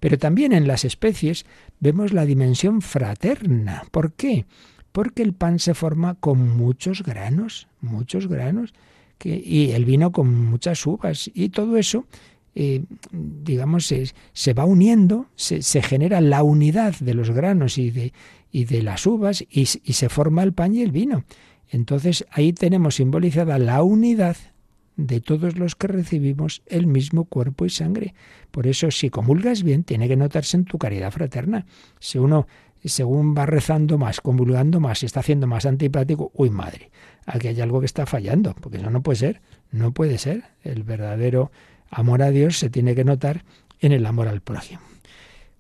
Pero 0.00 0.18
también 0.18 0.52
en 0.52 0.68
las 0.68 0.84
especies 0.84 1.44
vemos 1.80 2.12
la 2.12 2.24
dimensión 2.24 2.82
fraterna. 2.82 3.84
¿Por 3.90 4.12
qué? 4.12 4.46
Porque 4.92 5.22
el 5.22 5.32
pan 5.32 5.58
se 5.58 5.74
forma 5.74 6.14
con 6.14 6.56
muchos 6.56 7.02
granos, 7.02 7.68
muchos 7.80 8.28
granos 8.28 8.74
y 9.24 9.70
el 9.72 9.84
vino 9.84 10.12
con 10.12 10.46
muchas 10.46 10.86
uvas 10.86 11.30
y 11.34 11.48
todo 11.50 11.76
eso 11.76 12.06
eh, 12.54 12.84
digamos, 13.10 13.86
se, 13.86 14.12
se, 14.34 14.52
va 14.52 14.66
uniendo, 14.66 15.26
se, 15.36 15.62
se, 15.62 15.80
genera 15.80 16.20
la 16.20 16.42
unidad 16.42 16.94
de 17.00 17.14
los 17.14 17.30
granos 17.30 17.78
y 17.78 17.90
de, 17.90 18.12
y 18.50 18.66
de 18.66 18.82
las 18.82 19.06
uvas 19.06 19.42
y, 19.50 19.62
y, 19.62 19.92
se 19.94 20.08
forma 20.10 20.42
el 20.42 20.52
pan 20.52 20.74
y 20.74 20.82
el 20.82 20.92
vino. 20.92 21.24
Entonces 21.70 22.26
ahí 22.30 22.52
tenemos 22.52 22.96
simbolizada 22.96 23.58
la 23.58 23.82
unidad 23.82 24.36
de 24.96 25.22
todos 25.22 25.56
los 25.56 25.74
que 25.74 25.86
recibimos 25.86 26.62
el 26.66 26.86
mismo 26.86 27.24
cuerpo 27.24 27.64
y 27.64 27.70
sangre. 27.70 28.14
Por 28.50 28.66
eso 28.66 28.90
si 28.90 29.08
comulgas 29.08 29.62
bien, 29.62 29.82
tiene 29.82 30.06
que 30.06 30.16
notarse 30.16 30.58
en 30.58 30.66
tu 30.66 30.76
caridad 30.76 31.10
fraterna. 31.10 31.64
Si 32.00 32.18
uno 32.18 32.46
según 32.88 33.34
va 33.36 33.46
rezando 33.46 33.98
más, 33.98 34.20
convulgando 34.20 34.80
más, 34.80 35.02
está 35.02 35.20
haciendo 35.20 35.46
más 35.46 35.66
antipático, 35.66 36.32
uy 36.34 36.50
madre, 36.50 36.90
aquí 37.26 37.48
hay 37.48 37.60
algo 37.60 37.80
que 37.80 37.86
está 37.86 38.06
fallando, 38.06 38.54
porque 38.60 38.78
eso 38.78 38.90
no 38.90 39.02
puede 39.02 39.18
ser, 39.18 39.40
no 39.70 39.92
puede 39.92 40.18
ser. 40.18 40.44
El 40.62 40.82
verdadero 40.82 41.50
amor 41.90 42.22
a 42.22 42.30
Dios 42.30 42.58
se 42.58 42.70
tiene 42.70 42.94
que 42.94 43.04
notar 43.04 43.44
en 43.80 43.92
el 43.92 44.04
amor 44.06 44.28
al 44.28 44.40
prójimo. 44.40 44.80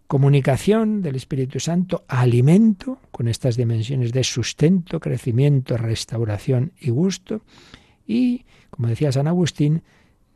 Comunicación 0.06 1.00
del 1.00 1.16
Espíritu 1.16 1.58
Santo, 1.58 2.04
alimento, 2.06 2.98
con 3.10 3.28
estas 3.28 3.56
dimensiones 3.56 4.12
de 4.12 4.24
sustento, 4.24 5.00
crecimiento, 5.00 5.76
restauración 5.76 6.72
y 6.78 6.90
gusto. 6.90 7.42
Y, 8.06 8.44
como 8.68 8.88
decía 8.88 9.10
San 9.10 9.26
Agustín, 9.26 9.82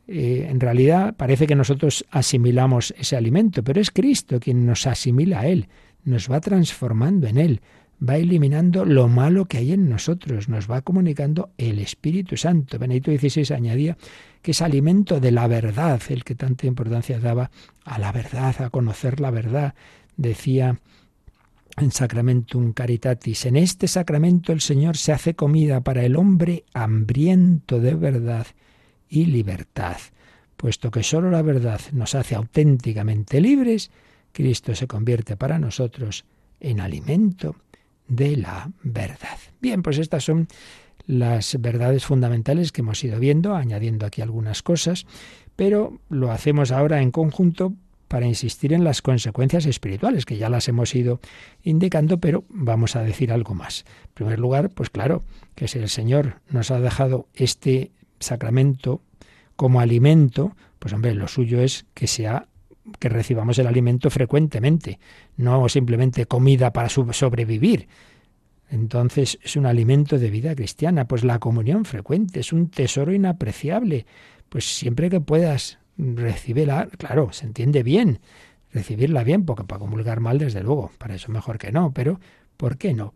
eh, 0.07 0.47
en 0.49 0.59
realidad 0.59 1.15
parece 1.15 1.45
que 1.45 1.55
nosotros 1.55 2.05
asimilamos 2.09 2.93
ese 2.97 3.17
alimento, 3.17 3.63
pero 3.63 3.79
es 3.79 3.91
Cristo 3.91 4.39
quien 4.39 4.65
nos 4.65 4.87
asimila 4.87 5.41
a 5.41 5.47
Él, 5.47 5.67
nos 6.07 6.31
va 6.31 6.39
transformando 6.39 7.27
en 7.27 7.37
Él, 7.37 7.61
va 8.07 8.17
eliminando 8.17 8.85
lo 8.85 9.07
malo 9.07 9.45
que 9.45 9.57
hay 9.57 9.73
en 9.73 9.89
nosotros, 9.89 10.47
nos 10.47 10.69
va 10.69 10.81
comunicando 10.81 11.51
el 11.57 11.79
Espíritu 11.79 12.37
Santo. 12.37 12.79
Benedito 12.79 13.11
XVI 13.11 13.53
añadía 13.53 13.97
que 14.41 14.51
es 14.51 14.61
alimento 14.61 15.19
de 15.19 15.31
la 15.31 15.47
verdad, 15.47 16.01
el 16.09 16.23
que 16.23 16.35
tanta 16.35 16.65
importancia 16.65 17.19
daba 17.19 17.51
a 17.83 17.99
la 17.99 18.11
verdad, 18.11 18.55
a 18.61 18.69
conocer 18.69 19.19
la 19.19 19.31
verdad. 19.31 19.73
Decía 20.15 20.79
en 21.75 21.91
Sacramentum 21.91 22.71
Caritatis, 22.71 23.45
en 23.45 23.57
este 23.57 23.87
sacramento 23.87 24.53
el 24.53 24.61
Señor 24.61 24.95
se 24.95 25.11
hace 25.11 25.35
comida 25.35 25.81
para 25.81 26.05
el 26.05 26.15
hombre 26.15 26.63
hambriento 26.73 27.79
de 27.79 27.95
verdad 27.95 28.47
y 29.09 29.25
libertad. 29.25 29.97
Puesto 30.55 30.89
que 30.89 31.03
sólo 31.03 31.29
la 31.29 31.41
verdad 31.41 31.81
nos 31.91 32.15
hace 32.15 32.35
auténticamente 32.35 33.41
libres, 33.41 33.91
Cristo 34.37 34.75
se 34.75 34.85
convierte 34.85 35.35
para 35.35 35.57
nosotros 35.57 36.23
en 36.59 36.79
alimento 36.79 37.55
de 38.07 38.37
la 38.37 38.69
verdad. 38.83 39.39
Bien, 39.59 39.81
pues 39.81 39.97
estas 39.97 40.25
son 40.25 40.47
las 41.07 41.59
verdades 41.59 42.05
fundamentales 42.05 42.71
que 42.71 42.81
hemos 42.81 43.03
ido 43.03 43.19
viendo, 43.19 43.55
añadiendo 43.55 44.05
aquí 44.05 44.21
algunas 44.21 44.61
cosas, 44.61 45.07
pero 45.55 45.99
lo 46.09 46.31
hacemos 46.31 46.71
ahora 46.71 47.01
en 47.01 47.09
conjunto 47.09 47.73
para 48.07 48.27
insistir 48.27 48.73
en 48.73 48.83
las 48.83 49.01
consecuencias 49.01 49.65
espirituales, 49.65 50.23
que 50.23 50.37
ya 50.37 50.49
las 50.49 50.67
hemos 50.67 50.93
ido 50.93 51.19
indicando, 51.63 52.19
pero 52.19 52.43
vamos 52.49 52.95
a 52.95 53.01
decir 53.01 53.31
algo 53.31 53.55
más. 53.55 53.85
En 54.09 54.13
primer 54.13 54.37
lugar, 54.37 54.69
pues 54.69 54.91
claro, 54.91 55.23
que 55.55 55.67
si 55.67 55.79
el 55.79 55.89
Señor 55.89 56.41
nos 56.47 56.69
ha 56.69 56.79
dejado 56.79 57.27
este 57.33 57.91
sacramento 58.19 59.01
como 59.55 59.79
alimento, 59.79 60.55
pues 60.77 60.93
hombre, 60.93 61.15
lo 61.15 61.27
suyo 61.27 61.59
es 61.59 61.87
que 61.95 62.05
sea 62.05 62.47
que 62.99 63.09
recibamos 63.09 63.59
el 63.59 63.67
alimento 63.67 64.09
frecuentemente, 64.09 64.99
no 65.35 65.67
simplemente 65.69 66.25
comida 66.25 66.73
para 66.73 66.89
sobrevivir. 66.89 67.87
Entonces 68.69 69.39
es 69.41 69.55
un 69.55 69.65
alimento 69.65 70.17
de 70.17 70.29
vida 70.29 70.55
cristiana, 70.55 71.07
pues 71.07 71.23
la 71.23 71.39
comunión 71.39 71.85
frecuente 71.85 72.41
es 72.41 72.51
un 72.51 72.69
tesoro 72.69 73.13
inapreciable, 73.13 74.05
pues 74.49 74.65
siempre 74.65 75.09
que 75.09 75.21
puedas 75.21 75.79
recibirla, 75.97 76.87
claro, 76.97 77.31
se 77.31 77.45
entiende 77.45 77.83
bien, 77.83 78.19
recibirla 78.71 79.23
bien, 79.23 79.45
porque 79.45 79.63
para 79.63 79.79
comulgar 79.79 80.19
mal, 80.19 80.37
desde 80.37 80.63
luego, 80.63 80.91
para 80.97 81.15
eso 81.15 81.31
mejor 81.31 81.57
que 81.57 81.71
no, 81.71 81.93
pero 81.93 82.19
¿por 82.57 82.77
qué 82.77 82.93
no? 82.93 83.13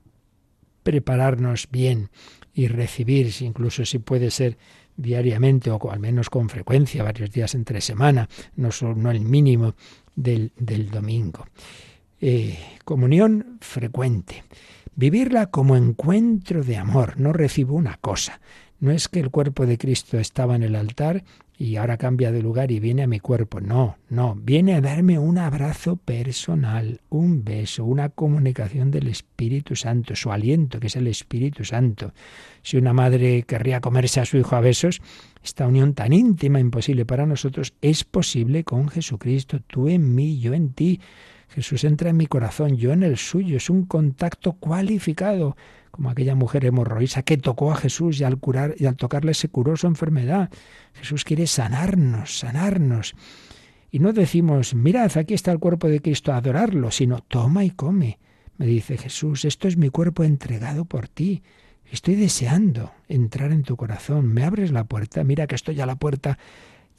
Prepararnos 0.83 1.67
bien 1.69 2.09
y 2.53 2.67
recibir, 2.67 3.31
incluso 3.41 3.85
si 3.85 3.99
puede 3.99 4.31
ser 4.31 4.57
diariamente 5.01 5.71
o 5.71 5.91
al 5.91 5.99
menos 5.99 6.29
con 6.29 6.49
frecuencia, 6.49 7.03
varios 7.03 7.31
días 7.31 7.55
entre 7.55 7.81
semana, 7.81 8.29
no, 8.55 8.69
no 8.95 9.11
el 9.11 9.21
mínimo 9.21 9.75
del, 10.15 10.51
del 10.57 10.89
domingo. 10.89 11.45
Eh, 12.19 12.57
comunión 12.85 13.57
frecuente. 13.61 14.43
Vivirla 14.95 15.47
como 15.47 15.75
encuentro 15.75 16.63
de 16.63 16.77
amor. 16.77 17.19
No 17.19 17.33
recibo 17.33 17.75
una 17.75 17.97
cosa. 17.97 18.39
No 18.79 18.91
es 18.91 19.07
que 19.07 19.19
el 19.19 19.31
cuerpo 19.31 19.65
de 19.65 19.77
Cristo 19.77 20.19
estaba 20.19 20.55
en 20.55 20.63
el 20.63 20.75
altar 20.75 21.23
y 21.61 21.75
ahora 21.75 21.97
cambia 21.97 22.31
de 22.31 22.41
lugar 22.41 22.71
y 22.71 22.79
viene 22.79 23.03
a 23.03 23.07
mi 23.07 23.19
cuerpo. 23.19 23.61
No, 23.61 23.97
no, 24.09 24.33
viene 24.35 24.73
a 24.73 24.81
darme 24.81 25.19
un 25.19 25.37
abrazo 25.37 25.95
personal, 25.95 27.01
un 27.09 27.43
beso, 27.43 27.85
una 27.85 28.09
comunicación 28.09 28.89
del 28.89 29.07
Espíritu 29.07 29.75
Santo, 29.75 30.15
su 30.15 30.31
aliento, 30.31 30.79
que 30.79 30.87
es 30.87 30.95
el 30.95 31.05
Espíritu 31.05 31.63
Santo. 31.63 32.13
Si 32.63 32.77
una 32.77 32.93
madre 32.93 33.43
querría 33.43 33.79
comerse 33.79 34.19
a 34.19 34.25
su 34.25 34.37
hijo 34.37 34.55
a 34.55 34.59
besos, 34.59 35.01
esta 35.43 35.67
unión 35.67 35.93
tan 35.93 36.13
íntima, 36.13 36.59
imposible 36.59 37.05
para 37.05 37.27
nosotros, 37.27 37.75
es 37.79 38.05
posible 38.05 38.63
con 38.63 38.89
Jesucristo, 38.89 39.59
tú 39.67 39.87
en 39.87 40.15
mí, 40.15 40.39
yo 40.39 40.55
en 40.55 40.73
ti. 40.73 40.99
Jesús 41.49 41.83
entra 41.83 42.09
en 42.09 42.17
mi 42.17 42.25
corazón, 42.25 42.77
yo 42.77 42.91
en 42.91 43.03
el 43.03 43.17
suyo, 43.17 43.57
es 43.57 43.69
un 43.69 43.85
contacto 43.85 44.53
cualificado 44.53 45.55
como 46.01 46.09
aquella 46.09 46.33
mujer 46.33 46.65
hemorroísa 46.65 47.21
que 47.21 47.37
tocó 47.37 47.71
a 47.71 47.75
Jesús 47.75 48.19
y 48.19 48.23
al 48.23 48.39
curar 48.39 48.73
y 48.79 48.87
al 48.87 48.95
tocarle 48.95 49.35
se 49.35 49.49
curó 49.49 49.77
su 49.77 49.85
enfermedad. 49.85 50.49
Jesús 50.95 51.23
quiere 51.23 51.45
sanarnos, 51.45 52.39
sanarnos. 52.39 53.13
Y 53.91 53.99
no 53.99 54.11
decimos, 54.11 54.73
mirad, 54.73 55.15
aquí 55.15 55.35
está 55.35 55.51
el 55.51 55.59
cuerpo 55.59 55.87
de 55.87 56.01
Cristo, 56.01 56.33
adorarlo, 56.33 56.89
sino 56.89 57.19
toma 57.19 57.65
y 57.65 57.69
come. 57.69 58.17
Me 58.57 58.65
dice 58.65 58.97
Jesús, 58.97 59.45
esto 59.45 59.67
es 59.67 59.77
mi 59.77 59.89
cuerpo 59.89 60.23
entregado 60.23 60.85
por 60.85 61.07
ti. 61.07 61.43
Estoy 61.85 62.15
deseando 62.15 62.93
entrar 63.07 63.51
en 63.51 63.61
tu 63.61 63.77
corazón. 63.77 64.25
¿Me 64.33 64.43
abres 64.43 64.71
la 64.71 64.85
puerta? 64.85 65.23
Mira 65.23 65.45
que 65.45 65.53
estoy 65.53 65.79
a 65.81 65.85
la 65.85 65.97
puerta 65.97 66.39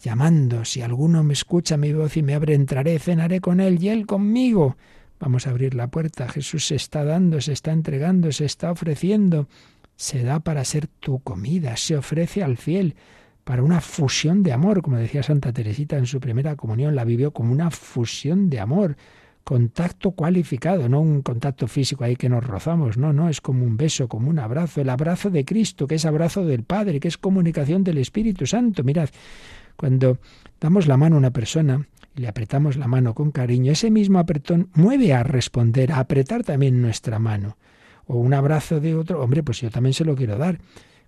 llamando, 0.00 0.64
si 0.64 0.80
alguno 0.80 1.24
me 1.24 1.32
escucha 1.32 1.76
mi 1.76 1.92
voz 1.92 2.16
y 2.16 2.22
me 2.22 2.34
abre, 2.34 2.55
entraré, 2.55 3.00
cenaré 3.00 3.40
con 3.40 3.59
él 3.59 3.82
y 3.82 3.88
él 3.88 4.07
conmigo. 4.07 4.76
Vamos 5.23 5.47
a 5.47 5.51
abrir 5.51 5.75
la 5.75 5.87
puerta. 5.87 6.27
Jesús 6.27 6.66
se 6.66 6.75
está 6.75 7.05
dando, 7.05 7.41
se 7.41 7.53
está 7.53 7.70
entregando, 7.70 8.33
se 8.33 8.45
está 8.45 8.73
ofreciendo. 8.73 9.47
Se 9.95 10.25
da 10.25 10.41
para 10.41 10.64
ser 10.64 10.89
tu 10.89 11.20
comida, 11.20 11.77
se 11.77 11.97
ofrece 11.97 12.43
al 12.43 12.57
fiel 12.57 12.97
para 13.45 13.62
una 13.62 13.81
fusión 13.81 14.43
de 14.43 14.53
amor, 14.53 14.83
como 14.83 14.97
decía 14.97 15.23
Santa 15.23 15.53
Teresita 15.53 15.97
en 15.97 16.07
su 16.07 16.18
primera 16.18 16.57
comunión, 16.57 16.97
la 16.97 17.05
vivió 17.05 17.31
como 17.31 17.53
una 17.53 17.70
fusión 17.70 18.51
de 18.51 18.59
amor, 18.59 18.97
contacto 19.45 20.11
cualificado, 20.11 20.89
no 20.89 21.01
un 21.01 21.23
contacto 21.23 21.68
físico 21.68 22.03
ahí 22.03 22.16
que 22.16 22.29
nos 22.29 22.45
rozamos, 22.45 22.97
no, 22.97 23.12
no, 23.12 23.29
es 23.29 23.41
como 23.41 23.64
un 23.64 23.77
beso, 23.77 24.09
como 24.09 24.29
un 24.29 24.41
abrazo, 24.41 24.81
el 24.81 24.89
abrazo 24.89 25.31
de 25.31 25.45
Cristo, 25.45 25.87
que 25.87 25.95
es 25.95 26.05
abrazo 26.05 26.45
del 26.45 26.64
Padre, 26.64 26.99
que 26.99 27.07
es 27.07 27.16
comunicación 27.16 27.85
del 27.85 27.99
Espíritu 27.99 28.45
Santo. 28.45 28.83
Mirad, 28.83 29.09
cuando 29.77 30.18
damos 30.61 30.89
la 30.89 30.97
mano 30.97 31.14
a 31.14 31.18
una 31.18 31.31
persona 31.31 31.87
le 32.15 32.29
apretamos 32.29 32.77
la 32.77 32.89
mano 32.89 33.15
con 33.15 33.31
cariño, 33.31 33.73
ese 33.73 33.91
mismo 33.91 34.19
apretón 34.19 34.69
mueve 34.75 35.13
a 35.13 35.23
responder, 35.23 35.93
a 35.93 36.01
apretar 36.01 36.45
también 36.45 36.81
nuestra 36.83 37.19
mano. 37.19 37.57
O 38.07 38.17
un 38.17 38.35
abrazo 38.35 38.81
de 38.81 38.95
otro, 38.95 39.23
hombre, 39.23 39.43
pues 39.43 39.61
yo 39.61 39.71
también 39.71 39.95
se 39.95 40.05
lo 40.05 40.15
quiero 40.15 40.37
dar. 40.37 40.59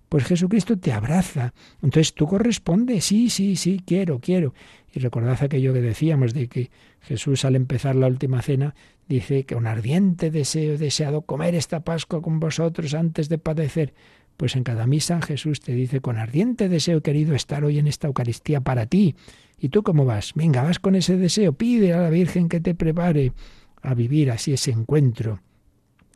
Pues 0.09 0.23
Jesucristo 0.25 0.77
te 0.77 0.91
abraza. 0.91 1.53
Entonces 1.81 2.13
tú 2.13 2.27
correspondes, 2.27 3.05
sí, 3.05 3.29
sí, 3.29 3.55
sí, 3.55 3.81
quiero, 3.85 4.19
quiero. 4.19 4.53
Y 4.93 4.99
recordad 4.99 5.37
aquello 5.43 5.73
que 5.73 5.81
decíamos 5.81 6.33
de 6.33 6.47
que 6.47 6.71
Jesús 7.01 7.43
al 7.45 7.55
empezar 7.55 7.95
la 7.95 8.07
última 8.07 8.41
cena 8.41 8.75
dice 9.07 9.45
que 9.45 9.55
un 9.55 9.67
ardiente 9.67 10.31
deseo 10.31 10.77
deseado 10.77 11.23
comer 11.23 11.53
esta 11.53 11.81
Pascua 11.81 12.21
con 12.21 12.39
vosotros 12.39 12.93
antes 12.93 13.29
de 13.29 13.37
padecer. 13.37 13.93
Pues 14.37 14.55
en 14.55 14.63
cada 14.63 14.85
misa 14.87 15.21
Jesús 15.21 15.61
te 15.61 15.73
dice 15.73 16.01
con 16.01 16.17
ardiente 16.17 16.69
deseo 16.69 17.01
querido 17.01 17.35
estar 17.35 17.63
hoy 17.63 17.79
en 17.79 17.87
esta 17.87 18.07
Eucaristía 18.07 18.61
para 18.61 18.85
ti. 18.85 19.15
¿Y 19.57 19.69
tú 19.69 19.83
cómo 19.83 20.05
vas? 20.05 20.33
Venga, 20.35 20.63
vas 20.63 20.79
con 20.79 20.95
ese 20.95 21.17
deseo, 21.17 21.53
pide 21.53 21.93
a 21.93 22.01
la 22.01 22.09
Virgen 22.09 22.49
que 22.49 22.59
te 22.59 22.75
prepare 22.75 23.31
a 23.81 23.93
vivir 23.93 24.31
así 24.31 24.53
ese 24.53 24.71
encuentro 24.71 25.39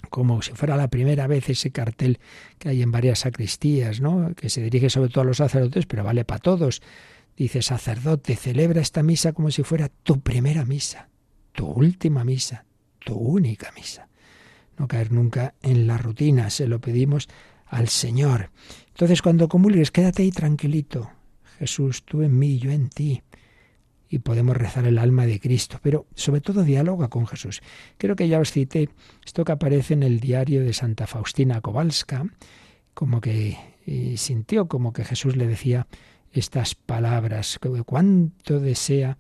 como 0.09 0.41
si 0.41 0.53
fuera 0.53 0.78
la 0.78 0.88
primera 0.88 1.28
vez 1.28 1.49
ese 1.49 1.72
cartel 1.72 2.20
que 2.57 2.70
hay 2.70 2.82
en 2.82 2.91
varias 2.91 3.20
sacristías, 3.20 3.99
¿no? 3.99 4.34
que 4.36 4.49
se 4.49 4.61
dirige 4.61 4.89
sobre 4.89 5.09
todo 5.09 5.22
a 5.22 5.26
los 5.26 5.38
sacerdotes, 5.38 5.86
pero 5.86 6.03
vale 6.03 6.24
para 6.26 6.39
todos. 6.39 6.82
Dice, 7.36 7.61
sacerdote, 7.61 8.36
celebra 8.36 8.82
esta 8.82 9.03
misa 9.03 9.34
como 9.34 9.51
si 9.51 9.63
fuera 9.63 9.89
tu 10.03 10.22
primera 10.22 10.65
misa, 10.65 11.09
tu 11.53 11.67
última 11.67 12.24
misa, 12.24 12.65
tu 12.99 13.15
única 13.15 13.72
misa. 13.76 14.07
No 14.78 14.88
caer 14.88 15.11
nunca 15.11 15.55
en 15.61 15.88
la 15.88 15.97
rutina, 15.97 16.49
se 16.49 16.67
lo 16.67 16.80
pedimos 16.80 17.28
al 17.70 17.88
Señor. 17.88 18.51
Entonces 18.89 19.22
cuando 19.22 19.47
comulgues, 19.47 19.91
quédate 19.91 20.24
ahí 20.24 20.32
tranquilito. 20.32 21.11
Jesús, 21.57 22.03
tú 22.03 22.22
en 22.22 22.38
mí, 22.38 22.59
yo 22.59 22.72
en 22.72 22.89
ti 22.89 23.22
y 24.09 24.20
podemos 24.20 24.57
rezar 24.57 24.88
el 24.88 24.97
alma 24.97 25.28
de 25.28 25.39
Cristo, 25.39 25.80
pero 25.84 26.07
sobre 26.15 26.41
todo 26.41 26.63
dialoga 26.63 27.09
con 27.09 27.28
Jesús. 27.28 27.61
Creo 27.97 28.15
que 28.15 28.28
ya 28.28 28.39
os 28.39 28.51
cité 28.51 28.89
esto 29.24 29.45
que 29.45 29.51
aparece 29.51 29.93
en 29.93 30.03
el 30.03 30.20
diario 30.20 30.63
de 30.63 30.74
Santa 30.74 31.05
Faustina 31.05 31.61
Kowalska, 31.61 32.26
como 32.95 33.22
que 33.22 33.57
sintió 34.17 34.67
como 34.67 34.93
que 34.93 35.05
Jesús 35.05 35.36
le 35.36 35.47
decía 35.47 35.88
estas 36.32 36.76
palabras, 36.76 37.59
cuánto 37.86 38.59
desea, 38.59 39.17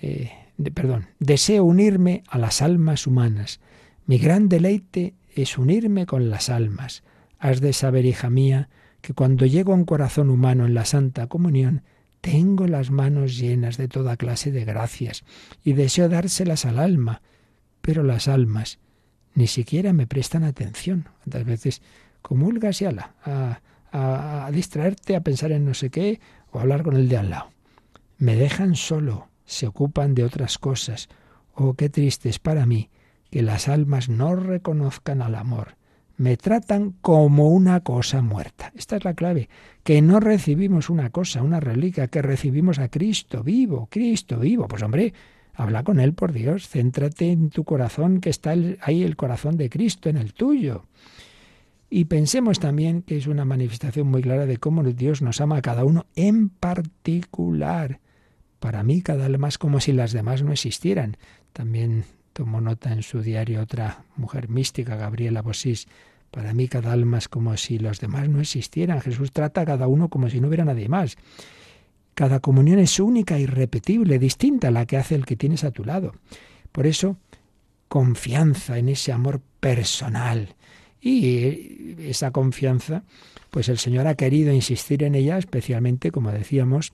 eh, 0.00 0.30
perdón, 0.74 1.08
deseo 1.18 1.64
unirme 1.64 2.22
a 2.28 2.38
las 2.38 2.62
almas 2.62 3.06
humanas. 3.06 3.60
Mi 4.06 4.18
gran 4.18 4.48
deleite 4.48 5.14
es 5.34 5.58
unirme 5.58 6.06
con 6.06 6.30
las 6.30 6.48
almas. 6.48 7.02
Has 7.38 7.60
de 7.60 7.72
saber, 7.72 8.06
hija 8.06 8.30
mía, 8.30 8.68
que 9.00 9.14
cuando 9.14 9.46
llego 9.46 9.72
a 9.72 9.76
un 9.76 9.84
corazón 9.84 10.30
humano 10.30 10.66
en 10.66 10.74
la 10.74 10.84
Santa 10.84 11.26
Comunión, 11.26 11.82
tengo 12.20 12.66
las 12.66 12.90
manos 12.90 13.36
llenas 13.36 13.76
de 13.76 13.88
toda 13.88 14.16
clase 14.16 14.50
de 14.50 14.64
gracias 14.64 15.24
y 15.62 15.74
deseo 15.74 16.08
dárselas 16.08 16.64
al 16.64 16.78
alma, 16.78 17.22
pero 17.80 18.02
las 18.02 18.26
almas 18.26 18.78
ni 19.34 19.46
siquiera 19.46 19.92
me 19.92 20.06
prestan 20.06 20.42
atención. 20.42 21.08
Tantas 21.22 21.44
veces 21.44 21.82
comulgas 22.22 22.82
y 22.82 22.86
ala, 22.86 23.14
a, 23.22 23.60
a, 23.92 24.46
a 24.46 24.50
distraerte, 24.50 25.14
a 25.14 25.20
pensar 25.20 25.52
en 25.52 25.64
no 25.64 25.74
sé 25.74 25.90
qué 25.90 26.20
o 26.50 26.58
a 26.58 26.62
hablar 26.62 26.82
con 26.82 26.96
el 26.96 27.08
de 27.08 27.18
al 27.18 27.30
lado. 27.30 27.50
Me 28.18 28.34
dejan 28.34 28.74
solo, 28.74 29.28
se 29.44 29.66
ocupan 29.66 30.14
de 30.14 30.24
otras 30.24 30.58
cosas. 30.58 31.08
Oh, 31.54 31.74
qué 31.74 31.90
triste 31.90 32.28
es 32.28 32.38
para 32.38 32.66
mí 32.66 32.90
que 33.30 33.42
las 33.42 33.68
almas 33.68 34.08
no 34.08 34.34
reconozcan 34.34 35.22
al 35.22 35.34
amor 35.34 35.76
me 36.16 36.36
tratan 36.36 36.94
como 37.00 37.48
una 37.48 37.80
cosa 37.80 38.22
muerta. 38.22 38.72
Esta 38.74 38.96
es 38.96 39.04
la 39.04 39.14
clave, 39.14 39.48
que 39.82 40.00
no 40.02 40.20
recibimos 40.20 40.90
una 40.90 41.10
cosa, 41.10 41.42
una 41.42 41.60
reliquia, 41.60 42.08
que 42.08 42.22
recibimos 42.22 42.78
a 42.78 42.88
Cristo 42.88 43.42
vivo, 43.42 43.88
Cristo 43.90 44.38
vivo. 44.38 44.66
Pues 44.66 44.82
hombre, 44.82 45.12
habla 45.54 45.84
con 45.84 46.00
Él, 46.00 46.14
por 46.14 46.32
Dios, 46.32 46.68
céntrate 46.68 47.30
en 47.30 47.50
tu 47.50 47.64
corazón, 47.64 48.20
que 48.20 48.30
está 48.30 48.54
ahí 48.80 49.02
el 49.02 49.16
corazón 49.16 49.56
de 49.56 49.68
Cristo, 49.68 50.08
en 50.08 50.16
el 50.16 50.32
tuyo. 50.32 50.86
Y 51.88 52.06
pensemos 52.06 52.58
también 52.58 53.02
que 53.02 53.16
es 53.16 53.26
una 53.26 53.44
manifestación 53.44 54.08
muy 54.08 54.22
clara 54.22 54.46
de 54.46 54.56
cómo 54.56 54.82
Dios 54.82 55.22
nos 55.22 55.40
ama 55.40 55.58
a 55.58 55.62
cada 55.62 55.84
uno 55.84 56.06
en 56.16 56.48
particular. 56.48 58.00
Para 58.58 58.82
mí 58.82 59.02
cada 59.02 59.26
alma 59.26 59.48
es 59.48 59.58
como 59.58 59.80
si 59.80 59.92
las 59.92 60.12
demás 60.12 60.42
no 60.42 60.52
existieran. 60.52 61.16
También 61.52 62.04
Tomó 62.36 62.60
nota 62.60 62.92
en 62.92 63.02
su 63.02 63.22
diario 63.22 63.62
otra 63.62 64.04
mujer 64.14 64.50
mística, 64.50 64.94
Gabriela 64.94 65.40
Bosís. 65.40 65.88
Para 66.30 66.52
mí 66.52 66.68
cada 66.68 66.92
alma 66.92 67.16
es 67.16 67.28
como 67.28 67.56
si 67.56 67.78
los 67.78 67.98
demás 67.98 68.28
no 68.28 68.42
existieran. 68.42 69.00
Jesús 69.00 69.32
trata 69.32 69.62
a 69.62 69.64
cada 69.64 69.86
uno 69.86 70.10
como 70.10 70.28
si 70.28 70.38
no 70.38 70.48
hubiera 70.48 70.66
nadie 70.66 70.86
más. 70.86 71.16
Cada 72.14 72.40
comunión 72.40 72.78
es 72.78 73.00
única, 73.00 73.38
irrepetible, 73.38 74.18
distinta 74.18 74.68
a 74.68 74.70
la 74.70 74.84
que 74.84 74.98
hace 74.98 75.14
el 75.14 75.24
que 75.24 75.36
tienes 75.36 75.64
a 75.64 75.70
tu 75.70 75.82
lado. 75.82 76.12
Por 76.72 76.86
eso, 76.86 77.16
confianza 77.88 78.76
en 78.76 78.90
ese 78.90 79.12
amor 79.12 79.40
personal. 79.58 80.56
Y 81.00 81.96
esa 82.00 82.32
confianza, 82.32 83.02
pues 83.50 83.70
el 83.70 83.78
Señor 83.78 84.08
ha 84.08 84.14
querido 84.14 84.52
insistir 84.52 85.04
en 85.04 85.14
ella, 85.14 85.38
especialmente, 85.38 86.10
como 86.10 86.32
decíamos 86.32 86.92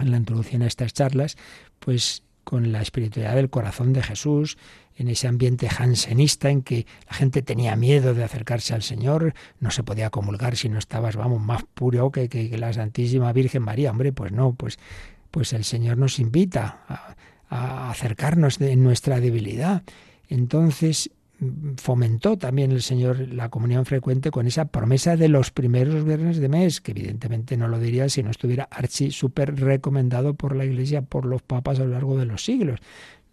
en 0.00 0.10
la 0.10 0.16
introducción 0.16 0.62
a 0.62 0.66
estas 0.66 0.94
charlas, 0.94 1.36
pues 1.78 2.24
con 2.48 2.72
la 2.72 2.80
espiritualidad 2.80 3.34
del 3.34 3.50
corazón 3.50 3.92
de 3.92 4.02
Jesús, 4.02 4.56
en 4.96 5.08
ese 5.08 5.28
ambiente 5.28 5.68
jansenista 5.68 6.48
en 6.48 6.62
que 6.62 6.86
la 7.06 7.12
gente 7.12 7.42
tenía 7.42 7.76
miedo 7.76 8.14
de 8.14 8.24
acercarse 8.24 8.72
al 8.72 8.82
Señor, 8.82 9.34
no 9.60 9.70
se 9.70 9.82
podía 9.82 10.08
comulgar 10.08 10.56
si 10.56 10.70
no 10.70 10.78
estabas, 10.78 11.14
vamos, 11.14 11.42
más 11.42 11.64
puro 11.74 12.10
que, 12.10 12.30
que, 12.30 12.56
la 12.56 12.72
Santísima 12.72 13.34
Virgen 13.34 13.64
María. 13.64 13.90
Hombre, 13.90 14.14
pues 14.14 14.32
no, 14.32 14.54
pues, 14.54 14.78
pues 15.30 15.52
el 15.52 15.64
Señor 15.64 15.98
nos 15.98 16.18
invita 16.18 16.84
a, 16.88 17.16
a 17.50 17.90
acercarnos 17.90 18.58
de 18.58 18.76
nuestra 18.76 19.20
debilidad. 19.20 19.82
Entonces, 20.30 21.10
fomentó 21.76 22.36
también 22.36 22.72
el 22.72 22.82
Señor 22.82 23.20
la 23.32 23.48
comunión 23.48 23.86
frecuente 23.86 24.30
con 24.30 24.46
esa 24.46 24.66
promesa 24.66 25.16
de 25.16 25.28
los 25.28 25.50
primeros 25.50 26.04
viernes 26.04 26.38
de 26.38 26.48
mes, 26.48 26.80
que 26.80 26.90
evidentemente 26.90 27.56
no 27.56 27.68
lo 27.68 27.78
diría 27.78 28.08
si 28.08 28.22
no 28.22 28.30
estuviera 28.30 28.64
archi 28.64 29.10
súper 29.10 29.54
recomendado 29.60 30.34
por 30.34 30.56
la 30.56 30.64
Iglesia, 30.64 31.02
por 31.02 31.24
los 31.24 31.42
papas 31.42 31.78
a 31.78 31.84
lo 31.84 31.90
largo 31.90 32.16
de 32.18 32.26
los 32.26 32.44
siglos. 32.44 32.80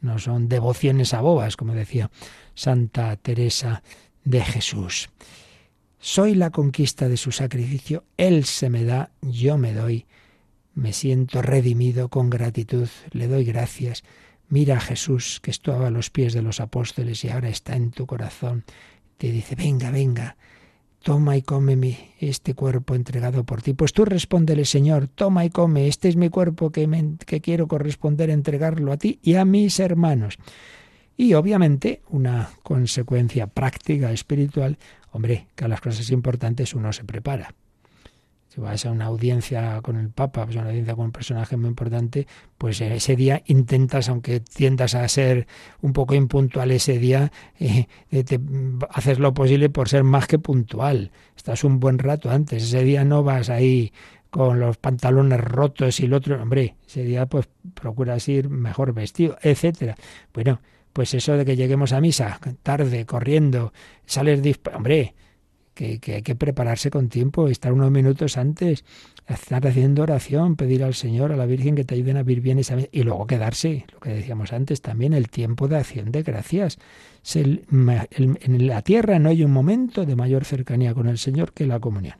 No 0.01 0.19
son 0.19 0.47
devociones 0.47 1.13
a 1.13 1.21
bobas, 1.21 1.57
como 1.57 1.73
decía 1.73 2.11
Santa 2.53 3.15
Teresa 3.15 3.81
de 4.23 4.41
Jesús. 4.41 5.09
Soy 5.97 6.35
la 6.35 6.51
conquista 6.51 7.09
de 7.09 7.17
su 7.17 7.31
sacrificio, 7.31 8.03
Él 8.17 8.45
se 8.45 8.69
me 8.69 8.83
da, 8.83 9.09
yo 9.21 9.57
me 9.57 9.73
doy. 9.73 10.05
Me 10.75 10.93
siento 10.93 11.41
redimido 11.41 12.09
con 12.09 12.29
gratitud, 12.29 12.87
le 13.11 13.27
doy 13.27 13.45
gracias 13.45 14.03
Mira 14.49 14.77
a 14.77 14.79
Jesús 14.79 15.39
que 15.41 15.51
estaba 15.51 15.87
a 15.87 15.91
los 15.91 16.09
pies 16.09 16.33
de 16.33 16.41
los 16.41 16.59
apóstoles 16.59 17.23
y 17.23 17.29
ahora 17.29 17.49
está 17.49 17.75
en 17.75 17.91
tu 17.91 18.05
corazón. 18.05 18.63
Te 19.17 19.31
dice, 19.31 19.55
venga, 19.55 19.91
venga, 19.91 20.37
toma 21.01 21.35
y 21.37 21.41
come 21.41 22.13
este 22.19 22.53
cuerpo 22.53 22.95
entregado 22.95 23.43
por 23.43 23.61
ti. 23.61 23.73
Pues 23.73 23.93
tú 23.93 24.05
respóndele, 24.05 24.65
Señor, 24.65 25.07
toma 25.07 25.45
y 25.45 25.49
come, 25.49 25.87
este 25.87 26.09
es 26.09 26.15
mi 26.15 26.29
cuerpo 26.29 26.71
que, 26.71 27.15
que 27.25 27.41
quiero 27.41 27.67
corresponder, 27.67 28.29
entregarlo 28.29 28.91
a 28.91 28.97
ti 28.97 29.19
y 29.23 29.35
a 29.35 29.45
mis 29.45 29.79
hermanos. 29.79 30.37
Y 31.17 31.33
obviamente 31.33 32.01
una 32.09 32.49
consecuencia 32.61 33.47
práctica, 33.47 34.11
espiritual, 34.11 34.77
hombre, 35.11 35.47
que 35.55 35.65
a 35.65 35.67
las 35.67 35.81
cosas 35.81 36.11
importantes 36.11 36.73
uno 36.73 36.91
se 36.93 37.03
prepara 37.03 37.53
si 38.55 38.61
vas 38.61 38.85
a 38.85 38.91
una 38.91 39.05
audiencia 39.05 39.81
con 39.81 39.97
el 39.97 40.09
Papa, 40.09 40.45
pues 40.45 40.55
una 40.55 40.67
audiencia 40.67 40.95
con 40.95 41.05
un 41.05 41.11
personaje 41.11 41.57
muy 41.57 41.67
importante, 41.67 42.25
pues 42.57 42.79
ese 42.79 43.17
día 43.17 43.43
intentas, 43.47 44.07
aunque 44.07 44.39
tiendas 44.39 44.95
a 44.95 45.05
ser 45.09 45.45
un 45.81 45.91
poco 45.91 46.15
impuntual 46.15 46.71
ese 46.71 46.97
día, 46.97 47.33
eh, 47.59 47.87
eh, 48.11 48.39
haces 48.91 49.19
lo 49.19 49.33
posible 49.33 49.69
por 49.69 49.89
ser 49.89 50.05
más 50.05 50.27
que 50.27 50.39
puntual. 50.39 51.11
Estás 51.35 51.65
un 51.65 51.81
buen 51.81 51.99
rato 51.99 52.31
antes. 52.31 52.63
Ese 52.63 52.83
día 52.85 53.03
no 53.03 53.23
vas 53.23 53.49
ahí 53.49 53.91
con 54.29 54.61
los 54.61 54.77
pantalones 54.77 55.41
rotos 55.41 55.99
y 55.99 56.05
el 56.05 56.13
otro, 56.13 56.41
hombre, 56.41 56.75
ese 56.87 57.03
día 57.03 57.25
pues 57.25 57.49
procuras 57.73 58.25
ir 58.29 58.49
mejor 58.49 58.93
vestido, 58.93 59.37
etcétera. 59.41 59.95
Bueno, 60.33 60.61
pues 60.93 61.13
eso 61.13 61.33
de 61.33 61.43
que 61.43 61.57
lleguemos 61.57 61.91
a 61.91 61.99
misa 61.99 62.39
tarde, 62.63 63.05
corriendo, 63.05 63.73
sales, 64.05 64.41
hombre, 64.73 65.13
que, 65.75 65.99
hay 66.07 66.21
que 66.23 66.35
prepararse 66.35 66.89
con 66.89 67.09
tiempo, 67.09 67.47
estar 67.47 67.73
unos 67.73 67.91
minutos 67.91 68.37
antes, 68.37 68.85
estar 69.27 69.67
haciendo 69.67 70.01
oración, 70.01 70.55
pedir 70.55 70.83
al 70.83 70.95
Señor, 70.95 71.31
a 71.31 71.35
la 71.35 71.45
Virgen 71.45 71.75
que 71.75 71.83
te 71.83 71.93
ayuden 71.93 72.17
a 72.17 72.23
vivir 72.23 72.41
bien 72.41 72.57
esa 72.59 72.77
y 72.91 73.03
luego 73.03 73.27
quedarse, 73.27 73.85
lo 73.93 73.99
que 73.99 74.09
decíamos 74.11 74.53
antes 74.53 74.81
también, 74.81 75.13
el 75.13 75.29
tiempo 75.29 75.67
de 75.67 75.77
acción 75.77 76.11
de 76.11 76.23
gracias. 76.23 76.79
en 77.35 78.67
la 78.67 78.81
tierra 78.81 79.19
no 79.19 79.29
hay 79.29 79.43
un 79.43 79.51
momento 79.51 80.05
de 80.05 80.15
mayor 80.15 80.45
cercanía 80.45 80.93
con 80.93 81.07
el 81.07 81.17
Señor 81.17 81.53
que 81.53 81.67
la 81.67 81.79
comunión 81.79 82.15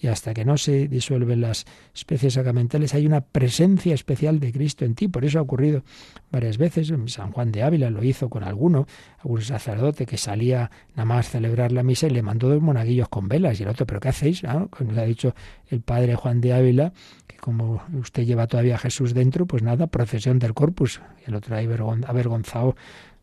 y 0.00 0.06
hasta 0.06 0.32
que 0.32 0.44
no 0.44 0.56
se 0.58 0.86
disuelven 0.86 1.40
las 1.40 1.66
especies 1.94 2.34
sacramentales 2.34 2.94
hay 2.94 3.06
una 3.06 3.20
presencia 3.20 3.94
especial 3.94 4.38
de 4.38 4.52
Cristo 4.52 4.84
en 4.84 4.94
ti. 4.94 5.08
Por 5.08 5.24
eso 5.24 5.38
ha 5.38 5.42
ocurrido 5.42 5.82
varias 6.30 6.56
veces. 6.56 6.92
San 7.06 7.32
Juan 7.32 7.50
de 7.50 7.64
Ávila 7.64 7.90
lo 7.90 8.04
hizo 8.04 8.28
con 8.28 8.44
alguno, 8.44 8.86
algún 9.18 9.42
sacerdote 9.42 10.06
que 10.06 10.16
salía 10.16 10.70
nada 10.90 11.04
más 11.04 11.28
celebrar 11.30 11.72
la 11.72 11.82
misa 11.82 12.06
y 12.06 12.10
le 12.10 12.22
mandó 12.22 12.48
dos 12.48 12.62
monaguillos 12.62 13.08
con 13.08 13.28
velas. 13.28 13.58
Y 13.58 13.64
el 13.64 13.70
otro, 13.70 13.86
¿pero 13.86 13.98
qué 13.98 14.10
hacéis? 14.10 14.44
¿No? 14.44 14.68
le 14.78 15.00
ha 15.00 15.04
dicho 15.04 15.34
el 15.68 15.80
padre 15.80 16.14
Juan 16.14 16.40
de 16.40 16.52
Ávila, 16.52 16.92
que 17.26 17.36
como 17.36 17.82
usted 17.94 18.24
lleva 18.24 18.46
todavía 18.46 18.76
a 18.76 18.78
Jesús 18.78 19.14
dentro, 19.14 19.46
pues 19.46 19.62
nada, 19.62 19.88
procesión 19.88 20.38
del 20.38 20.54
corpus. 20.54 21.00
El 21.26 21.34
otro 21.34 21.56
ahí 21.56 21.66
avergonzado 22.06 22.76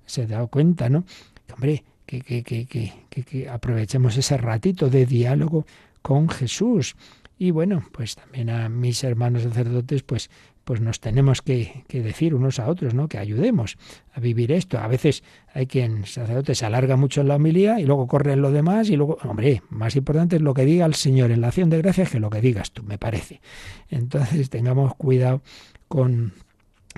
se 0.05 0.23
ha 0.23 0.27
dado 0.27 0.47
cuenta, 0.47 0.89
¿no? 0.89 1.05
hombre, 1.53 1.83
que, 2.05 2.21
que, 2.21 2.43
que, 2.43 2.93
que 3.09 3.49
aprovechemos 3.49 4.15
ese 4.17 4.37
ratito 4.37 4.89
de 4.89 5.05
diálogo 5.05 5.65
con 6.05 6.29
Jesús. 6.29 6.95
Y 7.39 7.49
bueno, 7.49 7.83
pues 7.91 8.15
también 8.15 8.51
a 8.51 8.69
mis 8.69 9.03
hermanos 9.03 9.41
sacerdotes, 9.41 10.03
pues, 10.03 10.29
pues 10.63 10.79
nos 10.79 10.99
tenemos 10.99 11.41
que, 11.41 11.83
decir 11.89 12.35
unos 12.35 12.59
a 12.59 12.67
otros, 12.67 12.93
¿no? 12.93 13.07
Que 13.07 13.17
ayudemos 13.17 13.79
a 14.13 14.19
vivir 14.19 14.51
esto. 14.51 14.77
A 14.77 14.87
veces 14.87 15.23
hay 15.51 15.65
quien, 15.65 16.05
sacerdote, 16.05 16.53
se 16.53 16.63
alarga 16.63 16.95
mucho 16.95 17.21
en 17.21 17.29
la 17.29 17.37
homilía 17.37 17.79
y 17.79 17.85
luego 17.85 18.05
corre 18.05 18.33
en 18.33 18.43
lo 18.43 18.51
demás 18.51 18.91
y 18.91 18.97
luego, 18.97 19.17
hombre, 19.23 19.63
más 19.69 19.95
importante 19.95 20.35
es 20.35 20.43
lo 20.43 20.53
que 20.53 20.63
diga 20.63 20.85
el 20.85 20.93
Señor 20.93 21.31
en 21.31 21.41
la 21.41 21.47
acción 21.47 21.71
de 21.71 21.79
gracias 21.79 22.11
que 22.11 22.19
lo 22.19 22.29
que 22.29 22.39
digas 22.39 22.71
tú, 22.71 22.83
me 22.83 22.99
parece. 22.99 23.41
Entonces 23.89 24.51
tengamos 24.51 24.93
cuidado 24.93 25.41
con, 25.87 26.33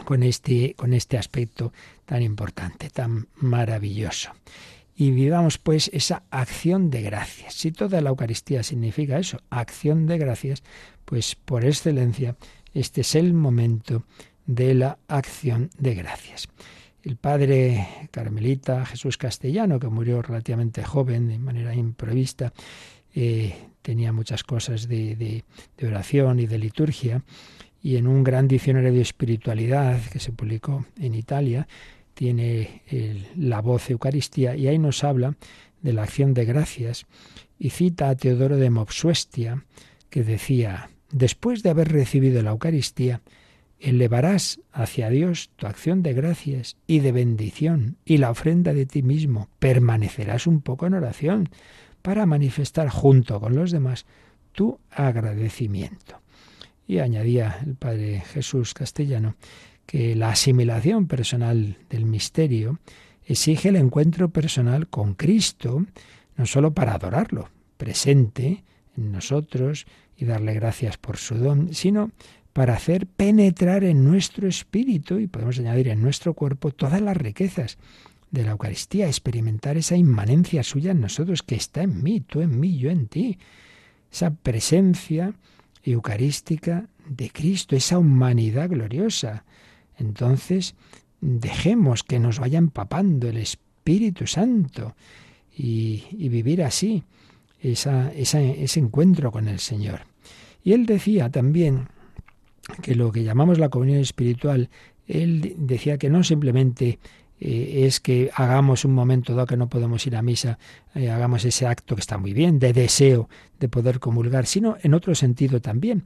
con, 0.03 0.21
este, 0.21 0.73
con 0.75 0.91
este 0.91 1.17
aspecto 1.17 1.71
tan 2.05 2.23
importante, 2.23 2.89
tan 2.89 3.29
maravilloso 3.37 4.33
y 4.99 5.11
vivamos 5.11 5.59
pues 5.59 5.91
esa 5.93 6.23
acción 6.31 6.89
de 6.89 7.03
gracias. 7.03 7.53
Si 7.53 7.71
toda 7.71 8.01
la 8.01 8.09
Eucaristía 8.09 8.63
significa 8.63 9.19
eso, 9.19 9.39
acción 9.51 10.07
de 10.07 10.17
gracias, 10.17 10.63
pues 11.05 11.35
por 11.35 11.63
excelencia 11.63 12.35
este 12.73 13.01
es 13.01 13.13
el 13.13 13.33
momento 13.33 14.03
de 14.47 14.73
la 14.73 14.97
acción 15.07 15.69
de 15.77 15.93
gracias. 15.93 16.47
El 17.03 17.15
padre 17.15 18.09
carmelita 18.09 18.85
Jesús 18.87 19.17
Castellano, 19.17 19.79
que 19.79 19.87
murió 19.87 20.23
relativamente 20.23 20.83
joven, 20.83 21.27
de 21.27 21.37
manera 21.37 21.75
imprevista, 21.75 22.51
eh, 23.13 23.55
tenía 23.83 24.11
muchas 24.11 24.43
cosas 24.43 24.87
de, 24.87 25.15
de 25.15 25.87
oración 25.87 26.39
y 26.39 26.47
de 26.47 26.57
liturgia, 26.57 27.23
y 27.83 27.97
en 27.97 28.07
un 28.07 28.23
gran 28.23 28.47
diccionario 28.47 28.91
de 28.91 29.01
espiritualidad 29.01 30.01
que 30.11 30.19
se 30.19 30.31
publicó 30.31 30.85
en 30.99 31.13
Italia, 31.13 31.67
tiene 32.17 32.81
la 33.35 33.61
voz 33.61 33.91
Eucaristía 33.91 34.55
y 34.55 34.67
ahí 34.67 34.79
nos 34.79 35.03
habla 35.03 35.35
de 35.83 35.93
la 35.93 36.01
acción 36.01 36.33
de 36.33 36.45
gracias 36.45 37.05
y 37.59 37.69
cita 37.69 38.09
a 38.09 38.15
Teodoro 38.15 38.57
de 38.57 38.71
Mopsuestia 38.71 39.63
que 40.09 40.23
decía, 40.23 40.89
después 41.11 41.61
de 41.61 41.69
haber 41.69 41.91
recibido 41.91 42.41
la 42.41 42.49
Eucaristía, 42.49 43.21
elevarás 43.79 44.59
hacia 44.71 45.11
Dios 45.11 45.51
tu 45.57 45.67
acción 45.67 46.01
de 46.01 46.13
gracias 46.13 46.75
y 46.87 47.01
de 47.01 47.11
bendición 47.11 47.97
y 48.03 48.17
la 48.17 48.31
ofrenda 48.31 48.73
de 48.73 48.87
ti 48.87 49.03
mismo. 49.03 49.47
Permanecerás 49.59 50.47
un 50.47 50.61
poco 50.61 50.87
en 50.87 50.95
oración 50.95 51.49
para 52.01 52.25
manifestar 52.25 52.89
junto 52.89 53.39
con 53.39 53.55
los 53.55 53.69
demás 53.69 54.07
tu 54.53 54.79
agradecimiento. 54.89 56.19
Y 56.87 56.97
añadía 56.97 57.59
el 57.63 57.75
Padre 57.75 58.21
Jesús 58.21 58.73
Castellano 58.73 59.35
que 59.87 60.15
la 60.15 60.29
asimilación 60.29 61.07
personal 61.07 61.77
del 61.89 62.05
misterio 62.05 62.79
exige 63.25 63.69
el 63.69 63.77
encuentro 63.77 64.29
personal 64.29 64.87
con 64.87 65.15
Cristo, 65.15 65.85
no 66.35 66.45
sólo 66.45 66.73
para 66.73 66.93
adorarlo, 66.93 67.49
presente 67.77 68.63
en 68.95 69.11
nosotros 69.11 69.87
y 70.17 70.25
darle 70.25 70.53
gracias 70.53 70.97
por 70.97 71.17
su 71.17 71.35
don, 71.35 71.73
sino 71.73 72.11
para 72.53 72.73
hacer 72.73 73.07
penetrar 73.07 73.83
en 73.83 74.03
nuestro 74.03 74.47
espíritu 74.47 75.19
y 75.19 75.27
podemos 75.27 75.57
añadir 75.59 75.87
en 75.87 76.01
nuestro 76.01 76.33
cuerpo 76.33 76.71
todas 76.71 77.01
las 77.01 77.15
riquezas 77.15 77.77
de 78.31 78.43
la 78.43 78.51
Eucaristía, 78.51 79.07
experimentar 79.07 79.77
esa 79.77 79.95
inmanencia 79.95 80.63
suya 80.63 80.91
en 80.91 80.99
nosotros 80.99 81.43
que 81.43 81.55
está 81.55 81.83
en 81.83 82.03
mí, 82.03 82.19
tú 82.19 82.41
en 82.41 82.59
mí, 82.59 82.77
yo 82.77 82.89
en 82.89 83.07
ti, 83.07 83.37
esa 84.11 84.33
presencia 84.33 85.33
eucarística 85.83 86.87
de 87.07 87.29
Cristo, 87.29 87.75
esa 87.75 87.97
humanidad 87.97 88.69
gloriosa, 88.69 89.45
entonces, 89.97 90.75
dejemos 91.21 92.03
que 92.03 92.19
nos 92.19 92.39
vaya 92.39 92.57
empapando 92.57 93.27
el 93.27 93.37
Espíritu 93.37 94.27
Santo 94.27 94.95
y, 95.55 96.03
vivir 96.29 96.63
así 96.63 97.03
ese 97.61 98.79
encuentro 98.79 99.31
con 99.31 99.47
el 99.47 99.59
Señor. 99.59 100.01
Y 100.63 100.73
él 100.73 100.85
decía 100.85 101.29
también 101.29 101.87
que 102.81 102.95
lo 102.95 103.11
que 103.11 103.23
llamamos 103.23 103.57
la 103.57 103.69
comunión 103.69 103.99
espiritual, 103.99 104.69
él 105.07 105.55
decía 105.57 105.97
que 105.97 106.09
no 106.09 106.23
simplemente 106.23 106.99
eh, 107.39 107.85
es 107.85 107.99
que 107.99 108.29
hagamos 108.33 108.83
un 108.83 108.93
momento 108.93 109.33
dado 109.33 109.47
que 109.47 109.57
no 109.57 109.69
podemos 109.69 110.05
ir 110.05 110.15
a 110.15 110.21
misa, 110.21 110.59
eh, 110.95 111.09
hagamos 111.09 111.45
ese 111.45 111.67
acto 111.67 111.95
que 111.95 112.01
está 112.01 112.17
muy 112.17 112.33
bien, 112.33 112.59
de 112.59 112.73
deseo 112.73 113.29
de 113.59 113.69
poder 113.69 113.99
comulgar, 113.99 114.45
sino 114.45 114.77
en 114.81 114.93
otro 114.93 115.15
sentido 115.15 115.61
también, 115.61 116.03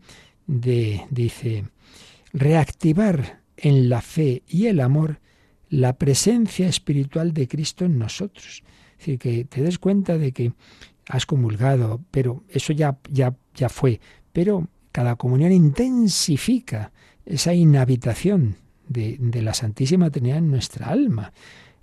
de, 0.47 1.01
dice, 1.09 1.65
reactivar 2.33 3.40
en 3.57 3.89
la 3.89 4.01
fe 4.01 4.43
y 4.47 4.67
el 4.67 4.79
amor 4.79 5.19
la 5.69 5.93
presencia 5.93 6.67
espiritual 6.67 7.33
de 7.33 7.47
Cristo 7.47 7.85
en 7.85 7.97
nosotros. 7.97 8.63
Es 8.93 8.97
decir, 8.97 9.19
que 9.19 9.45
te 9.45 9.63
des 9.63 9.79
cuenta 9.79 10.17
de 10.17 10.31
que 10.31 10.53
has 11.07 11.25
comulgado, 11.25 12.01
pero 12.11 12.43
eso 12.49 12.73
ya, 12.73 12.97
ya, 13.09 13.35
ya 13.55 13.69
fue. 13.69 13.99
Pero 14.33 14.67
cada 14.91 15.15
comunión 15.15 15.51
intensifica 15.51 16.91
esa 17.25 17.53
inhabitación 17.53 18.57
de, 18.87 19.17
de 19.19 19.41
la 19.41 19.53
Santísima 19.53 20.09
Trinidad 20.09 20.39
en 20.39 20.51
nuestra 20.51 20.87
alma. 20.87 21.31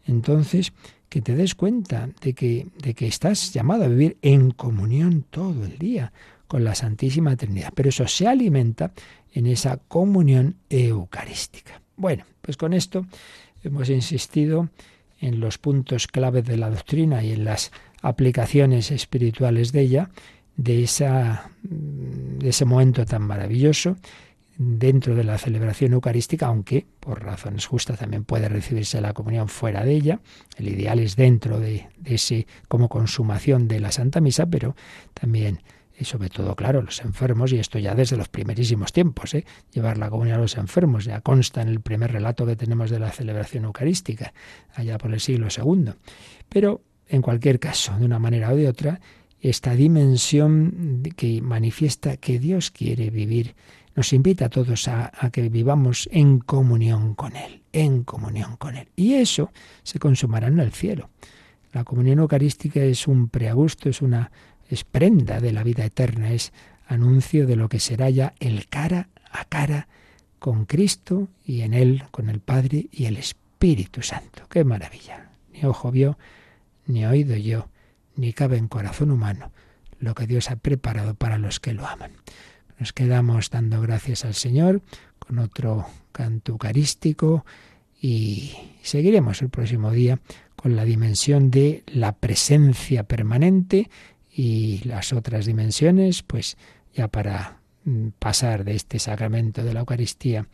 Entonces, 0.07 0.73
que 1.09 1.23
te 1.23 1.35
des 1.35 1.55
cuenta 1.55 2.11
de 2.21 2.35
que, 2.35 2.67
de 2.83 2.95
que 2.95 3.07
estás 3.07 3.53
llamado 3.53 3.85
a 3.85 3.89
vivir 3.89 4.19
en 4.23 4.51
comunión 4.51 5.25
todo 5.31 5.65
el 5.65 5.79
día 5.79 6.13
con 6.47 6.65
la 6.65 6.75
Santísima 6.75 7.37
Trinidad. 7.37 7.73
Pero 7.75 7.89
eso 7.89 8.07
se 8.07 8.27
alimenta 8.27 8.93
en 9.33 9.47
esa 9.47 9.77
comunión 9.77 10.57
eucarística. 10.69 11.81
Bueno, 11.97 12.25
pues 12.41 12.57
con 12.57 12.73
esto 12.73 13.07
hemos 13.63 13.91
insistido 13.91 14.71
en 15.21 15.41
los 15.41 15.59
puntos 15.59 16.07
clave 16.07 16.43
de 16.43 16.57
la 16.57 16.71
doctrina 16.71 17.23
y 17.25 17.33
en 17.33 17.45
las 17.45 17.73
aplicaciones 18.03 18.91
espirituales 18.91 19.73
de 19.73 19.81
ella, 19.81 20.11
de, 20.57 20.83
esa, 20.83 21.51
de 21.63 22.49
ese 22.49 22.65
momento 22.65 23.05
tan 23.05 23.23
maravilloso 23.23 23.97
dentro 24.57 25.15
de 25.15 25.23
la 25.23 25.39
celebración 25.39 25.93
eucarística, 25.93 26.47
aunque 26.47 26.85
por 26.99 27.23
razones 27.23 27.67
justas 27.67 28.01
también 28.01 28.25
puede 28.25 28.49
recibirse 28.49 29.01
la 29.01 29.13
comunión 29.13 29.49
fuera 29.49 29.85
de 29.85 29.95
ella. 29.95 30.21
El 30.57 30.69
ideal 30.69 30.99
es 30.99 31.15
dentro 31.15 31.61
de, 31.61 31.89
de 31.99 32.15
ese 32.17 32.47
como 32.67 32.89
consumación 32.89 33.69
de 33.69 33.79
la 33.79 33.93
Santa 33.93 34.21
Misa, 34.21 34.47
pero 34.47 34.75
también 35.15 35.61
y 35.99 36.05
sobre 36.05 36.29
todo, 36.29 36.55
claro, 36.55 36.81
los 36.83 37.01
enfermos, 37.01 37.53
y 37.53 37.59
esto 37.59 37.79
ya 37.79 37.95
desde 37.95 38.17
los 38.17 38.29
primerísimos 38.29 38.93
tiempos, 38.93 39.35
¿eh? 39.35 39.45
llevar 39.73 39.99
la 39.99 40.09
comunión 40.09 40.39
a 40.39 40.41
los 40.41 40.57
enfermos, 40.57 41.05
ya 41.05 41.21
consta 41.21 41.61
en 41.61 41.69
el 41.69 41.81
primer 41.81 42.13
relato 42.13 42.47
que 42.47 42.55
tenemos 42.55 42.91
de 42.91 43.01
la 43.01 43.11
celebración 43.11 43.65
eucarística, 43.65 44.33
allá 44.75 44.97
por 44.97 45.13
el 45.13 45.21
siglo 45.21 45.49
II. 45.55 45.93
Pero, 46.49 46.83
en 47.09 47.21
cualquier 47.21 47.59
caso, 47.59 47.99
de 47.99 48.05
una 48.05 48.21
manera 48.21 48.53
o 48.53 48.57
de 48.57 48.69
otra, 48.69 49.01
esta 49.41 49.75
dimensión 49.75 51.03
que 51.17 51.43
manifiesta 51.43 52.17
que 52.17 52.39
Dios 52.39 52.71
quiere 52.71 53.11
vivir, 53.11 53.57
nos 53.97 54.13
invita 54.13 54.47
a 54.47 54.51
todos 54.51 54.87
a, 54.87 55.11
a 55.19 55.31
que 55.31 55.49
vivamos 55.49 56.09
en 56.13 56.39
comunión 56.39 57.15
con 57.17 57.35
Él, 57.35 57.63
en 57.73 58.05
comunión 58.05 58.57
con 58.57 58.77
Él. 58.77 58.89
Y 58.95 59.15
eso 59.15 59.51
se 59.83 59.99
consumará 59.99 60.47
en 60.47 60.61
el 60.61 60.71
cielo. 60.71 61.11
La 61.73 61.85
comunión 61.85 62.21
eucarística 62.21 62.81
es 62.81 63.09
un 63.09 63.29
preagusto, 63.29 63.89
es 63.89 64.01
una 64.01 64.31
es 64.69 64.85
prenda 64.85 65.41
de 65.41 65.53
la 65.53 65.63
vida 65.63 65.85
eterna, 65.85 66.33
es 66.33 66.53
anuncio 66.87 67.47
de 67.47 67.57
lo 67.57 67.69
que 67.69 67.81
será 67.81 68.11
ya 68.11 68.35
el 68.41 68.69
cara 68.69 69.09
a 69.31 69.45
cara 69.45 69.89
con 70.39 70.67
Cristo 70.67 71.29
y 71.45 71.63
en 71.63 71.75
Él 71.75 72.05
con 72.11 72.29
el 72.29 72.41
Padre 72.41 72.87
y 72.93 73.07
el 73.07 73.17
Espíritu 73.17 74.03
Santo. 74.03 74.43
¡Qué 74.49 74.65
maravilla! 74.65 75.31
Ni 75.53 75.65
ojo 75.65 75.91
vio, 75.91 76.19
ni 76.87 77.05
oído 77.05 77.37
yo, 77.37 77.69
ni 78.17 78.33
cabe 78.33 78.57
en 78.57 78.69
corazón 78.69 79.11
humano 79.11 79.51
lo 80.01 80.15
que 80.15 80.27
Dios 80.27 80.51
ha 80.51 80.57
preparado 80.57 81.15
para 81.15 81.39
los 81.39 81.61
que 81.61 81.73
lo 81.73 81.87
aman. 81.87 82.13
Nos 82.79 82.93
quedamos 82.93 83.51
dando 83.51 83.81
gracias 83.81 84.25
al 84.25 84.35
Señor 84.35 84.83
con 85.19 85.39
otro 85.39 85.87
canto 86.13 86.53
eucarístico 86.53 87.45
y 88.01 88.53
seguiremos 88.83 89.43
el 89.43 89.49
próximo 89.49 89.91
día 89.91 90.21
con 90.55 90.77
la 90.77 90.85
dimensión 90.85 91.51
de 91.51 91.83
la 91.87 92.13
presencia 92.13 93.05
permanente 93.05 93.91
y 94.39 94.83
las 94.85 95.13
otras 95.13 95.47
dimensiones, 95.47 96.23
pues 96.23 96.57
ya 96.95 97.09
para 97.09 97.59
mm, 97.83 98.11
pasar 98.21 98.63
de 98.63 98.77
este 98.77 99.01
sacramento 99.01 99.65
de 99.65 99.75
la 99.75 99.81
Eucaristía 99.81 100.47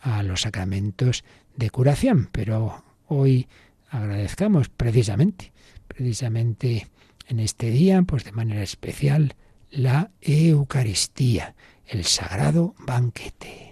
a 0.00 0.22
los 0.22 0.42
sacramentos 0.42 1.24
de 1.56 1.68
curación. 1.70 2.28
Pero 2.30 2.84
hoy 3.08 3.48
agradezcamos 3.90 4.68
precisamente, 4.68 5.52
precisamente 5.88 6.86
en 7.26 7.40
este 7.40 7.70
día, 7.70 8.00
pues 8.02 8.22
de 8.22 8.30
manera 8.30 8.62
especial, 8.62 9.34
la 9.72 10.12
Eucaristía, 10.20 11.56
el 11.88 12.04
sagrado 12.04 12.76
banquete. 12.78 13.71